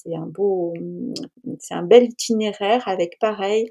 c'est 0.04 0.16
un 0.16 0.26
beau, 0.26 0.74
c'est 1.60 1.74
un 1.74 1.84
bel 1.84 2.06
itinéraire 2.06 2.88
avec 2.88 3.18
pareil 3.20 3.70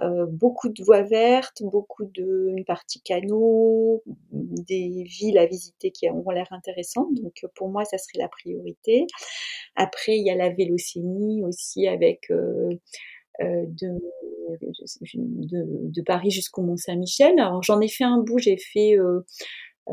euh, 0.00 0.26
beaucoup 0.28 0.68
de 0.68 0.82
voies 0.84 1.02
vertes, 1.02 1.62
beaucoup 1.62 2.04
de 2.04 2.54
une 2.56 2.64
partie 2.64 3.00
canaux, 3.00 4.02
des 4.30 5.02
villes 5.04 5.38
à 5.38 5.46
visiter 5.46 5.90
qui 5.90 6.08
ont 6.08 6.30
l'air 6.30 6.46
intéressantes. 6.52 7.12
Donc 7.14 7.44
pour 7.56 7.68
moi, 7.68 7.84
ça 7.84 7.98
serait 7.98 8.18
la 8.18 8.28
priorité. 8.28 9.06
Après, 9.74 10.16
il 10.16 10.24
y 10.24 10.30
a 10.30 10.36
la 10.36 10.50
Vélocénie 10.50 11.42
aussi 11.44 11.88
avec 11.88 12.30
euh, 12.30 12.70
euh, 13.40 13.64
de, 13.66 13.98
de, 14.60 15.90
de, 15.90 16.02
Paris 16.02 16.30
jusqu'au 16.30 16.62
Mont-Saint-Michel. 16.62 17.38
Alors 17.38 17.62
j'en 17.62 17.80
ai 17.80 17.88
fait 17.88 18.04
un 18.04 18.18
bout, 18.18 18.38
j'ai 18.38 18.56
fait 18.56 18.96
euh, 18.96 19.20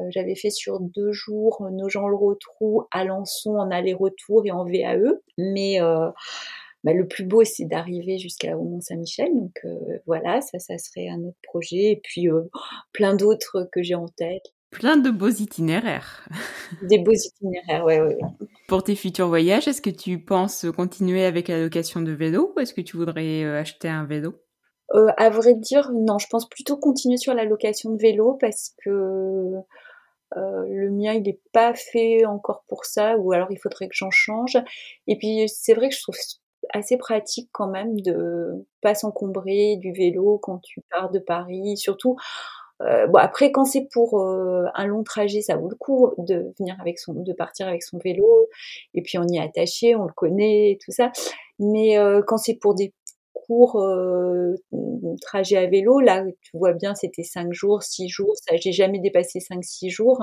j'avais 0.10 0.36
fait 0.36 0.50
sur 0.50 0.80
deux 0.80 1.12
jours 1.12 1.62
euh, 1.62 1.70
Nogent-le-Rotrou, 1.72 2.84
Alençon 2.92 3.58
en 3.58 3.72
aller-retour 3.72 4.46
et 4.46 4.52
en 4.52 4.66
VAE. 4.66 5.20
Mais 5.38 5.82
euh, 5.82 6.10
bah, 6.84 6.94
le 6.94 7.08
plus 7.08 7.26
beau, 7.26 7.44
c'est 7.44 7.66
d'arriver 7.66 8.18
jusqu'à 8.18 8.56
Mont-Saint-Michel. 8.56 9.34
Donc 9.34 9.66
voilà, 10.06 10.42
ça, 10.42 10.60
ça 10.60 10.78
serait 10.78 11.08
un 11.08 11.20
autre 11.24 11.38
projet. 11.44 11.92
Et 11.92 12.02
puis 12.04 12.28
plein 12.94 13.16
d'autres 13.16 13.68
que 13.72 13.82
j'ai 13.82 13.96
en 13.96 14.08
tête. 14.08 14.44
Plein 14.72 14.98
de 14.98 15.10
beaux 15.10 15.30
itinéraires. 15.30 16.28
Des 16.90 17.00
beaux 17.00 17.14
itinéraires, 17.14 17.86
ouais, 17.86 18.02
ouais, 18.02 18.18
Pour 18.68 18.84
tes 18.84 18.96
futurs 18.96 19.30
voyages, 19.30 19.68
est-ce 19.68 19.82
que 19.82 19.90
tu 19.90 20.20
penses 20.20 20.66
continuer 20.76 21.24
avec 21.24 21.48
la 21.48 21.62
location 21.62 22.02
de 22.02 22.12
vélo 22.12 22.54
ou 22.56 22.60
est-ce 22.60 22.74
que 22.74 22.82
tu 22.82 22.98
voudrais 22.98 23.46
acheter 23.46 23.88
un 23.88 24.04
vélo? 24.04 24.36
Euh, 24.94 25.08
à 25.18 25.30
vrai 25.30 25.56
dire, 25.56 25.92
non, 25.92 26.20
je 26.20 26.28
pense 26.30 26.48
plutôt 26.48 26.78
continuer 26.78 27.18
sur 27.18 27.34
la 27.34 27.44
location 27.44 27.92
de 27.92 28.02
vélo 28.02 28.38
parce 28.40 28.74
que 28.84 29.54
euh, 30.38 30.66
le 30.68 30.92
mien, 30.92 31.14
il 31.14 31.24
n'est 31.24 31.40
pas 31.54 31.74
fait 31.74 32.26
encore 32.26 32.64
pour 32.68 32.86
ça, 32.86 33.18
ou 33.18 33.32
alors 33.32 33.52
il 33.52 33.58
faudrait 33.58 33.88
que 33.88 33.96
j'en 33.96 34.12
change. 34.12 34.58
Et 35.08 35.18
puis, 35.18 35.48
c'est 35.48 35.74
vrai 35.74 35.90
que 35.90 35.96
je 35.96 36.02
trouve 36.02 36.16
assez 36.74 36.98
pratique 36.98 37.50
quand 37.52 37.68
même 37.68 38.00
de 38.02 38.66
pas 38.82 38.96
s'encombrer 38.96 39.78
du 39.78 39.94
vélo 39.94 40.40
quand 40.40 40.60
tu 40.60 40.82
pars 40.92 41.12
de 41.12 41.20
Paris, 41.20 41.78
surtout. 41.78 42.16
Euh, 42.82 43.08
bon 43.08 43.20
après 43.20 43.54
quand 43.54 43.64
c'est 43.64 43.88
pour 43.94 44.20
euh, 44.20 44.66
un 44.74 44.86
long 44.86 45.04
trajet 45.04 45.40
ça 45.40 45.56
vaut 45.56 45.70
le 45.70 45.78
coup 45.78 46.12
de 46.18 46.54
venir 46.60 46.76
avec 46.82 47.00
son 47.00 47.14
de 47.14 47.32
partir 47.32 47.70
avec 47.70 47.82
son 47.82 48.00
vélo 48.04 48.50
et 48.94 49.02
puis 49.02 49.18
on 49.18 49.26
y 49.30 49.38
est 49.38 49.42
attaché 49.42 49.96
on 49.96 50.04
le 50.04 50.12
connaît 50.14 50.78
tout 50.84 50.92
ça 50.92 51.10
mais 51.58 51.98
quand 52.28 52.36
c'est 52.36 52.56
pour 52.56 52.76
des 52.76 52.94
court 53.46 53.82
euh, 53.82 54.56
trajet 55.22 55.58
à 55.58 55.68
vélo. 55.68 56.00
Là, 56.00 56.24
tu 56.42 56.58
vois 56.58 56.74
bien, 56.74 56.96
c'était 56.96 57.24
5 57.24 57.54
jours, 57.54 57.84
6 57.84 58.08
jours. 58.10 58.34
Ça, 58.36 58.56
j'ai 58.58 58.72
jamais 58.72 59.00
dépassé 59.00 59.40
5-6 59.40 59.90
jours. 59.90 60.20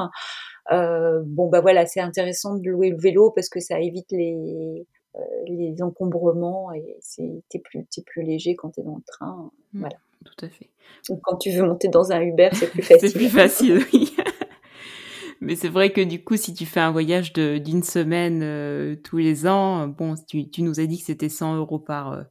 Euh, 0.70 1.20
bon, 1.24 1.48
bah 1.48 1.60
voilà, 1.60 1.86
c'est 1.86 2.00
intéressant 2.00 2.56
de 2.56 2.68
louer 2.68 2.90
le 2.90 2.98
vélo 2.98 3.30
parce 3.30 3.48
que 3.48 3.60
ça 3.60 3.80
évite 3.80 4.10
les, 4.12 4.86
euh, 5.16 5.18
les 5.46 5.82
encombrements 5.82 6.72
et 6.72 6.96
c'est, 7.00 7.42
t'es 7.48 7.58
plus, 7.58 7.84
t'es 7.86 8.02
plus 8.02 8.22
léger 8.22 8.54
quand 8.54 8.70
t'es 8.70 8.82
dans 8.82 8.96
le 8.96 9.02
train. 9.06 9.50
Mmh, 9.72 9.80
voilà. 9.80 9.96
Tout 10.24 10.44
à 10.44 10.48
fait. 10.48 10.70
Ou 11.08 11.18
quand 11.20 11.36
tu 11.36 11.50
veux 11.50 11.66
monter 11.66 11.88
dans 11.88 12.12
un 12.12 12.20
Uber, 12.20 12.50
c'est 12.52 12.70
plus 12.70 12.82
facile. 12.82 13.08
c'est 13.08 13.18
plus 13.18 13.28
facile, 13.28 13.80
oui. 13.92 14.14
Mais 15.40 15.56
c'est 15.56 15.68
vrai 15.68 15.92
que 15.92 16.00
du 16.00 16.22
coup, 16.22 16.36
si 16.36 16.54
tu 16.54 16.66
fais 16.66 16.78
un 16.78 16.92
voyage 16.92 17.32
de, 17.32 17.58
d'une 17.58 17.82
semaine 17.82 18.42
euh, 18.44 18.94
tous 18.94 19.16
les 19.16 19.48
ans, 19.48 19.88
bon, 19.88 20.14
tu, 20.28 20.48
tu, 20.48 20.62
nous 20.62 20.78
as 20.78 20.86
dit 20.86 21.00
que 21.00 21.04
c'était 21.06 21.28
100 21.28 21.56
euros 21.56 21.80
par, 21.80 22.12
euh, 22.12 22.22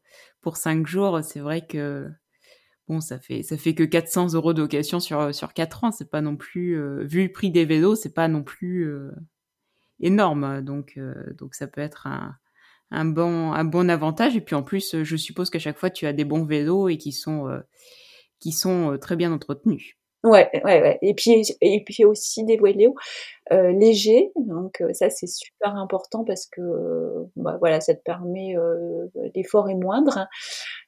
pour 0.42 0.58
5 0.58 0.88
jours. 0.88 1.22
C'est 1.24 1.40
vrai 1.40 1.66
que 1.66 2.10
bon, 2.88 3.02
ça 3.02 3.20
fait 3.20 3.44
ça 3.44 3.58
fait 3.58 3.76
que 3.76 3.84
400 3.84 4.34
euros 4.34 4.54
de 4.54 4.62
location 4.62 5.00
sur 5.00 5.34
sur 5.34 5.54
4 5.54 5.84
ans. 5.84 5.92
C'est 5.92 6.10
pas 6.10 6.22
non 6.22 6.36
plus 6.38 6.80
euh, 6.80 7.04
vu 7.04 7.24
le 7.24 7.32
prix 7.32 7.52
des 7.52 7.66
vélos, 7.66 7.96
c'est 7.96 8.14
pas 8.14 8.28
non 8.28 8.44
plus 8.44 8.92
énorme. 10.00 10.62
Donc 10.62 11.00
donc 11.38 11.56
ça 11.56 11.68
peut 11.68 11.82
être 11.82 12.08
un 12.08 12.36
un 12.92 13.06
bon 13.06 13.54
un 13.54 13.64
bon 13.64 13.90
avantage. 13.90 14.36
Et 14.36 14.42
puis 14.42 14.56
en 14.56 14.64
plus, 14.64 15.04
je 15.04 15.16
suppose 15.16 15.50
qu'à 15.50 15.60
chaque 15.60 15.78
fois, 15.78 15.90
tu 15.90 16.06
as 16.06 16.14
des 16.14 16.26
bons 16.26 16.46
vélos 16.46 16.90
et 16.90 16.98
qui 16.98 17.12
sont 17.12 17.48
qui 18.40 18.52
sont 18.52 18.98
très 19.00 19.16
bien 19.16 19.32
entretenus. 19.32 19.96
Ouais, 20.24 20.52
ouais, 20.64 20.82
ouais. 20.82 21.00
Et 21.02 21.16
puis, 21.16 21.42
et 21.62 21.84
puis 21.84 22.06
aussi 22.06 22.44
des 22.44 22.56
vélos 22.58 22.94
euh, 23.54 23.72
légers. 23.72 24.32
Donc 24.36 24.82
euh, 24.82 24.94
ça, 24.94 25.10
c'est 25.10 25.28
super 25.28 25.76
important 25.76 26.26
parce 26.26 26.48
que 26.48 26.62
bah, 27.38 27.58
voilà, 27.60 27.82
ça 27.82 27.96
te 27.96 28.02
permet 28.04 28.58
euh, 28.58 29.08
l'effort 29.36 29.70
est 29.70 29.76
moindre. 29.76 30.28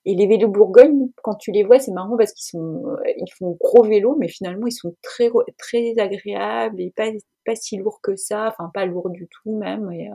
Et 0.06 0.16
les 0.16 0.28
vélos 0.28 0.50
Bourgogne, 0.50 1.10
quand 1.24 1.36
tu 1.36 1.52
les 1.52 1.64
vois, 1.64 1.80
c'est 1.80 1.92
marrant 1.94 2.18
parce 2.18 2.34
qu'ils 2.34 2.46
sont, 2.60 2.84
euh, 2.88 2.98
ils 3.18 3.32
font 3.40 3.58
gros 3.62 3.84
vélos, 3.86 4.18
mais 4.20 4.28
finalement 4.30 4.68
ils 4.68 4.72
sont 4.74 4.96
très 5.04 5.30
très 5.60 5.94
agréables 6.00 6.82
et 6.82 6.92
pas 6.96 7.10
pas 7.46 7.56
si 7.56 7.78
lourds 7.78 8.02
que 8.04 8.16
ça. 8.18 8.50
Enfin, 8.50 8.72
pas 8.74 8.86
lourds 8.86 9.12
du 9.12 9.28
tout 9.30 9.58
même. 9.58 9.92
Et 9.94 10.10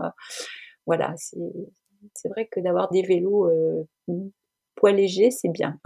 voilà, 0.87 1.15
c'est 1.17 1.39
c'est 2.15 2.29
vrai 2.29 2.47
que 2.51 2.61
d'avoir 2.61 2.91
des 2.93 3.03
vélos 3.03 3.51
poids 4.77 4.93
légers, 4.93 5.31
c'est 5.31 5.51
bien. 5.51 5.79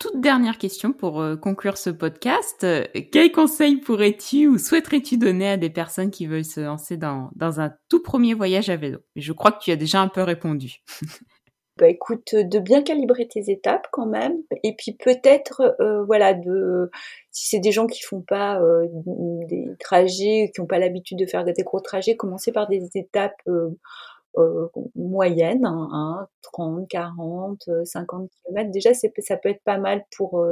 Toute 0.00 0.20
dernière 0.20 0.58
question 0.58 0.92
pour 0.92 1.20
euh, 1.20 1.36
conclure 1.36 1.76
ce 1.76 1.90
podcast. 1.90 2.66
Quels 3.12 3.30
conseils 3.30 3.76
pourrais-tu 3.76 4.48
ou 4.48 4.58
souhaiterais-tu 4.58 5.18
donner 5.18 5.50
à 5.50 5.56
des 5.58 5.70
personnes 5.70 6.10
qui 6.10 6.26
veulent 6.26 6.44
se 6.44 6.60
lancer 6.60 6.96
dans, 6.96 7.30
un 7.38 7.72
tout 7.88 8.02
premier 8.02 8.34
voyage 8.34 8.70
à 8.70 8.76
vélo? 8.76 8.98
Je 9.14 9.32
crois 9.32 9.52
que 9.52 9.62
tu 9.62 9.70
as 9.70 9.76
déjà 9.76 10.00
un 10.00 10.08
peu 10.08 10.22
répondu. 10.22 10.78
bah 11.80 11.88
écoute, 11.88 12.34
de 12.34 12.58
bien 12.58 12.82
calibrer 12.82 13.28
tes 13.28 13.50
étapes 13.50 13.88
quand 13.92 14.06
même, 14.06 14.34
et 14.62 14.74
puis 14.76 14.92
peut-être, 14.92 15.76
euh, 15.80 16.04
voilà, 16.04 16.34
de 16.34 16.90
si 17.30 17.48
c'est 17.48 17.60
des 17.60 17.72
gens 17.72 17.86
qui 17.86 18.02
font 18.02 18.22
pas 18.22 18.60
euh, 18.60 18.86
des 19.48 19.66
trajets, 19.80 20.50
qui 20.54 20.60
n'ont 20.60 20.66
pas 20.66 20.78
l'habitude 20.78 21.18
de 21.18 21.26
faire 21.26 21.44
des 21.44 21.54
gros 21.62 21.80
trajets, 21.80 22.16
commencer 22.16 22.52
par 22.52 22.68
des 22.68 22.88
étapes 22.94 23.36
euh, 23.48 23.70
euh 24.38 24.68
moyennes, 24.94 25.66
hein, 25.66 26.28
30, 26.42 26.88
40, 26.88 27.68
50 27.84 28.30
km. 28.44 28.70
Déjà, 28.70 28.94
ça 28.94 29.36
peut 29.36 29.48
être 29.48 29.62
pas 29.64 29.78
mal 29.78 30.04
pour 30.16 30.44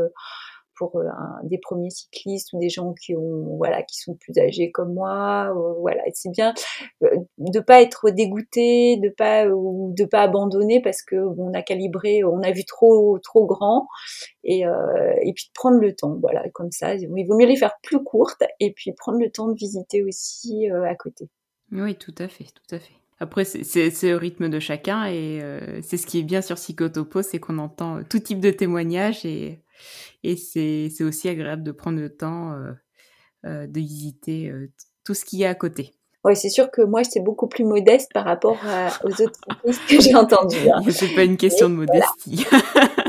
pour 0.79 0.97
euh, 0.97 1.09
des 1.43 1.59
premiers 1.59 1.91
cyclistes 1.91 2.53
ou 2.53 2.61
des 2.61 2.71
gens 2.71 2.95
qui 2.95 3.15
ont 3.17 3.57
voilà 3.57 3.83
qui 3.83 3.99
sont 3.99 4.15
plus 4.15 4.39
âgés 4.39 4.71
comme 4.71 4.95
moi 4.95 5.51
euh, 5.51 5.75
voilà. 5.81 6.03
C'est 6.15 6.31
bien 6.31 6.55
euh, 7.03 7.11
de 7.39 7.61
pas 7.61 7.83
être 7.83 8.11
dégoûté 8.11 8.97
de 8.97 9.11
pas 9.11 9.47
ou 9.49 9.93
de 9.97 10.05
pas 10.05 10.23
abandonner 10.23 10.81
parce 10.81 11.03
que 11.03 11.17
on 11.17 11.53
a 11.53 11.63
calibré 11.63 12.23
on 12.25 12.43
a 12.43 12.53
vu 12.53 12.65
trop 12.65 13.19
trop 13.19 13.47
grand. 13.47 13.89
Et 14.45 14.61
et 14.61 15.33
puis 15.35 15.47
de 15.47 15.53
prendre 15.55 15.79
le 15.79 15.95
temps 15.95 16.17
voilà 16.21 16.49
comme 16.51 16.71
ça. 16.71 16.95
Il 16.95 17.27
vaut 17.27 17.37
mieux 17.37 17.47
les 17.47 17.57
faire 17.57 17.75
plus 17.83 18.03
courtes 18.03 18.43
et 18.61 18.73
puis 18.73 18.93
prendre 18.93 19.19
le 19.19 19.31
temps 19.31 19.49
de 19.49 19.55
visiter 19.55 20.03
aussi 20.05 20.69
à 20.69 20.95
côté. 20.95 21.29
Oui 21.73 21.97
tout 21.97 22.15
à 22.19 22.29
fait 22.29 22.45
tout 22.45 22.75
à 22.75 22.79
fait 22.79 22.95
après, 23.21 23.45
c'est 23.45 23.91
le 24.03 24.17
rythme 24.17 24.49
de 24.49 24.61
chacun 24.61 25.07
et 25.07 25.43
c'est 25.83 25.97
ce 25.97 26.07
qui 26.07 26.21
est 26.21 26.23
bien 26.23 26.41
sur 26.41 26.57
Psychotopo, 26.57 27.23
c'est 27.23 27.39
qu'on 27.39 27.59
entend 27.59 28.03
tout 28.05 28.21
type 28.21 28.41
de 28.41 28.51
témoignages 28.51 29.25
et 29.25 29.63
et 30.25 30.37
c'est 30.37 31.05
aussi 31.05 31.29
agréable 31.29 31.63
de 31.63 31.73
prendre 31.73 32.01
le 32.01 32.15
temps 32.15 32.53
euh, 32.53 32.73
euh, 33.47 33.67
de 33.67 33.81
visiter 33.81 34.49
euh, 34.49 34.71
tout 35.05 35.15
ce 35.15 35.25
qu'il 35.25 35.39
y 35.39 35.45
a 35.45 35.51
à 35.51 35.55
côté. 35.55 35.95
Oui, 36.25 36.35
c'est 36.35 36.51
sûr 36.51 36.71
que 36.71 36.83
moi, 36.83 37.05
c'est 37.05 37.21
beaucoup 37.21 37.47
plus 37.47 37.65
modeste 37.65 38.11
par 38.13 38.25
rapport 38.25 38.59
aux 39.05 39.23
autres 39.23 39.41
cyclistes 39.71 39.87
que 39.89 40.01
j'ai 40.01 40.15
entendus. 40.15 40.69
Hein. 40.73 40.83
C'est 40.91 41.15
pas 41.15 41.25
une 41.25 41.37
question 41.37 41.71
de 41.71 41.75
modestie. 41.75 42.45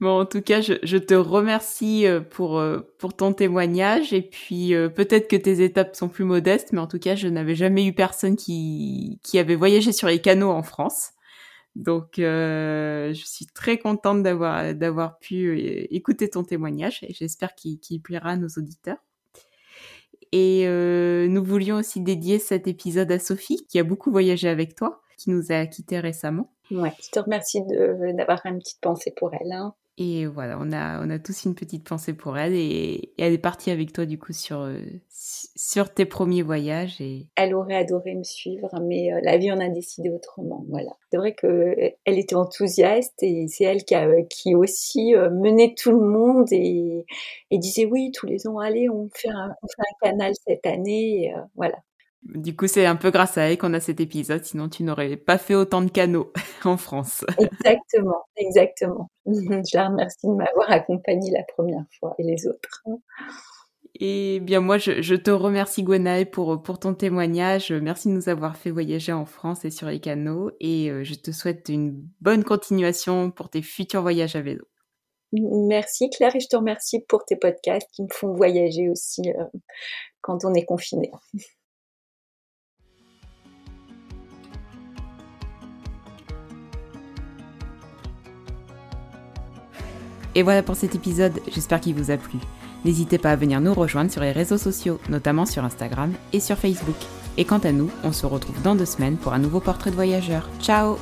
Bon, 0.00 0.20
en 0.20 0.26
tout 0.26 0.42
cas, 0.42 0.60
je, 0.60 0.96
te 0.98 1.14
remercie 1.14 2.04
pour, 2.30 2.62
pour 2.98 3.14
ton 3.14 3.32
témoignage. 3.32 4.12
Et 4.12 4.22
puis, 4.22 4.74
peut-être 4.94 5.28
que 5.28 5.36
tes 5.36 5.62
étapes 5.62 5.94
sont 5.94 6.08
plus 6.08 6.24
modestes, 6.24 6.72
mais 6.72 6.80
en 6.80 6.86
tout 6.86 6.98
cas, 6.98 7.14
je 7.14 7.28
n'avais 7.28 7.54
jamais 7.54 7.86
eu 7.86 7.92
personne 7.92 8.36
qui, 8.36 9.20
qui 9.22 9.38
avait 9.38 9.54
voyagé 9.54 9.92
sur 9.92 10.08
les 10.08 10.20
canaux 10.20 10.50
en 10.50 10.62
France. 10.62 11.14
Donc, 11.76 12.18
euh, 12.20 13.12
je 13.12 13.24
suis 13.24 13.46
très 13.46 13.78
contente 13.78 14.22
d'avoir 14.22 14.74
d'avoir 14.74 15.18
pu 15.18 15.48
euh, 15.48 15.86
écouter 15.90 16.30
ton 16.30 16.44
témoignage 16.44 17.02
et 17.02 17.12
j'espère 17.12 17.54
qu'il 17.54 18.00
plaira 18.02 18.30
à 18.30 18.36
nos 18.36 18.48
auditeurs. 18.56 18.98
Et 20.30 20.66
euh, 20.66 21.26
nous 21.28 21.44
voulions 21.44 21.76
aussi 21.76 22.00
dédier 22.00 22.38
cet 22.38 22.66
épisode 22.66 23.10
à 23.10 23.18
Sophie, 23.18 23.66
qui 23.68 23.78
a 23.78 23.84
beaucoup 23.84 24.10
voyagé 24.10 24.48
avec 24.48 24.74
toi, 24.74 25.02
qui 25.16 25.30
nous 25.30 25.50
a 25.50 25.66
quittés 25.66 26.00
récemment. 26.00 26.50
Ouais, 26.70 26.92
je 27.02 27.10
te 27.10 27.18
remercie 27.18 27.60
d'avoir 27.62 28.44
une 28.46 28.58
petite 28.58 28.80
pensée 28.80 29.12
pour 29.16 29.32
elle. 29.34 29.52
Hein. 29.52 29.74
Et 29.96 30.26
voilà, 30.26 30.58
on 30.60 30.72
a, 30.72 31.04
on 31.04 31.08
a 31.08 31.20
tous 31.20 31.44
une 31.44 31.54
petite 31.54 31.88
pensée 31.88 32.14
pour 32.14 32.36
elle 32.36 32.52
et, 32.52 33.12
elle 33.16 33.32
est 33.32 33.38
partie 33.38 33.70
avec 33.70 33.92
toi 33.92 34.06
du 34.06 34.18
coup 34.18 34.32
sur, 34.32 34.60
euh, 34.60 34.80
sur 35.08 35.94
tes 35.94 36.04
premiers 36.04 36.42
voyages. 36.42 37.00
Et... 37.00 37.28
Elle 37.36 37.54
aurait 37.54 37.76
adoré 37.76 38.14
me 38.16 38.24
suivre, 38.24 38.68
mais 38.82 39.12
euh, 39.12 39.20
la 39.22 39.38
vie 39.38 39.52
en 39.52 39.60
a 39.60 39.68
décidé 39.68 40.10
autrement. 40.10 40.64
Voilà. 40.68 40.90
C'est 41.10 41.16
vrai 41.16 41.34
qu'elle 41.36 41.50
euh, 41.50 41.90
était 42.06 42.34
enthousiaste 42.34 43.22
et 43.22 43.46
c'est 43.46 43.64
elle 43.64 43.84
qui, 43.84 43.94
a, 43.94 44.10
qui 44.22 44.56
aussi 44.56 45.14
menait 45.14 45.74
tout 45.76 45.92
le 45.92 46.04
monde 46.04 46.48
et, 46.50 47.06
disait 47.52 47.86
oui, 47.86 48.10
tous 48.12 48.26
les 48.26 48.48
ans, 48.48 48.58
allez, 48.58 48.88
on 48.90 49.08
fait 49.14 49.30
un, 49.30 49.54
on 49.62 49.66
fait 49.68 50.08
un 50.08 50.10
canal 50.10 50.32
cette 50.44 50.66
année. 50.66 51.32
Voilà. 51.54 51.76
Du 52.24 52.56
coup, 52.56 52.66
c'est 52.66 52.86
un 52.86 52.96
peu 52.96 53.10
grâce 53.10 53.36
à 53.36 53.42
elle 53.42 53.58
qu'on 53.58 53.74
a 53.74 53.80
cet 53.80 54.00
épisode, 54.00 54.44
sinon 54.44 54.70
tu 54.70 54.82
n'aurais 54.82 55.16
pas 55.16 55.36
fait 55.36 55.54
autant 55.54 55.82
de 55.82 55.90
canaux 55.90 56.32
en 56.64 56.76
France. 56.76 57.24
Exactement, 57.38 58.24
exactement. 58.36 59.10
Je 59.26 59.76
la 59.76 59.88
remercie 59.88 60.26
de 60.26 60.32
m'avoir 60.32 60.70
accompagnée 60.70 61.30
la 61.30 61.42
première 61.42 61.84
fois 61.98 62.14
et 62.18 62.22
les 62.22 62.46
autres. 62.46 62.82
Et 64.00 64.40
bien 64.40 64.60
moi, 64.60 64.76
je, 64.78 65.14
te 65.14 65.30
remercie 65.30 65.84
Gwenaël 65.84 66.28
pour, 66.28 66.60
pour 66.62 66.80
ton 66.80 66.94
témoignage. 66.94 67.70
Merci 67.70 68.08
de 68.08 68.14
nous 68.14 68.28
avoir 68.28 68.56
fait 68.56 68.70
voyager 68.70 69.12
en 69.12 69.24
France 69.24 69.64
et 69.64 69.70
sur 69.70 69.86
les 69.86 70.00
canaux. 70.00 70.50
Et 70.58 70.90
euh, 70.90 71.04
je 71.04 71.14
te 71.14 71.30
souhaite 71.30 71.68
une 71.68 72.04
bonne 72.20 72.42
continuation 72.42 73.30
pour 73.30 73.50
tes 73.50 73.62
futurs 73.62 74.02
voyages 74.02 74.34
à 74.34 74.42
vélo. 74.42 74.64
Merci 75.32 76.10
Claire 76.10 76.34
et 76.34 76.40
je 76.40 76.48
te 76.48 76.56
remercie 76.56 77.00
pour 77.08 77.24
tes 77.24 77.36
podcasts 77.36 77.88
qui 77.92 78.02
me 78.02 78.08
font 78.10 78.32
voyager 78.34 78.88
aussi 78.88 79.22
euh, 79.30 79.44
quand 80.20 80.44
on 80.44 80.54
est 80.54 80.64
confiné. 80.64 81.10
Et 90.34 90.42
voilà 90.42 90.62
pour 90.62 90.76
cet 90.76 90.94
épisode, 90.94 91.40
j'espère 91.52 91.80
qu'il 91.80 91.94
vous 91.94 92.10
a 92.10 92.16
plu. 92.16 92.38
N'hésitez 92.84 93.18
pas 93.18 93.30
à 93.30 93.36
venir 93.36 93.60
nous 93.60 93.72
rejoindre 93.72 94.10
sur 94.10 94.20
les 94.20 94.32
réseaux 94.32 94.58
sociaux, 94.58 94.98
notamment 95.08 95.46
sur 95.46 95.64
Instagram 95.64 96.12
et 96.32 96.40
sur 96.40 96.58
Facebook. 96.58 96.96
Et 97.36 97.44
quant 97.44 97.58
à 97.58 97.72
nous, 97.72 97.90
on 98.02 98.12
se 98.12 98.26
retrouve 98.26 98.60
dans 98.62 98.74
deux 98.74 98.84
semaines 98.84 99.16
pour 99.16 99.32
un 99.32 99.38
nouveau 99.38 99.60
portrait 99.60 99.90
de 99.90 99.96
voyageur. 99.96 100.48
Ciao 100.60 100.96